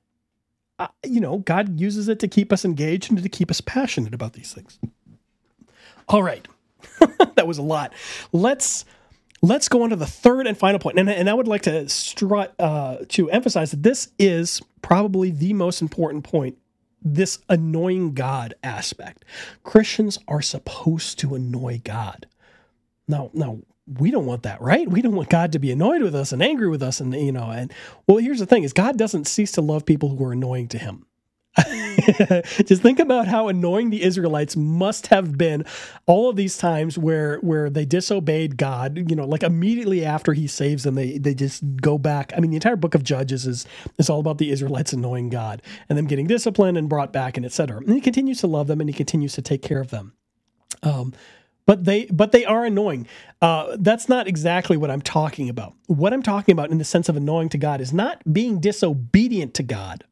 uh, 0.78 0.88
you 1.04 1.20
know 1.20 1.36
God 1.36 1.78
uses 1.78 2.08
it 2.08 2.18
to 2.20 2.28
keep 2.28 2.50
us 2.50 2.64
engaged 2.64 3.10
and 3.10 3.22
to 3.22 3.28
keep 3.28 3.50
us 3.50 3.60
passionate 3.60 4.14
about 4.14 4.32
these 4.32 4.54
things. 4.54 4.78
All 6.08 6.22
right, 6.22 6.48
that 7.34 7.46
was 7.46 7.58
a 7.58 7.62
lot. 7.62 7.92
Let's 8.32 8.86
let's 9.42 9.68
go 9.68 9.82
on 9.82 9.90
to 9.90 9.96
the 9.96 10.06
third 10.06 10.46
and 10.46 10.56
final 10.56 10.78
point. 10.78 10.98
And, 10.98 11.08
and 11.08 11.28
I 11.28 11.34
would 11.34 11.48
like 11.48 11.62
to 11.62 11.88
strut, 11.88 12.54
uh, 12.58 12.98
to 13.08 13.30
emphasize 13.30 13.70
that 13.70 13.82
this 13.82 14.08
is 14.18 14.62
probably 14.82 15.30
the 15.30 15.52
most 15.52 15.82
important 15.82 16.24
point 16.24 16.58
this 17.02 17.38
annoying 17.48 18.14
God 18.14 18.54
aspect. 18.62 19.24
Christians 19.62 20.18
are 20.26 20.42
supposed 20.42 21.18
to 21.20 21.34
annoy 21.34 21.80
God. 21.84 22.26
Now, 23.06 23.30
now 23.32 23.60
we 23.86 24.10
don't 24.10 24.26
want 24.26 24.42
that, 24.42 24.60
right? 24.60 24.88
We 24.88 25.02
don't 25.02 25.14
want 25.14 25.28
God 25.28 25.52
to 25.52 25.58
be 25.58 25.70
annoyed 25.70 26.02
with 26.02 26.14
us 26.14 26.32
and 26.32 26.42
angry 26.42 26.68
with 26.68 26.82
us, 26.82 27.00
and 27.00 27.14
you 27.14 27.32
know. 27.32 27.50
And 27.50 27.72
well, 28.06 28.18
here's 28.18 28.40
the 28.40 28.46
thing: 28.46 28.64
is 28.64 28.72
God 28.72 28.98
doesn't 28.98 29.26
cease 29.28 29.52
to 29.52 29.60
love 29.60 29.86
people 29.86 30.16
who 30.16 30.24
are 30.24 30.32
annoying 30.32 30.68
to 30.68 30.78
Him. 30.78 31.06
Just 32.66 32.82
think 32.82 32.98
about 32.98 33.26
how 33.26 33.48
annoying 33.48 33.90
the 33.90 34.02
Israelites 34.02 34.56
must 34.56 35.06
have 35.08 35.38
been 35.38 35.64
all 36.06 36.28
of 36.28 36.36
these 36.36 36.58
times 36.58 36.98
where 36.98 37.38
where 37.38 37.70
they 37.70 37.86
disobeyed 37.86 38.58
God, 38.58 39.10
you 39.10 39.16
know, 39.16 39.26
like 39.26 39.42
immediately 39.42 40.04
after 40.04 40.34
he 40.34 40.46
saves 40.46 40.84
them, 40.84 40.94
they 40.94 41.18
they 41.18 41.34
just 41.34 41.62
go 41.80 41.96
back. 41.96 42.32
I 42.36 42.40
mean, 42.40 42.50
the 42.50 42.56
entire 42.56 42.76
book 42.76 42.94
of 42.94 43.02
Judges 43.02 43.46
is 43.46 43.66
is 43.98 44.10
all 44.10 44.20
about 44.20 44.38
the 44.38 44.50
Israelites 44.50 44.92
annoying 44.92 45.30
God 45.30 45.62
and 45.88 45.96
them 45.96 46.06
getting 46.06 46.26
disciplined 46.26 46.76
and 46.76 46.88
brought 46.88 47.12
back 47.12 47.36
and 47.36 47.46
etc. 47.46 47.78
And 47.78 47.92
he 47.92 48.00
continues 48.00 48.40
to 48.40 48.46
love 48.46 48.66
them 48.66 48.80
and 48.80 48.90
he 48.90 48.94
continues 48.94 49.32
to 49.34 49.42
take 49.42 49.62
care 49.62 49.80
of 49.80 49.90
them. 49.90 50.12
Um, 50.82 51.14
but 51.64 51.84
they 51.84 52.04
but 52.06 52.32
they 52.32 52.44
are 52.44 52.66
annoying. 52.66 53.08
Uh, 53.40 53.76
that's 53.78 54.08
not 54.08 54.28
exactly 54.28 54.76
what 54.76 54.90
I'm 54.90 55.02
talking 55.02 55.48
about. 55.48 55.74
What 55.86 56.12
I'm 56.12 56.22
talking 56.22 56.52
about 56.52 56.70
in 56.70 56.78
the 56.78 56.84
sense 56.84 57.08
of 57.08 57.16
annoying 57.16 57.48
to 57.50 57.58
God 57.58 57.80
is 57.80 57.92
not 57.92 58.22
being 58.30 58.60
disobedient 58.60 59.54
to 59.54 59.62
God 59.62 60.04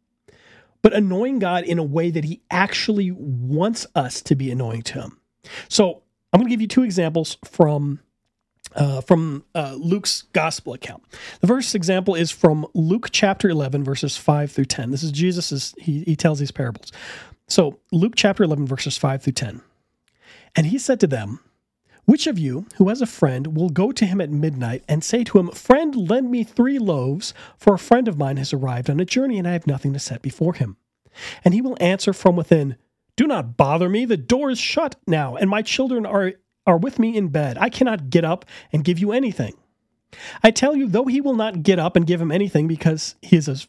but 0.85 0.93
annoying 0.93 1.39
God 1.39 1.65
in 1.65 1.79
a 1.79 1.83
way 1.83 2.11
that 2.11 2.25
he 2.25 2.43
actually 2.51 3.11
wants 3.11 3.87
us 3.95 4.21
to 4.21 4.35
be 4.35 4.51
annoying 4.51 4.83
to 4.83 5.01
him. 5.01 5.19
So 5.71 6.03
I'm 6.31 6.39
going 6.39 6.47
to 6.47 6.51
give 6.51 6.61
you 6.61 6.69
two 6.69 6.83
examples 6.83 7.39
from 7.43 8.01
uh, 8.77 9.01
from 9.01 9.45
uh, 9.55 9.77
Luke's 9.79 10.23
gospel 10.35 10.75
account. 10.75 11.03
The 11.41 11.47
first 11.47 11.75
example 11.75 12.15
is 12.15 12.31
from 12.31 12.67
Luke 12.75 13.09
chapter 13.13 13.49
11, 13.49 13.83
verses 13.83 14.17
5 14.17 14.51
through 14.53 14.65
10. 14.67 14.91
This 14.91 15.03
is 15.03 15.13
Jesus' 15.13 15.75
he, 15.79 16.03
he 16.03 16.17
tells 16.17 16.39
these 16.39 16.51
parables. 16.51 16.93
So 17.49 17.79
Luke 17.91 18.15
chapter 18.17 18.43
11, 18.43 18.67
verses 18.67 18.99
5 18.99 19.23
through 19.23 19.33
10. 19.33 19.63
And 20.55 20.67
he 20.67 20.79
said 20.79 21.01
to 21.01 21.07
them, 21.07 21.41
which 22.07 22.27
of 22.27 22.39
you, 22.39 22.67
who 22.77 22.89
has 22.89 23.01
a 23.01 23.07
friend, 23.07 23.57
will 23.57 23.71
go 23.71 23.91
to 23.93 24.05
him 24.05 24.21
at 24.21 24.31
midnight 24.31 24.85
and 24.89 25.03
say 25.03 25.25
to 25.25 25.39
him, 25.39 25.49
Friend, 25.51 25.95
lend 25.95 26.31
me 26.31 26.45
three 26.45 26.79
loaves, 26.79 27.33
for 27.57 27.75
a 27.75 27.79
friend 27.79 28.09
of 28.09 28.19
mine 28.19 28.37
has 28.37 28.53
arrived 28.53 28.91
on 28.91 29.01
a 29.01 29.05
journey 29.05 29.39
and 29.39 29.49
I 29.49 29.53
have 29.53 29.67
nothing 29.67 29.93
to 29.95 29.99
set 29.99 30.23
before 30.23 30.55
him? 30.55 30.77
And 31.45 31.55
he 31.55 31.63
will 31.63 31.77
answer 31.81 32.13
from 32.13 32.37
within, 32.37 32.77
Do 33.17 33.27
not 33.27 33.57
bother 33.57 33.89
me, 33.89 34.05
the 34.05 34.17
door 34.17 34.51
is 34.51 34.59
shut 34.59 34.97
now, 35.07 35.37
and 35.37 35.49
my 35.49 35.63
children 35.63 36.05
are, 36.05 36.35
are 36.67 36.77
with 36.77 36.99
me 36.99 37.17
in 37.17 37.29
bed. 37.29 37.57
I 37.59 37.69
cannot 37.69 38.11
get 38.11 38.25
up 38.25 38.45
and 38.73 38.85
give 38.85 38.99
you 38.99 39.13
anything. 39.13 39.55
I 40.43 40.51
tell 40.51 40.77
you, 40.77 40.87
though 40.87 41.07
he 41.07 41.21
will 41.21 41.35
not 41.35 41.63
get 41.63 41.79
up 41.79 41.97
and 41.97 42.07
give 42.07 42.21
him 42.21 42.31
anything 42.31 42.69
because 42.69 43.17
he 43.23 43.37
is 43.37 43.47
his, 43.47 43.67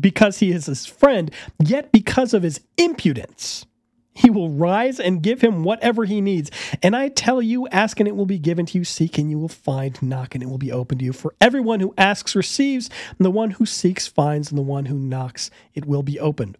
because 0.00 0.38
he 0.38 0.50
is 0.50 0.66
his 0.66 0.86
friend, 0.86 1.30
yet 1.62 1.92
because 1.92 2.34
of 2.34 2.42
his 2.42 2.60
impudence, 2.78 3.66
he 4.14 4.30
will 4.30 4.50
rise 4.50 5.00
and 5.00 5.22
give 5.22 5.40
him 5.40 5.64
whatever 5.64 6.04
he 6.04 6.20
needs. 6.20 6.50
And 6.82 6.94
I 6.94 7.08
tell 7.08 7.42
you, 7.42 7.66
ask 7.68 7.98
and 7.98 8.08
it 8.08 8.16
will 8.16 8.26
be 8.26 8.38
given 8.38 8.64
to 8.66 8.78
you, 8.78 8.84
seek 8.84 9.18
and 9.18 9.28
you 9.28 9.38
will 9.38 9.48
find, 9.48 10.00
knock 10.02 10.34
and 10.34 10.42
it 10.42 10.48
will 10.48 10.58
be 10.58 10.72
opened 10.72 11.00
to 11.00 11.04
you. 11.04 11.12
For 11.12 11.34
everyone 11.40 11.80
who 11.80 11.94
asks 11.98 12.36
receives, 12.36 12.88
and 13.18 13.24
the 13.24 13.30
one 13.30 13.52
who 13.52 13.66
seeks 13.66 14.06
finds, 14.06 14.50
and 14.50 14.58
the 14.58 14.62
one 14.62 14.86
who 14.86 14.98
knocks 14.98 15.50
it 15.74 15.84
will 15.86 16.02
be 16.02 16.20
opened. 16.20 16.56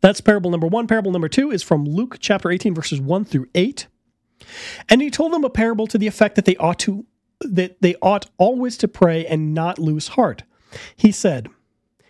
That's 0.00 0.20
parable 0.20 0.50
number 0.50 0.66
one. 0.66 0.86
Parable 0.86 1.12
number 1.12 1.28
two 1.28 1.50
is 1.50 1.62
from 1.62 1.84
Luke 1.84 2.16
chapter 2.20 2.50
18, 2.50 2.74
verses 2.74 3.00
1 3.00 3.24
through 3.24 3.48
8. 3.54 3.86
And 4.88 5.02
he 5.02 5.10
told 5.10 5.32
them 5.32 5.44
a 5.44 5.50
parable 5.50 5.86
to 5.88 5.98
the 5.98 6.06
effect 6.06 6.36
that 6.36 6.44
they 6.44 6.56
ought 6.56 6.78
to 6.80 7.06
that 7.40 7.82
they 7.82 7.94
ought 8.00 8.30
always 8.38 8.78
to 8.78 8.88
pray 8.88 9.26
and 9.26 9.52
not 9.52 9.78
lose 9.78 10.08
heart. 10.08 10.42
He 10.96 11.12
said, 11.12 11.48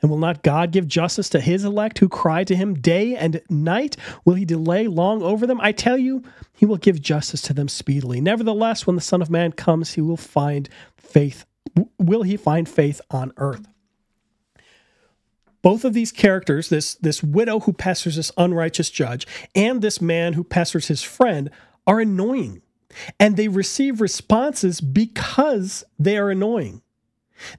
And 0.00 0.10
will 0.10 0.18
not 0.18 0.42
God 0.42 0.70
give 0.70 0.86
justice 0.86 1.28
to 1.30 1.40
his 1.40 1.64
elect 1.64 1.98
who 1.98 2.08
cry 2.08 2.44
to 2.44 2.54
him 2.54 2.74
day 2.74 3.16
and 3.16 3.40
night? 3.50 3.96
Will 4.24 4.34
he 4.34 4.44
delay 4.44 4.86
long 4.86 5.22
over 5.22 5.46
them? 5.46 5.60
I 5.60 5.72
tell 5.72 5.98
you, 5.98 6.22
he 6.54 6.66
will 6.66 6.76
give 6.76 7.02
justice 7.02 7.42
to 7.42 7.52
them 7.52 7.68
speedily. 7.68 8.20
Nevertheless, 8.20 8.86
when 8.86 8.96
the 8.96 9.02
Son 9.02 9.20
of 9.20 9.30
Man 9.30 9.52
comes, 9.52 9.94
he 9.94 10.00
will 10.00 10.16
find 10.16 10.68
faith. 10.96 11.46
Will 11.98 12.22
he 12.22 12.36
find 12.36 12.68
faith 12.68 13.00
on 13.10 13.32
earth? 13.36 13.66
Both 15.62 15.84
of 15.84 15.92
these 15.92 16.12
characters, 16.12 16.68
this, 16.68 16.94
this 16.94 17.22
widow 17.22 17.60
who 17.60 17.72
pesters 17.72 18.16
this 18.16 18.30
unrighteous 18.36 18.90
judge, 18.90 19.26
and 19.54 19.82
this 19.82 20.00
man 20.00 20.34
who 20.34 20.44
pesters 20.44 20.86
his 20.86 21.02
friend, 21.02 21.50
are 21.86 22.00
annoying. 22.00 22.62
And 23.18 23.36
they 23.36 23.48
receive 23.48 24.00
responses 24.00 24.80
because 24.80 25.84
they 25.98 26.16
are 26.16 26.30
annoying. 26.30 26.82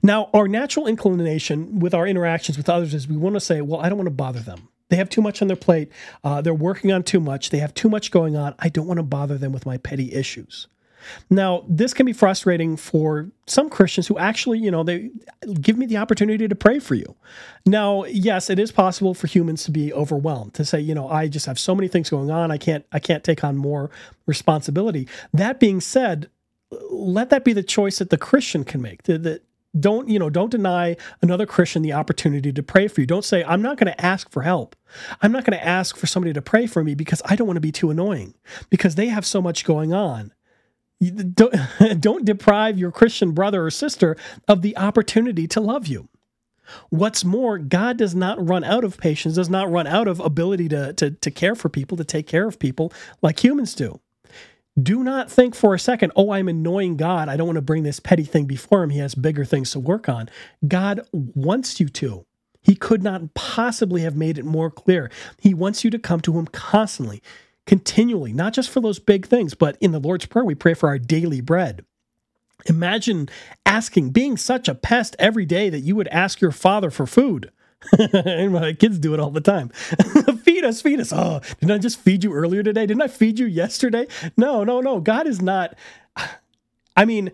Now, 0.02 0.30
our 0.34 0.48
natural 0.48 0.86
inclination 0.86 1.78
with 1.80 1.94
our 1.94 2.06
interactions 2.06 2.56
with 2.56 2.68
others 2.68 2.94
is 2.94 3.08
we 3.08 3.16
want 3.16 3.36
to 3.36 3.40
say, 3.40 3.60
well, 3.60 3.80
I 3.80 3.88
don't 3.88 3.98
want 3.98 4.06
to 4.06 4.14
bother 4.14 4.40
them. 4.40 4.68
They 4.88 4.96
have 4.96 5.08
too 5.08 5.22
much 5.22 5.40
on 5.40 5.48
their 5.48 5.56
plate. 5.56 5.90
Uh, 6.24 6.40
they're 6.40 6.52
working 6.52 6.92
on 6.92 7.02
too 7.04 7.20
much. 7.20 7.50
They 7.50 7.58
have 7.58 7.74
too 7.74 7.88
much 7.88 8.10
going 8.10 8.36
on. 8.36 8.54
I 8.58 8.68
don't 8.68 8.86
want 8.86 8.98
to 8.98 9.04
bother 9.04 9.38
them 9.38 9.52
with 9.52 9.64
my 9.64 9.76
petty 9.76 10.12
issues. 10.12 10.66
Now, 11.30 11.64
this 11.68 11.94
can 11.94 12.06
be 12.06 12.12
frustrating 12.12 12.76
for 12.76 13.30
some 13.46 13.70
Christians 13.70 14.06
who 14.06 14.18
actually, 14.18 14.58
you 14.58 14.70
know, 14.70 14.82
they 14.82 15.10
give 15.60 15.78
me 15.78 15.86
the 15.86 15.96
opportunity 15.96 16.46
to 16.46 16.54
pray 16.54 16.78
for 16.78 16.94
you. 16.94 17.14
Now, 17.64 18.04
yes, 18.04 18.50
it 18.50 18.58
is 18.58 18.70
possible 18.70 19.14
for 19.14 19.26
humans 19.26 19.64
to 19.64 19.70
be 19.70 19.92
overwhelmed, 19.92 20.54
to 20.54 20.64
say, 20.64 20.80
you 20.80 20.94
know, 20.94 21.08
I 21.08 21.28
just 21.28 21.46
have 21.46 21.58
so 21.58 21.74
many 21.74 21.88
things 21.88 22.10
going 22.10 22.30
on, 22.30 22.50
I 22.50 22.58
can't 22.58 22.84
I 22.92 22.98
can't 22.98 23.24
take 23.24 23.42
on 23.44 23.56
more 23.56 23.90
responsibility. 24.26 25.08
That 25.32 25.58
being 25.58 25.80
said, 25.80 26.28
let 26.90 27.30
that 27.30 27.44
be 27.44 27.52
the 27.52 27.62
choice 27.62 27.98
that 27.98 28.10
the 28.10 28.18
Christian 28.18 28.64
can 28.64 28.82
make. 28.82 29.04
That 29.04 29.42
don't 29.78 30.08
you 30.08 30.18
know 30.18 30.30
don't 30.30 30.50
deny 30.50 30.96
another 31.22 31.46
christian 31.46 31.82
the 31.82 31.92
opportunity 31.92 32.52
to 32.52 32.62
pray 32.62 32.88
for 32.88 33.00
you. 33.00 33.06
Don't 33.06 33.24
say 33.24 33.44
i'm 33.44 33.62
not 33.62 33.76
going 33.76 33.92
to 33.92 34.04
ask 34.04 34.30
for 34.30 34.42
help. 34.42 34.74
I'm 35.22 35.32
not 35.32 35.44
going 35.44 35.58
to 35.58 35.64
ask 35.64 35.96
for 35.96 36.06
somebody 36.06 36.32
to 36.32 36.42
pray 36.42 36.66
for 36.66 36.82
me 36.82 36.94
because 36.94 37.22
i 37.24 37.36
don't 37.36 37.46
want 37.46 37.56
to 37.56 37.60
be 37.60 37.72
too 37.72 37.90
annoying 37.90 38.34
because 38.68 38.94
they 38.96 39.06
have 39.06 39.24
so 39.24 39.40
much 39.40 39.64
going 39.64 39.92
on. 39.92 40.32
Don't, 41.00 41.54
don't 42.00 42.24
deprive 42.24 42.78
your 42.78 42.90
christian 42.90 43.32
brother 43.32 43.64
or 43.64 43.70
sister 43.70 44.16
of 44.48 44.62
the 44.62 44.76
opportunity 44.76 45.46
to 45.48 45.60
love 45.60 45.86
you. 45.86 46.08
What's 46.90 47.24
more, 47.24 47.58
God 47.58 47.96
does 47.96 48.14
not 48.14 48.44
run 48.44 48.64
out 48.64 48.84
of 48.84 48.98
patience, 48.98 49.34
does 49.34 49.50
not 49.50 49.70
run 49.70 49.86
out 49.86 50.08
of 50.08 50.20
ability 50.20 50.68
to, 50.68 50.92
to, 50.94 51.10
to 51.10 51.30
care 51.30 51.54
for 51.54 51.68
people, 51.68 51.96
to 51.96 52.04
take 52.04 52.26
care 52.26 52.46
of 52.46 52.58
people 52.58 52.92
like 53.22 53.42
humans 53.42 53.74
do. 53.74 54.00
Do 54.80 55.02
not 55.02 55.30
think 55.30 55.54
for 55.54 55.74
a 55.74 55.78
second, 55.78 56.12
oh, 56.14 56.30
I'm 56.30 56.48
annoying 56.48 56.96
God. 56.96 57.28
I 57.28 57.36
don't 57.36 57.46
want 57.46 57.56
to 57.56 57.62
bring 57.62 57.82
this 57.82 57.98
petty 57.98 58.24
thing 58.24 58.46
before 58.46 58.82
him. 58.82 58.90
He 58.90 59.00
has 59.00 59.14
bigger 59.14 59.44
things 59.44 59.72
to 59.72 59.80
work 59.80 60.08
on. 60.08 60.28
God 60.66 61.00
wants 61.12 61.80
you 61.80 61.88
to. 61.88 62.24
He 62.62 62.76
could 62.76 63.02
not 63.02 63.34
possibly 63.34 64.02
have 64.02 64.16
made 64.16 64.38
it 64.38 64.44
more 64.44 64.70
clear. 64.70 65.10
He 65.40 65.54
wants 65.54 65.82
you 65.82 65.90
to 65.90 65.98
come 65.98 66.20
to 66.20 66.38
him 66.38 66.46
constantly, 66.46 67.22
continually, 67.66 68.32
not 68.32 68.52
just 68.52 68.70
for 68.70 68.80
those 68.80 68.98
big 68.98 69.26
things, 69.26 69.54
but 69.54 69.76
in 69.80 69.92
the 69.92 69.98
Lord's 69.98 70.26
Prayer, 70.26 70.44
we 70.44 70.54
pray 70.54 70.74
for 70.74 70.88
our 70.88 70.98
daily 70.98 71.40
bread. 71.40 71.84
Imagine 72.66 73.28
asking, 73.64 74.10
being 74.10 74.36
such 74.36 74.68
a 74.68 74.74
pest 74.74 75.16
every 75.18 75.46
day 75.46 75.70
that 75.70 75.80
you 75.80 75.96
would 75.96 76.08
ask 76.08 76.40
your 76.40 76.52
father 76.52 76.90
for 76.90 77.06
food. 77.06 77.50
and 77.98 78.52
my 78.52 78.72
kids 78.72 78.98
do 78.98 79.14
it 79.14 79.20
all 79.20 79.30
the 79.30 79.40
time. 79.40 79.68
feed 80.44 80.64
us, 80.64 80.82
feed 80.82 81.00
us. 81.00 81.12
Oh, 81.12 81.40
didn't 81.60 81.72
I 81.72 81.78
just 81.78 82.00
feed 82.00 82.24
you 82.24 82.32
earlier 82.32 82.62
today? 82.62 82.86
Didn't 82.86 83.02
I 83.02 83.08
feed 83.08 83.38
you 83.38 83.46
yesterday? 83.46 84.06
No, 84.36 84.64
no, 84.64 84.80
no. 84.80 85.00
God 85.00 85.26
is 85.26 85.40
not. 85.42 85.74
I 86.96 87.04
mean, 87.04 87.32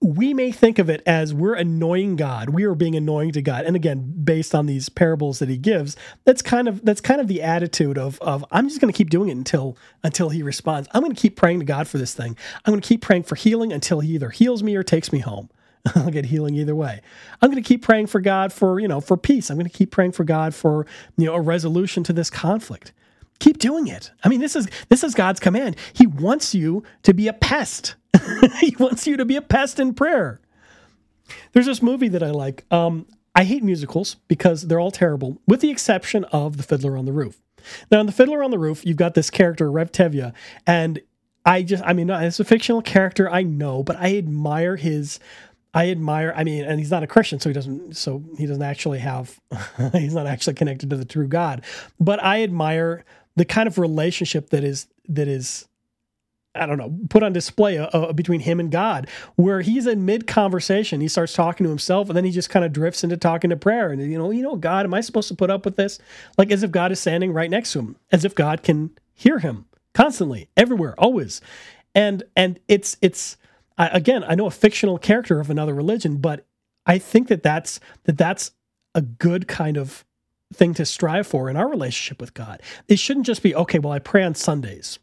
we 0.00 0.32
may 0.32 0.52
think 0.52 0.78
of 0.78 0.88
it 0.88 1.02
as 1.06 1.34
we're 1.34 1.54
annoying 1.54 2.16
God. 2.16 2.50
We 2.50 2.64
are 2.64 2.74
being 2.74 2.94
annoying 2.94 3.32
to 3.32 3.42
God. 3.42 3.64
And 3.64 3.74
again, 3.74 4.14
based 4.22 4.54
on 4.54 4.66
these 4.66 4.88
parables 4.88 5.40
that 5.40 5.48
he 5.48 5.56
gives, 5.58 5.96
that's 6.24 6.42
kind 6.42 6.68
of 6.68 6.84
that's 6.84 7.00
kind 7.00 7.20
of 7.20 7.26
the 7.26 7.42
attitude 7.42 7.98
of 7.98 8.20
of 8.20 8.44
I'm 8.52 8.68
just 8.68 8.80
going 8.80 8.92
to 8.92 8.96
keep 8.96 9.10
doing 9.10 9.28
it 9.28 9.32
until 9.36 9.76
until 10.04 10.28
he 10.28 10.42
responds. 10.42 10.88
I'm 10.92 11.02
going 11.02 11.14
to 11.14 11.20
keep 11.20 11.36
praying 11.36 11.60
to 11.60 11.64
God 11.64 11.88
for 11.88 11.98
this 11.98 12.14
thing. 12.14 12.36
I'm 12.64 12.72
going 12.72 12.80
to 12.80 12.88
keep 12.88 13.02
praying 13.02 13.24
for 13.24 13.34
healing 13.34 13.72
until 13.72 14.00
he 14.00 14.14
either 14.14 14.30
heals 14.30 14.62
me 14.62 14.76
or 14.76 14.84
takes 14.84 15.12
me 15.12 15.18
home. 15.18 15.50
I'll 15.94 16.10
get 16.10 16.26
healing 16.26 16.54
either 16.54 16.74
way. 16.74 17.00
I'm 17.40 17.50
going 17.50 17.62
to 17.62 17.66
keep 17.66 17.82
praying 17.82 18.08
for 18.08 18.20
God 18.20 18.52
for, 18.52 18.80
you 18.80 18.88
know, 18.88 19.00
for 19.00 19.16
peace. 19.16 19.50
I'm 19.50 19.56
going 19.56 19.70
to 19.70 19.76
keep 19.76 19.90
praying 19.90 20.12
for 20.12 20.24
God 20.24 20.54
for, 20.54 20.86
you 21.16 21.26
know, 21.26 21.34
a 21.34 21.40
resolution 21.40 22.02
to 22.04 22.12
this 22.12 22.30
conflict. 22.30 22.92
Keep 23.38 23.58
doing 23.58 23.86
it. 23.86 24.10
I 24.24 24.28
mean, 24.28 24.40
this 24.40 24.56
is 24.56 24.68
this 24.88 25.04
is 25.04 25.14
God's 25.14 25.38
command. 25.38 25.76
He 25.92 26.06
wants 26.06 26.54
you 26.54 26.82
to 27.04 27.14
be 27.14 27.28
a 27.28 27.32
pest. 27.32 27.94
he 28.60 28.74
wants 28.78 29.06
you 29.06 29.16
to 29.16 29.24
be 29.24 29.36
a 29.36 29.42
pest 29.42 29.78
in 29.78 29.94
prayer. 29.94 30.40
There's 31.52 31.66
this 31.66 31.82
movie 31.82 32.08
that 32.08 32.22
I 32.22 32.30
like. 32.30 32.64
Um, 32.72 33.06
I 33.34 33.44
hate 33.44 33.62
musicals 33.62 34.16
because 34.26 34.62
they're 34.62 34.80
all 34.80 34.90
terrible, 34.90 35.40
with 35.46 35.60
the 35.60 35.70
exception 35.70 36.24
of 36.24 36.56
The 36.56 36.62
Fiddler 36.62 36.96
on 36.96 37.04
the 37.04 37.12
Roof. 37.12 37.40
Now, 37.90 38.00
in 38.00 38.06
The 38.06 38.12
Fiddler 38.12 38.42
on 38.42 38.50
the 38.50 38.58
Roof, 38.58 38.84
you've 38.84 38.96
got 38.96 39.14
this 39.14 39.30
character, 39.30 39.70
Reb 39.70 39.92
Tevye, 39.92 40.32
and 40.66 41.00
I 41.44 41.62
just, 41.62 41.82
I 41.86 41.92
mean, 41.92 42.10
it's 42.10 42.40
a 42.40 42.44
fictional 42.44 42.82
character, 42.82 43.30
I 43.30 43.42
know, 43.42 43.82
but 43.82 43.96
I 43.96 44.16
admire 44.16 44.76
his. 44.76 45.18
I 45.74 45.90
admire. 45.90 46.32
I 46.36 46.44
mean, 46.44 46.64
and 46.64 46.78
he's 46.78 46.90
not 46.90 47.02
a 47.02 47.06
Christian, 47.06 47.40
so 47.40 47.50
he 47.50 47.54
doesn't. 47.54 47.96
So 47.96 48.22
he 48.36 48.46
doesn't 48.46 48.62
actually 48.62 48.98
have. 48.98 49.38
he's 49.92 50.14
not 50.14 50.26
actually 50.26 50.54
connected 50.54 50.90
to 50.90 50.96
the 50.96 51.04
true 51.04 51.28
God. 51.28 51.64
But 52.00 52.22
I 52.22 52.42
admire 52.42 53.04
the 53.36 53.44
kind 53.44 53.66
of 53.66 53.78
relationship 53.78 54.50
that 54.50 54.64
is 54.64 54.88
that 55.08 55.28
is 55.28 55.68
I 56.54 56.66
don't 56.66 56.78
know, 56.78 56.98
put 57.08 57.22
on 57.22 57.32
display 57.32 57.78
uh, 57.78 57.86
uh, 57.86 58.12
between 58.12 58.40
him 58.40 58.60
and 58.60 58.70
God, 58.70 59.08
where 59.36 59.60
he's 59.60 59.86
in 59.86 60.04
mid 60.04 60.26
conversation. 60.26 61.00
He 61.00 61.08
starts 61.08 61.32
talking 61.32 61.64
to 61.64 61.70
himself, 61.70 62.08
and 62.08 62.16
then 62.16 62.24
he 62.24 62.30
just 62.30 62.50
kind 62.50 62.64
of 62.64 62.72
drifts 62.72 63.04
into 63.04 63.16
talking 63.16 63.50
to 63.50 63.56
prayer. 63.56 63.90
And 63.90 64.02
you 64.02 64.18
know, 64.18 64.30
you 64.30 64.42
know, 64.42 64.56
God, 64.56 64.84
am 64.84 64.94
I 64.94 65.00
supposed 65.00 65.28
to 65.28 65.34
put 65.34 65.50
up 65.50 65.64
with 65.64 65.76
this? 65.76 65.98
Like 66.36 66.50
as 66.50 66.62
if 66.62 66.70
God 66.70 66.92
is 66.92 67.00
standing 67.00 67.32
right 67.32 67.50
next 67.50 67.72
to 67.72 67.80
him, 67.80 67.96
as 68.10 68.24
if 68.24 68.34
God 68.34 68.62
can 68.62 68.90
hear 69.14 69.38
him 69.38 69.66
constantly, 69.94 70.48
everywhere, 70.56 70.94
always. 70.98 71.40
And 71.94 72.22
and 72.36 72.58
it's 72.68 72.96
it's 73.02 73.36
I, 73.78 73.88
again, 73.88 74.24
I 74.24 74.34
know 74.34 74.46
a 74.46 74.50
fictional 74.50 74.98
character 74.98 75.40
of 75.40 75.50
another 75.50 75.74
religion, 75.74 76.18
but 76.18 76.44
I 76.84 76.98
think 76.98 77.28
that 77.28 77.42
that's 77.42 77.80
that 78.04 78.18
that's 78.18 78.50
a 78.94 79.02
good 79.02 79.46
kind 79.48 79.76
of 79.76 80.04
thing 80.52 80.74
to 80.74 80.84
strive 80.84 81.26
for 81.26 81.48
in 81.48 81.56
our 81.56 81.68
relationship 81.68 82.20
with 82.20 82.34
God. 82.34 82.62
It 82.88 82.98
shouldn't 82.98 83.26
just 83.26 83.42
be 83.42 83.54
okay. 83.54 83.78
Well, 83.78 83.92
I 83.92 83.98
pray 83.98 84.24
on 84.24 84.34
Sundays 84.34 84.98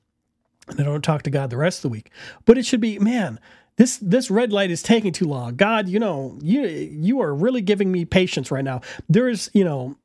and 0.68 0.80
I 0.80 0.84
don't 0.84 1.04
talk 1.04 1.24
to 1.24 1.30
God 1.30 1.50
the 1.50 1.58
rest 1.58 1.80
of 1.80 1.84
the 1.84 1.90
week. 1.90 2.12
But 2.46 2.58
it 2.58 2.66
should 2.66 2.82
be, 2.82 3.00
man, 3.00 3.40
this 3.78 3.98
this 3.98 4.32
red 4.32 4.52
light 4.52 4.72
is 4.72 4.82
taking 4.82 5.12
too 5.12 5.26
long. 5.26 5.56
God, 5.56 5.88
you 5.88 6.00
know, 6.00 6.38
you 6.42 6.62
you 6.64 7.22
are 7.22 7.34
really 7.34 7.62
giving 7.62 7.92
me 7.92 8.06
patience 8.06 8.52
right 8.52 8.64
now. 8.64 8.82
There 9.10 9.30
is, 9.30 9.50
you 9.54 9.64
know, 9.64 9.96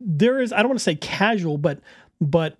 there 0.00 0.40
is 0.40 0.52
I 0.52 0.58
don't 0.58 0.68
want 0.68 0.78
to 0.78 0.84
say 0.84 0.96
casual, 0.96 1.58
but 1.58 1.80
but 2.20 2.58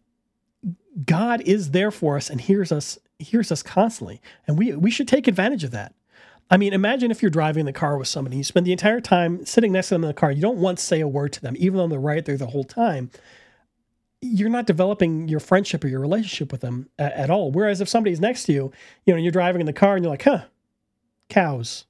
God 1.04 1.42
is 1.42 1.72
there 1.72 1.90
for 1.90 2.16
us 2.16 2.30
and 2.30 2.40
hears 2.40 2.72
us 2.72 2.98
hears 3.18 3.50
us 3.50 3.62
constantly. 3.62 4.20
And 4.46 4.58
we 4.58 4.74
we 4.74 4.90
should 4.90 5.08
take 5.08 5.28
advantage 5.28 5.64
of 5.64 5.70
that. 5.72 5.94
I 6.48 6.56
mean, 6.56 6.72
imagine 6.72 7.10
if 7.10 7.22
you're 7.22 7.30
driving 7.30 7.64
the 7.64 7.72
car 7.72 7.98
with 7.98 8.06
somebody, 8.06 8.36
you 8.36 8.44
spend 8.44 8.66
the 8.66 8.72
entire 8.72 9.00
time 9.00 9.44
sitting 9.44 9.72
next 9.72 9.88
to 9.88 9.94
them 9.94 10.04
in 10.04 10.08
the 10.08 10.14
car, 10.14 10.30
you 10.30 10.42
don't 10.42 10.58
once 10.58 10.80
say 10.80 11.00
a 11.00 11.08
word 11.08 11.32
to 11.32 11.42
them, 11.42 11.54
even 11.58 11.76
though 11.76 11.88
they're 11.88 11.98
right 11.98 12.24
there 12.24 12.36
the 12.36 12.46
whole 12.46 12.64
time 12.64 13.10
you're 14.20 14.48
not 14.48 14.66
developing 14.66 15.28
your 15.28 15.40
friendship 15.40 15.84
or 15.84 15.88
your 15.88 16.00
relationship 16.00 16.50
with 16.52 16.60
them 16.60 16.88
at, 16.98 17.12
at, 17.12 17.30
all. 17.30 17.50
Whereas 17.50 17.80
if 17.80 17.88
somebody's 17.88 18.20
next 18.20 18.44
to 18.44 18.52
you, 18.52 18.72
you 19.04 19.12
know, 19.12 19.20
you're 19.20 19.32
driving 19.32 19.60
in 19.60 19.66
the 19.66 19.72
car 19.72 19.94
and 19.94 20.04
you're 20.04 20.10
like, 20.10 20.22
huh, 20.22 20.44
cows. 21.28 21.84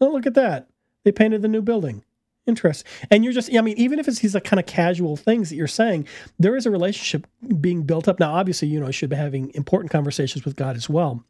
Oh, 0.00 0.08
look 0.08 0.26
at 0.26 0.34
that. 0.34 0.68
They 1.04 1.12
painted 1.12 1.42
the 1.42 1.48
new 1.48 1.62
building. 1.62 2.04
Interesting. 2.46 2.90
And 3.10 3.24
you're 3.24 3.32
just, 3.32 3.54
I 3.54 3.60
mean, 3.62 3.76
even 3.78 3.98
if 3.98 4.06
it's 4.06 4.18
these 4.18 4.34
like 4.34 4.44
kind 4.44 4.60
of 4.60 4.66
casual 4.66 5.16
things 5.16 5.48
that 5.48 5.56
you're 5.56 5.66
saying, 5.66 6.06
there 6.38 6.56
is 6.56 6.66
a 6.66 6.70
relationship 6.70 7.26
being 7.60 7.84
built 7.84 8.06
up. 8.06 8.20
Now, 8.20 8.34
obviously, 8.34 8.68
you 8.68 8.80
know, 8.80 8.86
you 8.86 8.92
should 8.92 9.10
be 9.10 9.16
having 9.16 9.50
important 9.54 9.90
conversations 9.90 10.44
with 10.44 10.56
God 10.56 10.76
as 10.76 10.88
well. 10.88 11.24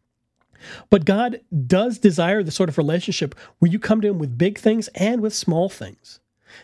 But 0.91 1.05
God 1.05 1.41
does 1.67 1.99
desire 1.99 2.43
the 2.43 2.51
sort 2.51 2.69
of 2.69 2.79
relationship 2.79 3.35
where 3.59 3.71
you 3.71 3.79
come 3.79 4.01
to 4.01 4.09
Him 4.09 4.19
with 4.19 4.39
big 4.39 4.59
things 4.59 4.89
and 4.89 5.21
with 5.21 5.35
small 5.35 5.69
things. 5.69 6.21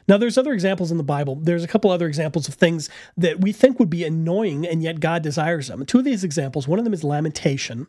Now, 0.09 0.16
there's 0.16 0.38
other 0.38 0.53
examples 0.53 0.90
in 0.90 0.98
the 0.98 1.05
Bible. 1.05 1.36
There's 1.36 1.64
a 1.64 1.68
couple 1.68 1.90
other 1.90 2.07
examples 2.07 2.48
of 2.48 2.55
things 2.55 2.88
that 3.16 3.40
we 3.40 3.53
think 3.53 3.78
would 3.78 3.90
be 3.90 4.05
annoying, 4.05 4.66
and 4.66 4.82
yet 4.82 5.01
God 5.01 5.22
desires 5.22 5.68
them. 5.68 5.84
two 5.84 5.98
of 5.98 6.05
these 6.05 6.24
examples, 6.24 6.68
one 6.68 6.78
of 6.78 6.84
them 6.84 6.94
is 6.94 7.05
lamentation. 7.05 7.88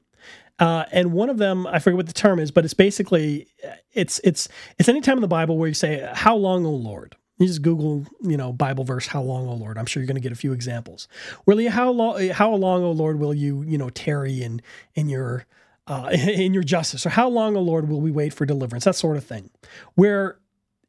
Uh, 0.61 0.85
and 0.91 1.11
one 1.11 1.31
of 1.31 1.39
them, 1.39 1.65
I 1.65 1.79
forget 1.79 1.97
what 1.97 2.05
the 2.05 2.13
term 2.13 2.37
is, 2.37 2.51
but 2.51 2.63
it's 2.63 2.75
basically 2.75 3.47
it's 3.93 4.21
it's 4.23 4.47
it's 4.77 4.87
any 4.87 5.01
time 5.01 5.17
in 5.17 5.21
the 5.21 5.27
Bible 5.27 5.57
where 5.57 5.67
you 5.67 5.73
say, 5.73 6.07
"How 6.13 6.35
long, 6.35 6.67
O 6.67 6.69
Lord?" 6.69 7.15
You 7.39 7.47
just 7.47 7.63
Google, 7.63 8.05
you 8.21 8.37
know, 8.37 8.53
Bible 8.53 8.83
verse, 8.83 9.07
"How 9.07 9.23
long, 9.23 9.47
O 9.47 9.55
Lord?" 9.55 9.79
I'm 9.79 9.87
sure 9.87 10.03
you're 10.03 10.07
going 10.07 10.17
to 10.17 10.21
get 10.21 10.31
a 10.31 10.35
few 10.35 10.53
examples. 10.53 11.07
Really, 11.47 11.65
how 11.65 11.89
long? 11.89 12.29
How 12.29 12.53
long, 12.53 12.83
O 12.83 12.91
Lord, 12.91 13.17
will 13.17 13.33
you, 13.33 13.63
you 13.63 13.79
know, 13.79 13.89
tarry 13.89 14.43
in 14.43 14.61
in 14.93 15.09
your 15.09 15.47
uh, 15.87 16.09
in 16.13 16.53
your 16.53 16.61
justice, 16.61 17.07
or 17.07 17.09
how 17.09 17.27
long, 17.27 17.57
O 17.57 17.61
Lord, 17.61 17.89
will 17.89 17.99
we 17.99 18.11
wait 18.11 18.31
for 18.31 18.45
deliverance? 18.45 18.83
That 18.83 18.95
sort 18.95 19.17
of 19.17 19.23
thing. 19.23 19.49
Where 19.95 20.37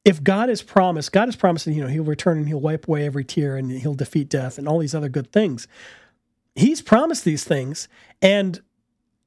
if 0.04 0.22
God 0.22 0.50
has 0.50 0.60
promised, 0.60 1.12
God 1.12 1.28
has 1.28 1.36
promised 1.36 1.64
that 1.64 1.72
you 1.72 1.80
know 1.80 1.88
He'll 1.88 2.04
return 2.04 2.36
and 2.36 2.46
He'll 2.46 2.60
wipe 2.60 2.86
away 2.86 3.06
every 3.06 3.24
tear 3.24 3.56
and 3.56 3.70
He'll 3.70 3.94
defeat 3.94 4.28
death 4.28 4.58
and 4.58 4.68
all 4.68 4.80
these 4.80 4.94
other 4.94 5.08
good 5.08 5.32
things. 5.32 5.66
He's 6.54 6.82
promised 6.82 7.24
these 7.24 7.44
things, 7.44 7.88
and 8.20 8.60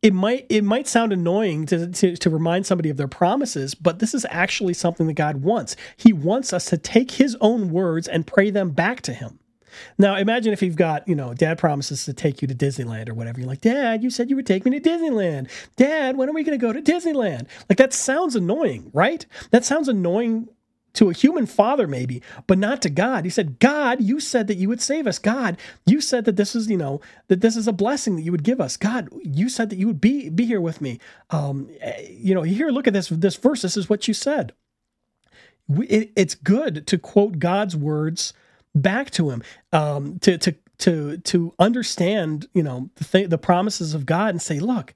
it 0.06 0.14
might 0.14 0.45
it 0.49 0.64
might 0.64 0.88
sound 0.88 1.12
annoying 1.12 1.66
to, 1.66 1.88
to, 1.88 2.16
to 2.16 2.30
remind 2.30 2.68
somebody 2.68 2.91
of 2.91 2.97
their 2.97 3.08
promises, 3.08 3.74
but 3.74 3.97
this 3.97 4.14
is 4.14 4.24
actually 4.30 4.76
something 4.76 5.08
that 5.08 5.14
God 5.14 5.38
wants. 5.38 5.76
He 5.97 6.14
wants 6.14 6.53
us 6.53 6.66
to 6.66 6.78
take 6.78 7.10
His 7.10 7.36
own 7.41 7.72
words 7.72 8.08
and 8.08 8.28
pray 8.28 8.51
them 8.51 8.70
back 8.70 9.01
to 9.01 9.14
Him. 9.14 9.39
Now, 9.97 10.16
imagine 10.16 10.53
if 10.53 10.62
you've 10.62 10.76
got, 10.76 11.08
you 11.08 11.16
know, 11.16 11.34
dad 11.34 11.58
promises 11.58 12.06
to 12.06 12.14
take 12.14 12.43
you 12.43 12.47
to 12.47 12.53
Disneyland 12.53 13.10
or 13.10 13.16
whatever. 13.16 13.39
You're 13.39 13.49
like, 13.49 13.62
Dad, 13.62 14.03
you 14.03 14.12
said 14.12 14.30
you 14.30 14.36
would 14.36 14.45
take 14.45 14.64
me 14.64 14.80
to 14.80 14.89
Disneyland. 14.89 15.49
Dad, 15.76 16.16
when 16.18 16.30
are 16.30 16.34
we 16.34 16.43
going 16.43 16.58
to 16.58 16.66
go 16.66 16.72
to 16.72 16.82
Disneyland? 16.82 17.47
Like, 17.68 17.80
that 17.80 17.91
sounds 17.91 18.36
annoying, 18.36 18.91
right? 18.93 19.26
That 19.49 19.66
sounds 19.66 19.89
annoying 19.89 20.47
to 20.96 21.10
a 21.10 21.14
human 21.14 21.46
father 21.46 21.88
maybe 21.88 22.22
but 22.48 22.58
not 22.58 22.82
to 22.84 22.89
god. 22.89 23.26
He 23.26 23.32
said 23.32 23.60
god 23.60 24.02
you 24.02 24.20
said 24.20 24.48
that 24.48 24.58
you 24.58 24.70
would 24.70 24.82
save 24.82 25.08
us. 25.08 25.20
God 25.20 25.58
you 25.86 26.02
said 26.02 26.26
that 26.26 26.38
this 26.38 26.56
is 26.56 26.70
you 26.70 26.78
know 26.78 27.02
that 27.30 27.41
this 27.41 27.56
is 27.58 27.68
a 27.68 27.74
blessing 27.74 28.16
that 28.18 28.24
you 28.24 28.32
would 28.32 28.43
give 28.43 28.62
us. 28.62 28.78
God 28.78 29.10
you 29.24 29.50
said 29.50 29.70
that 29.70 29.78
you 29.78 29.88
would 29.88 30.02
be 30.02 30.30
be 30.30 30.46
here 30.46 30.62
with 30.62 30.82
me. 30.82 31.00
Um 31.32 31.70
you 32.10 32.36
know 32.36 32.43
here 32.43 32.70
look 32.70 32.88
at 32.88 32.93
this 32.93 33.10
this 33.10 33.36
verse. 33.38 33.62
This 33.62 33.78
is 33.78 33.89
what 33.89 34.08
you 34.08 34.14
said. 34.14 34.54
It, 35.70 36.12
it's 36.16 36.36
good 36.36 36.88
to 36.88 36.98
quote 36.98 37.39
god's 37.39 37.76
words 37.76 38.34
back 38.76 39.12
to 39.12 39.32
him 39.32 39.43
um 39.74 40.20
to 40.20 40.38
to 40.38 40.56
to 40.80 41.18
to 41.20 41.54
understand 41.60 42.48
you 42.54 42.64
know 42.64 42.89
the 42.96 43.06
th- 43.06 43.30
the 43.30 43.38
promises 43.38 43.93
of 43.96 44.06
god 44.06 44.30
and 44.30 44.41
say 44.41 44.60
look 44.60 44.93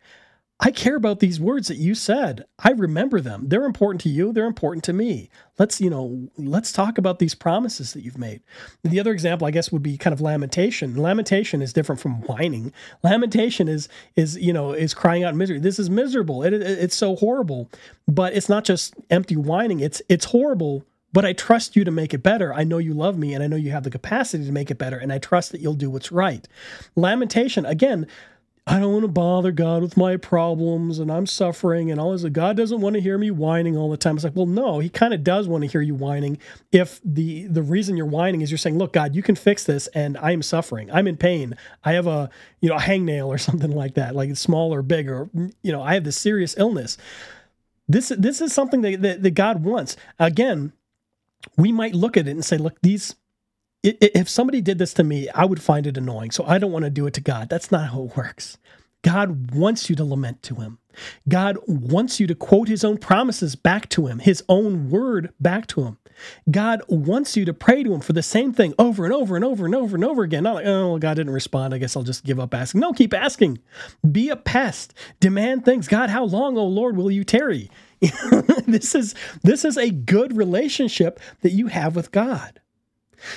I 0.61 0.71
care 0.71 0.97
about 0.97 1.21
these 1.21 1.39
words 1.39 1.69
that 1.69 1.77
you 1.77 1.95
said. 1.95 2.43
I 2.59 2.71
remember 2.71 3.21
them. 3.21 3.47
They're 3.47 3.63
important 3.63 4.01
to 4.01 4.09
you. 4.09 4.33
They're 4.33 4.45
important 4.45 4.83
to 4.85 4.93
me. 4.93 5.29
Let's, 5.57 5.79
you 5.79 5.89
know, 5.89 6.29
let's 6.37 6.73
talk 6.73 6.97
about 6.97 7.19
these 7.19 7.33
promises 7.33 7.93
that 7.93 8.03
you've 8.03 8.17
made. 8.17 8.41
The 8.83 8.99
other 8.99 9.13
example, 9.13 9.47
I 9.47 9.51
guess, 9.51 9.71
would 9.71 9.83
be 9.83 9.97
kind 9.97 10.13
of 10.13 10.19
lamentation. 10.19 10.97
Lamentation 10.97 11.61
is 11.61 11.71
different 11.71 12.01
from 12.01 12.21
whining. 12.23 12.73
Lamentation 13.03 13.69
is, 13.69 13.87
is 14.17 14.37
you 14.37 14.51
know, 14.51 14.73
is 14.73 14.93
crying 14.93 15.23
out 15.23 15.33
misery. 15.33 15.59
This 15.59 15.79
is 15.79 15.89
miserable. 15.89 16.43
It, 16.43 16.53
it, 16.53 16.61
it's 16.61 16.95
so 16.95 17.15
horrible. 17.15 17.69
But 18.05 18.33
it's 18.33 18.49
not 18.49 18.65
just 18.65 18.95
empty 19.09 19.37
whining. 19.37 19.79
It's, 19.79 20.01
it's 20.09 20.25
horrible 20.25 20.85
but 21.11 21.25
I 21.25 21.33
trust 21.33 21.75
you 21.75 21.83
to 21.83 21.89
make 21.89 22.13
it 22.13 22.21
better. 22.21 22.53
I 22.53 22.63
know 22.63 22.77
you 22.77 22.93
love 22.93 23.17
me 23.17 23.33
and 23.33 23.43
I 23.43 23.47
know 23.47 23.55
you 23.55 23.71
have 23.71 23.81
the 23.81 23.89
capacity 23.89 24.45
to 24.45 24.51
make 24.51 24.69
it 24.69 24.77
better, 24.77 24.95
and 24.95 25.11
I 25.11 25.17
trust 25.17 25.51
that 25.51 25.59
you'll 25.59 25.73
do 25.73 25.89
what's 25.89 26.11
right. 26.11 26.47
Lamentation, 26.95 27.65
again, 27.65 28.05
I 28.69 28.77
don't 28.77 28.93
want 28.93 29.03
to 29.03 29.07
bother 29.07 29.51
God 29.51 29.81
with 29.81 29.97
my 29.97 30.15
problems 30.15 30.99
and 30.99 31.11
I'm 31.11 31.25
suffering 31.25 31.89
and 31.89 31.99
all 31.99 32.11
this. 32.11 32.23
God 32.25 32.55
doesn't 32.55 32.81
want 32.81 32.93
to 32.93 33.01
hear 33.01 33.17
me 33.17 33.31
whining 33.31 33.75
all 33.75 33.89
the 33.89 33.97
time. 33.97 34.15
It's 34.15 34.23
like, 34.23 34.35
well, 34.35 34.45
no, 34.45 34.77
he 34.77 34.89
kind 34.89 35.11
of 35.11 35.23
does 35.23 35.47
want 35.47 35.63
to 35.63 35.67
hear 35.67 35.81
you 35.81 35.95
whining 35.95 36.37
if 36.71 37.01
the 37.03 37.47
the 37.47 37.63
reason 37.63 37.97
you're 37.97 38.05
whining 38.05 38.41
is 38.41 38.51
you're 38.51 38.59
saying, 38.59 38.77
look, 38.77 38.93
God, 38.93 39.15
you 39.15 39.23
can 39.23 39.35
fix 39.35 39.63
this 39.63 39.87
and 39.87 40.19
I 40.19 40.33
am 40.33 40.43
suffering. 40.43 40.91
I'm 40.91 41.07
in 41.07 41.17
pain. 41.17 41.55
I 41.83 41.93
have 41.93 42.05
a, 42.05 42.29
you 42.61 42.69
know, 42.69 42.75
a 42.75 42.79
hangnail 42.79 43.25
or 43.25 43.37
something 43.39 43.71
like 43.71 43.95
that, 43.95 44.15
like 44.15 44.29
it's 44.29 44.39
small 44.39 44.71
or 44.71 44.83
big 44.83 45.09
or, 45.09 45.31
you 45.63 45.71
know, 45.71 45.81
I 45.81 45.95
have 45.95 46.03
this 46.03 46.17
serious 46.17 46.55
illness. 46.55 46.95
This, 47.87 48.09
this 48.09 48.39
is 48.39 48.53
something 48.53 48.81
that, 48.81 49.01
that, 49.01 49.23
that 49.23 49.31
God 49.31 49.63
wants. 49.63 49.97
Again, 50.19 50.73
we 51.57 51.71
might 51.71 51.95
look 51.95 52.17
at 52.17 52.27
it 52.27 52.31
and 52.31 52.45
say, 52.45 52.57
look, 52.57 52.79
these 52.83 53.15
if 53.83 54.29
somebody 54.29 54.61
did 54.61 54.77
this 54.77 54.93
to 54.95 55.03
me, 55.03 55.29
I 55.29 55.45
would 55.45 55.61
find 55.61 55.87
it 55.87 55.97
annoying. 55.97 56.31
So 56.31 56.43
I 56.45 56.57
don't 56.57 56.71
want 56.71 56.85
to 56.85 56.91
do 56.91 57.07
it 57.07 57.13
to 57.15 57.21
God. 57.21 57.49
That's 57.49 57.71
not 57.71 57.91
how 57.91 58.03
it 58.03 58.17
works. 58.17 58.57
God 59.01 59.51
wants 59.51 59.89
you 59.89 59.95
to 59.95 60.03
lament 60.03 60.43
to 60.43 60.55
him. 60.55 60.79
God 61.29 61.57
wants 61.67 62.19
you 62.19 62.27
to 62.27 62.35
quote 62.35 62.67
his 62.67 62.83
own 62.83 62.97
promises 62.97 63.55
back 63.55 63.87
to 63.89 64.07
him, 64.07 64.19
his 64.19 64.43
own 64.49 64.89
word 64.89 65.33
back 65.39 65.67
to 65.67 65.83
him. 65.83 65.97
God 66.51 66.81
wants 66.89 67.37
you 67.37 67.45
to 67.45 67.53
pray 67.53 67.83
to 67.83 67.93
him 67.93 68.01
for 68.01 68.11
the 68.11 68.21
same 68.21 68.51
thing 68.51 68.73
over 68.77 69.05
and 69.05 69.13
over 69.13 69.37
and 69.37 69.45
over 69.45 69.65
and 69.65 69.73
over 69.73 69.95
and 69.95 70.03
over 70.03 70.23
again. 70.23 70.43
Not 70.43 70.55
like, 70.55 70.65
oh, 70.65 70.97
God 70.97 71.13
didn't 71.13 71.31
respond. 71.31 71.73
I 71.73 71.77
guess 71.77 71.95
I'll 71.95 72.03
just 72.03 72.25
give 72.25 72.41
up 72.41 72.53
asking. 72.53 72.81
No, 72.81 72.91
keep 72.91 73.13
asking. 73.13 73.59
Be 74.11 74.27
a 74.27 74.35
pest. 74.35 74.93
Demand 75.21 75.63
things. 75.63 75.87
God, 75.87 76.09
how 76.09 76.25
long, 76.25 76.57
oh 76.57 76.67
Lord, 76.67 76.97
will 76.97 77.11
you 77.11 77.23
tarry? 77.23 77.71
this 78.67 78.95
is 78.95 79.15
this 79.43 79.65
is 79.65 79.77
a 79.77 79.89
good 79.89 80.35
relationship 80.35 81.19
that 81.41 81.51
you 81.51 81.67
have 81.67 81.95
with 81.95 82.11
God. 82.11 82.59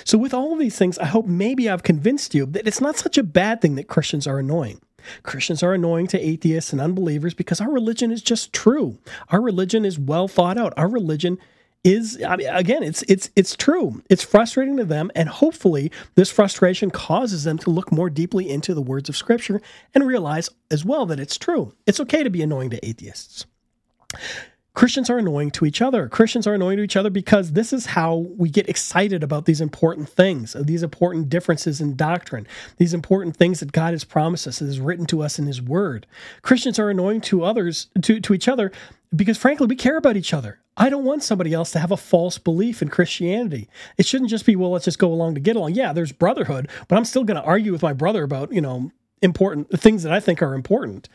So, 0.05 0.19
with 0.19 0.35
all 0.35 0.53
of 0.53 0.59
these 0.59 0.79
things, 0.79 0.99
I 0.99 1.07
hope 1.07 1.27
maybe 1.27 1.69
I've 1.69 1.83
convinced 1.83 2.35
you 2.35 2.47
that 2.47 2.67
it's 2.67 2.81
not 2.81 2.97
such 2.97 3.19
a 3.19 3.23
bad 3.23 3.61
thing 3.61 3.75
that 3.77 3.89
Christians 3.89 4.27
are 4.27 4.39
annoying. 4.39 4.81
Christians 5.23 5.63
are 5.63 5.75
annoying 5.75 6.07
to 6.09 6.21
atheists 6.21 6.73
and 6.73 6.81
unbelievers 6.81 7.35
because 7.35 7.61
our 7.61 7.71
religion 7.71 8.13
is 8.13 8.23
just 8.23 8.53
true. 8.53 8.99
Our 9.31 9.41
religion 9.41 9.85
is 9.85 9.99
well 9.99 10.29
thought 10.29 10.59
out. 10.59 10.73
Our 10.77 10.89
religion 10.89 11.39
is 11.85 12.23
I 12.27 12.37
mean, 12.37 12.49
again 12.49 12.83
it's 12.85 13.03
it's 13.09 13.31
it's 13.35 13.57
true 13.57 14.03
it's 14.09 14.23
frustrating 14.23 14.77
to 14.77 14.85
them 14.85 15.11
and 15.17 15.29
hopefully 15.29 15.91
this 16.15 16.31
frustration 16.31 16.93
causes 16.93 17.43
them 17.43 17.59
to 17.59 17.71
look 17.71 17.91
more 17.91 18.09
deeply 18.09 18.49
into 18.49 18.73
the 18.73 18.83
words 18.83 19.09
of 19.09 19.17
scripture 19.17 19.61
and 19.93 20.07
realize 20.07 20.49
as 20.71 20.85
well 20.85 21.07
that 21.07 21.19
it's 21.19 21.37
true 21.37 21.75
it's 21.87 21.99
okay 21.99 22.23
to 22.23 22.31
be 22.31 22.41
annoying 22.41 22.71
to 22.71 22.87
atheists 22.87 23.47
Christians 24.75 25.11
are 25.11 25.19
annoying 25.19 25.51
to 25.53 25.67
each 25.67 25.83
other. 25.83 26.09
Christians 26.09 26.47
are 26.47 26.55
annoying 26.55 26.79
to 26.79 26.83
each 26.83 26.97
other 26.97 27.11
because 27.11 27.53
this 27.53 27.73
is 27.73 27.87
how 27.87 28.27
we 28.37 28.49
get 28.49 28.69
excited 28.71 29.23
about 29.23 29.45
these 29.45 29.61
important 29.61 30.09
things, 30.09 30.57
uh, 30.57 30.63
these 30.65 30.83
important 30.83 31.29
differences 31.29 31.81
in 31.81 31.95
doctrine, 31.95 32.47
these 32.79 32.95
important 32.95 33.37
things 33.37 33.61
that 33.61 33.73
God 33.73 33.93
has 33.93 34.05
promised 34.05 34.47
us, 34.47 34.61
that 34.61 34.67
is 34.67 34.81
written 34.81 35.05
to 35.07 35.23
us 35.23 35.39
in 35.39 35.47
His 35.47 35.61
Word. 35.61 36.07
Christians 36.41 36.79
are 36.79 36.89
annoying 36.89 37.21
to 37.23 37.45
others, 37.45 37.89
to, 38.01 38.19
to 38.21 38.33
each 38.33 38.49
other, 38.49 38.73
because 39.15 39.37
frankly, 39.37 39.67
we 39.67 39.77
care 39.77 39.99
about 39.99 40.17
each 40.17 40.33
other. 40.33 40.59
I 40.75 40.89
don't 40.89 41.05
want 41.05 41.23
somebody 41.23 41.53
else 41.53 41.71
to 41.73 41.79
have 41.79 41.91
a 41.91 41.99
false 41.99 42.39
belief 42.39 42.81
in 42.81 42.89
Christianity. 42.89 43.69
It 43.99 44.07
shouldn't 44.07 44.31
just 44.31 44.47
be, 44.47 44.57
well, 44.57 44.71
let's 44.71 44.87
just 44.87 44.99
go 44.99 45.13
along 45.13 45.35
to 45.35 45.41
get 45.41 45.55
along. 45.55 45.75
Yeah, 45.75 45.93
there's 45.93 46.13
brotherhood, 46.13 46.71
but 46.89 46.97
I'm 46.97 47.05
still 47.05 47.25
going 47.25 47.37
to 47.37 47.47
argue 47.47 47.73
with 47.73 47.83
my 47.83 47.93
brother 47.93 48.23
about, 48.23 48.51
you 48.51 48.63
know, 48.63 48.91
important 49.21 49.69
things 49.79 50.03
that 50.03 50.13
I 50.13 50.19
think 50.19 50.41
are 50.41 50.55
important 50.55 51.11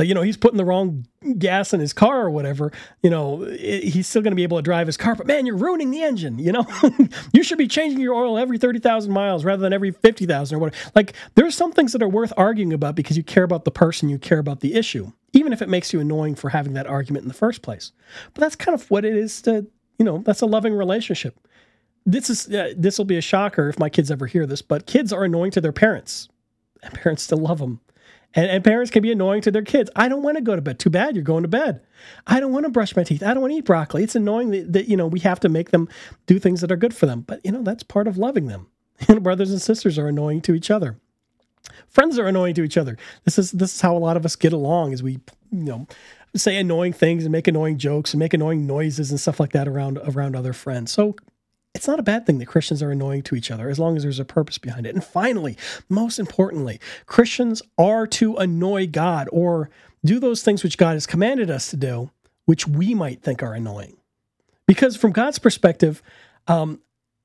like 0.00 0.08
you 0.08 0.14
know 0.14 0.22
he's 0.22 0.36
putting 0.36 0.56
the 0.56 0.64
wrong 0.64 1.06
gas 1.38 1.72
in 1.72 1.80
his 1.80 1.92
car 1.92 2.22
or 2.22 2.30
whatever 2.30 2.72
you 3.02 3.10
know 3.10 3.44
he's 3.44 4.08
still 4.08 4.22
going 4.22 4.32
to 4.32 4.36
be 4.36 4.42
able 4.42 4.58
to 4.58 4.62
drive 4.62 4.86
his 4.86 4.96
car 4.96 5.14
but 5.14 5.26
man 5.26 5.46
you're 5.46 5.56
ruining 5.56 5.90
the 5.90 6.02
engine 6.02 6.38
you 6.38 6.52
know? 6.52 6.66
You 7.32 7.42
should 7.42 7.58
be 7.58 7.68
changing 7.68 8.00
your 8.00 8.14
oil 8.14 8.38
every 8.38 8.58
30,000 8.58 9.12
miles 9.12 9.44
rather 9.44 9.62
than 9.62 9.72
every 9.72 9.92
50,000 9.92 10.56
or 10.56 10.58
whatever 10.58 10.90
like 10.94 11.14
there's 11.34 11.54
some 11.54 11.72
things 11.72 11.92
that 11.92 12.02
are 12.02 12.08
worth 12.08 12.32
arguing 12.36 12.72
about 12.72 12.96
because 12.96 13.16
you 13.16 13.22
care 13.22 13.44
about 13.44 13.64
the 13.64 13.70
person 13.70 14.08
you 14.08 14.18
care 14.18 14.38
about 14.38 14.60
the 14.60 14.74
issue 14.74 15.12
even 15.32 15.52
if 15.52 15.62
it 15.62 15.68
makes 15.68 15.92
you 15.92 16.00
annoying 16.00 16.34
for 16.34 16.50
having 16.50 16.72
that 16.74 16.86
argument 16.86 17.22
in 17.22 17.28
the 17.28 17.34
first 17.34 17.62
place. 17.62 17.92
But 18.34 18.40
that's 18.40 18.56
kind 18.56 18.74
of 18.74 18.90
what 18.90 19.04
it 19.04 19.14
is 19.14 19.42
to 19.42 19.66
you 19.98 20.04
know 20.04 20.18
that's 20.24 20.40
a 20.40 20.46
loving 20.46 20.74
relationship. 20.74 21.38
This 22.06 22.30
is 22.30 22.48
uh, 22.52 22.72
this 22.76 22.98
will 22.98 23.04
be 23.04 23.18
a 23.18 23.22
shocker 23.22 23.68
if 23.68 23.78
my 23.78 23.88
kids 23.88 24.10
ever 24.10 24.26
hear 24.26 24.46
this 24.46 24.62
but 24.62 24.86
kids 24.86 25.12
are 25.12 25.24
annoying 25.24 25.50
to 25.52 25.60
their 25.60 25.72
parents. 25.72 26.28
And 26.82 26.94
parents 26.94 27.22
still 27.22 27.38
love 27.38 27.58
them 27.58 27.80
and, 28.34 28.50
and, 28.50 28.62
parents 28.62 28.90
can 28.90 29.02
be 29.02 29.10
annoying 29.10 29.42
to 29.42 29.50
their 29.50 29.62
kids. 29.62 29.90
I 29.96 30.08
don't 30.08 30.22
want 30.22 30.36
to 30.36 30.42
go 30.42 30.54
to 30.54 30.62
bed. 30.62 30.78
Too 30.78 30.90
bad 30.90 31.16
you're 31.16 31.24
going 31.24 31.42
to 31.42 31.48
bed. 31.48 31.80
I 32.26 32.38
don't 32.38 32.52
want 32.52 32.64
to 32.64 32.70
brush 32.70 32.94
my 32.94 33.02
teeth. 33.02 33.22
I 33.22 33.34
don't 33.34 33.40
want 33.40 33.52
to 33.52 33.58
eat 33.58 33.64
broccoli. 33.64 34.04
It's 34.04 34.14
annoying 34.14 34.50
that, 34.50 34.72
that 34.72 34.88
you 34.88 34.96
know 34.96 35.06
we 35.06 35.20
have 35.20 35.40
to 35.40 35.48
make 35.48 35.70
them 35.70 35.88
do 36.26 36.38
things 36.38 36.60
that 36.60 36.70
are 36.70 36.76
good 36.76 36.94
for 36.94 37.06
them. 37.06 37.22
But 37.22 37.40
you 37.44 37.52
know 37.52 37.62
that's 37.62 37.82
part 37.82 38.06
of 38.06 38.18
loving 38.18 38.46
them. 38.46 38.68
Know, 39.08 39.18
brothers 39.18 39.50
and 39.50 39.62
sisters 39.62 39.98
are 39.98 40.08
annoying 40.08 40.42
to 40.42 40.54
each 40.54 40.70
other. 40.70 40.98
Friends 41.88 42.18
are 42.18 42.26
annoying 42.26 42.54
to 42.54 42.62
each 42.62 42.76
other. 42.76 42.98
This 43.24 43.38
is 43.38 43.50
this 43.52 43.74
is 43.74 43.80
how 43.80 43.96
a 43.96 43.98
lot 43.98 44.16
of 44.16 44.24
us 44.24 44.36
get 44.36 44.52
along. 44.52 44.92
Is 44.92 45.02
we 45.02 45.12
you 45.50 45.64
know 45.64 45.86
say 46.36 46.56
annoying 46.56 46.92
things 46.92 47.24
and 47.24 47.32
make 47.32 47.48
annoying 47.48 47.78
jokes 47.78 48.12
and 48.12 48.18
make 48.18 48.34
annoying 48.34 48.66
noises 48.66 49.10
and 49.10 49.18
stuff 49.18 49.40
like 49.40 49.52
that 49.52 49.66
around 49.66 49.98
around 49.98 50.36
other 50.36 50.52
friends. 50.52 50.92
So 50.92 51.16
it's 51.74 51.86
not 51.86 52.00
a 52.00 52.04
bad 52.04 52.26
thing 52.26 52.38
that 52.38 52.46
Christians 52.46 52.82
are 52.82 52.90
annoying 52.90 53.22
to 53.22 53.36
each 53.36 53.50
other 53.50 53.68
as 53.68 53.78
long 53.78 53.96
as 53.96 54.02
there's 54.02 54.18
a 54.18 54.24
purpose 54.24 54.58
behind 54.58 54.86
it. 54.86 54.94
And 54.94 55.04
finally, 55.04 55.56
most 55.88 56.18
importantly, 56.18 56.80
Christians 57.06 57.62
are 57.78 58.06
to 58.08 58.36
annoy 58.36 58.86
God 58.86 59.28
or 59.32 59.70
do 60.04 60.18
those 60.18 60.42
things 60.42 60.62
which 60.64 60.78
God 60.78 60.94
has 60.94 61.06
commanded 61.06 61.50
us 61.50 61.70
to 61.70 61.76
do, 61.76 62.10
which 62.44 62.66
we 62.66 62.94
might 62.94 63.22
think 63.22 63.42
are 63.42 63.54
annoying. 63.54 63.96
Because 64.66 64.96
from 64.96 65.12
God's 65.12 65.38
perspective, 65.38 66.02
um, 66.48 66.80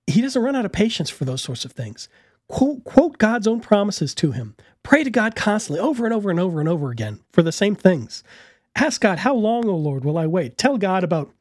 He 0.08 0.22
doesn't 0.22 0.42
run 0.42 0.56
out 0.56 0.66
of 0.66 0.72
patience 0.72 1.10
for 1.10 1.26
those 1.26 1.42
sorts 1.42 1.66
of 1.66 1.72
things. 1.72 2.08
Quote, 2.48 2.84
quote 2.84 3.18
God's 3.18 3.48
own 3.48 3.60
promises 3.60 4.14
to 4.16 4.32
Him. 4.32 4.56
Pray 4.84 5.04
to 5.04 5.10
God 5.10 5.36
constantly, 5.36 5.80
over 5.80 6.06
and 6.06 6.14
over 6.14 6.30
and 6.30 6.40
over 6.40 6.60
and 6.60 6.70
over 6.70 6.92
again 6.92 7.20
for 7.32 7.42
the 7.42 7.52
same 7.52 7.76
things. 7.76 8.24
Ask 8.76 9.02
God, 9.02 9.20
How 9.20 9.34
long, 9.34 9.68
O 9.68 9.76
Lord, 9.76 10.06
will 10.06 10.18
I 10.18 10.28
wait? 10.28 10.58
Tell 10.58 10.78
God 10.78 11.04
about 11.04 11.32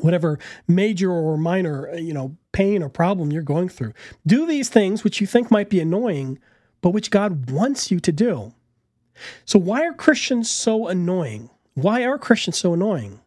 whatever 0.00 0.38
major 0.66 1.10
or 1.10 1.36
minor, 1.36 1.90
uh, 1.90 1.96
you 1.96 2.12
know, 2.12 2.36
pain 2.52 2.82
or 2.82 2.88
problem 2.88 3.32
you're 3.32 3.42
going 3.42 3.68
through. 3.68 3.92
Do 4.26 4.46
these 4.46 4.68
things 4.68 5.04
which 5.04 5.20
you 5.20 5.26
think 5.26 5.50
might 5.50 5.70
be 5.70 5.80
annoying, 5.80 6.38
but 6.80 6.90
which 6.90 7.10
God 7.10 7.50
wants 7.50 7.90
you 7.90 8.00
to 8.00 8.12
do. 8.12 8.52
So 9.44 9.58
why 9.58 9.84
are 9.86 9.94
Christians 9.94 10.50
so 10.50 10.88
annoying? 10.88 11.50
Why 11.74 12.04
are 12.04 12.18
Christians 12.18 12.58
so 12.58 12.74
annoying? 12.74 13.20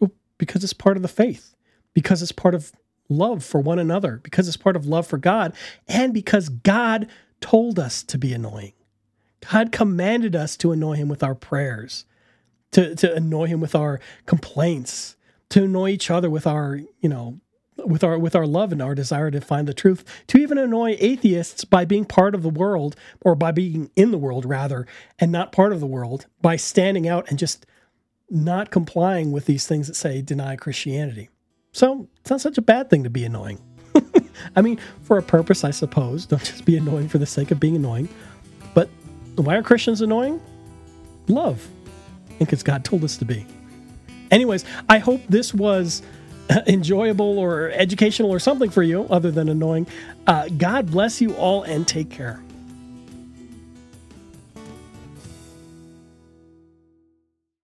Well, 0.00 0.12
because 0.38 0.64
it's 0.64 0.72
part 0.72 0.96
of 0.96 1.02
the 1.02 1.08
faith. 1.08 1.54
Because 1.94 2.22
it's 2.22 2.32
part 2.32 2.54
of 2.54 2.72
love 3.08 3.44
for 3.44 3.60
one 3.60 3.78
another, 3.78 4.20
because 4.22 4.48
it's 4.48 4.56
part 4.56 4.76
of 4.76 4.86
love 4.86 5.06
for 5.06 5.18
God, 5.18 5.54
and 5.86 6.12
because 6.12 6.48
God 6.48 7.08
told 7.40 7.78
us 7.78 8.02
to 8.04 8.18
be 8.18 8.32
annoying. 8.32 8.72
God 9.50 9.72
commanded 9.72 10.34
us 10.34 10.56
to 10.58 10.72
annoy 10.72 10.94
him 10.94 11.08
with 11.08 11.22
our 11.22 11.34
prayers, 11.34 12.06
to, 12.72 12.94
to 12.96 13.14
annoy 13.14 13.46
him 13.46 13.60
with 13.60 13.74
our 13.74 14.00
complaints, 14.26 15.16
to 15.54 15.62
annoy 15.62 15.90
each 15.90 16.10
other 16.10 16.28
with 16.28 16.48
our, 16.48 16.80
you 17.00 17.08
know, 17.08 17.38
with 17.86 18.02
our 18.02 18.18
with 18.18 18.34
our 18.34 18.44
love 18.44 18.72
and 18.72 18.82
our 18.82 18.92
desire 18.92 19.30
to 19.30 19.40
find 19.40 19.68
the 19.68 19.72
truth, 19.72 20.04
to 20.26 20.36
even 20.36 20.58
annoy 20.58 20.96
atheists 20.98 21.64
by 21.64 21.84
being 21.84 22.04
part 22.04 22.34
of 22.34 22.42
the 22.42 22.48
world 22.48 22.96
or 23.20 23.36
by 23.36 23.52
being 23.52 23.88
in 23.94 24.10
the 24.10 24.18
world 24.18 24.44
rather 24.44 24.84
and 25.20 25.30
not 25.30 25.52
part 25.52 25.72
of 25.72 25.78
the 25.78 25.86
world 25.86 26.26
by 26.42 26.56
standing 26.56 27.06
out 27.06 27.30
and 27.30 27.38
just 27.38 27.66
not 28.28 28.72
complying 28.72 29.30
with 29.30 29.46
these 29.46 29.64
things 29.64 29.86
that 29.86 29.94
say 29.94 30.20
deny 30.20 30.56
Christianity. 30.56 31.30
So 31.70 32.08
it's 32.20 32.30
not 32.30 32.40
such 32.40 32.58
a 32.58 32.62
bad 32.62 32.90
thing 32.90 33.04
to 33.04 33.10
be 33.10 33.24
annoying. 33.24 33.60
I 34.56 34.60
mean, 34.60 34.80
for 35.02 35.18
a 35.18 35.22
purpose, 35.22 35.62
I 35.62 35.70
suppose. 35.70 36.26
Don't 36.26 36.42
just 36.42 36.64
be 36.64 36.76
annoying 36.76 37.08
for 37.08 37.18
the 37.18 37.26
sake 37.26 37.52
of 37.52 37.60
being 37.60 37.76
annoying. 37.76 38.08
But 38.74 38.88
why 39.36 39.54
are 39.54 39.62
Christians 39.62 40.00
annoying? 40.00 40.40
Love. 41.28 41.64
Because 42.40 42.64
God 42.64 42.84
told 42.84 43.04
us 43.04 43.16
to 43.18 43.24
be. 43.24 43.46
Anyways, 44.34 44.64
I 44.88 44.98
hope 44.98 45.22
this 45.28 45.54
was 45.54 46.02
enjoyable 46.66 47.38
or 47.38 47.70
educational 47.70 48.30
or 48.30 48.40
something 48.40 48.68
for 48.68 48.82
you 48.82 49.04
other 49.08 49.30
than 49.30 49.48
annoying. 49.48 49.86
Uh, 50.26 50.48
God 50.48 50.90
bless 50.90 51.20
you 51.20 51.34
all 51.34 51.62
and 51.62 51.86
take 51.86 52.10
care. 52.10 52.42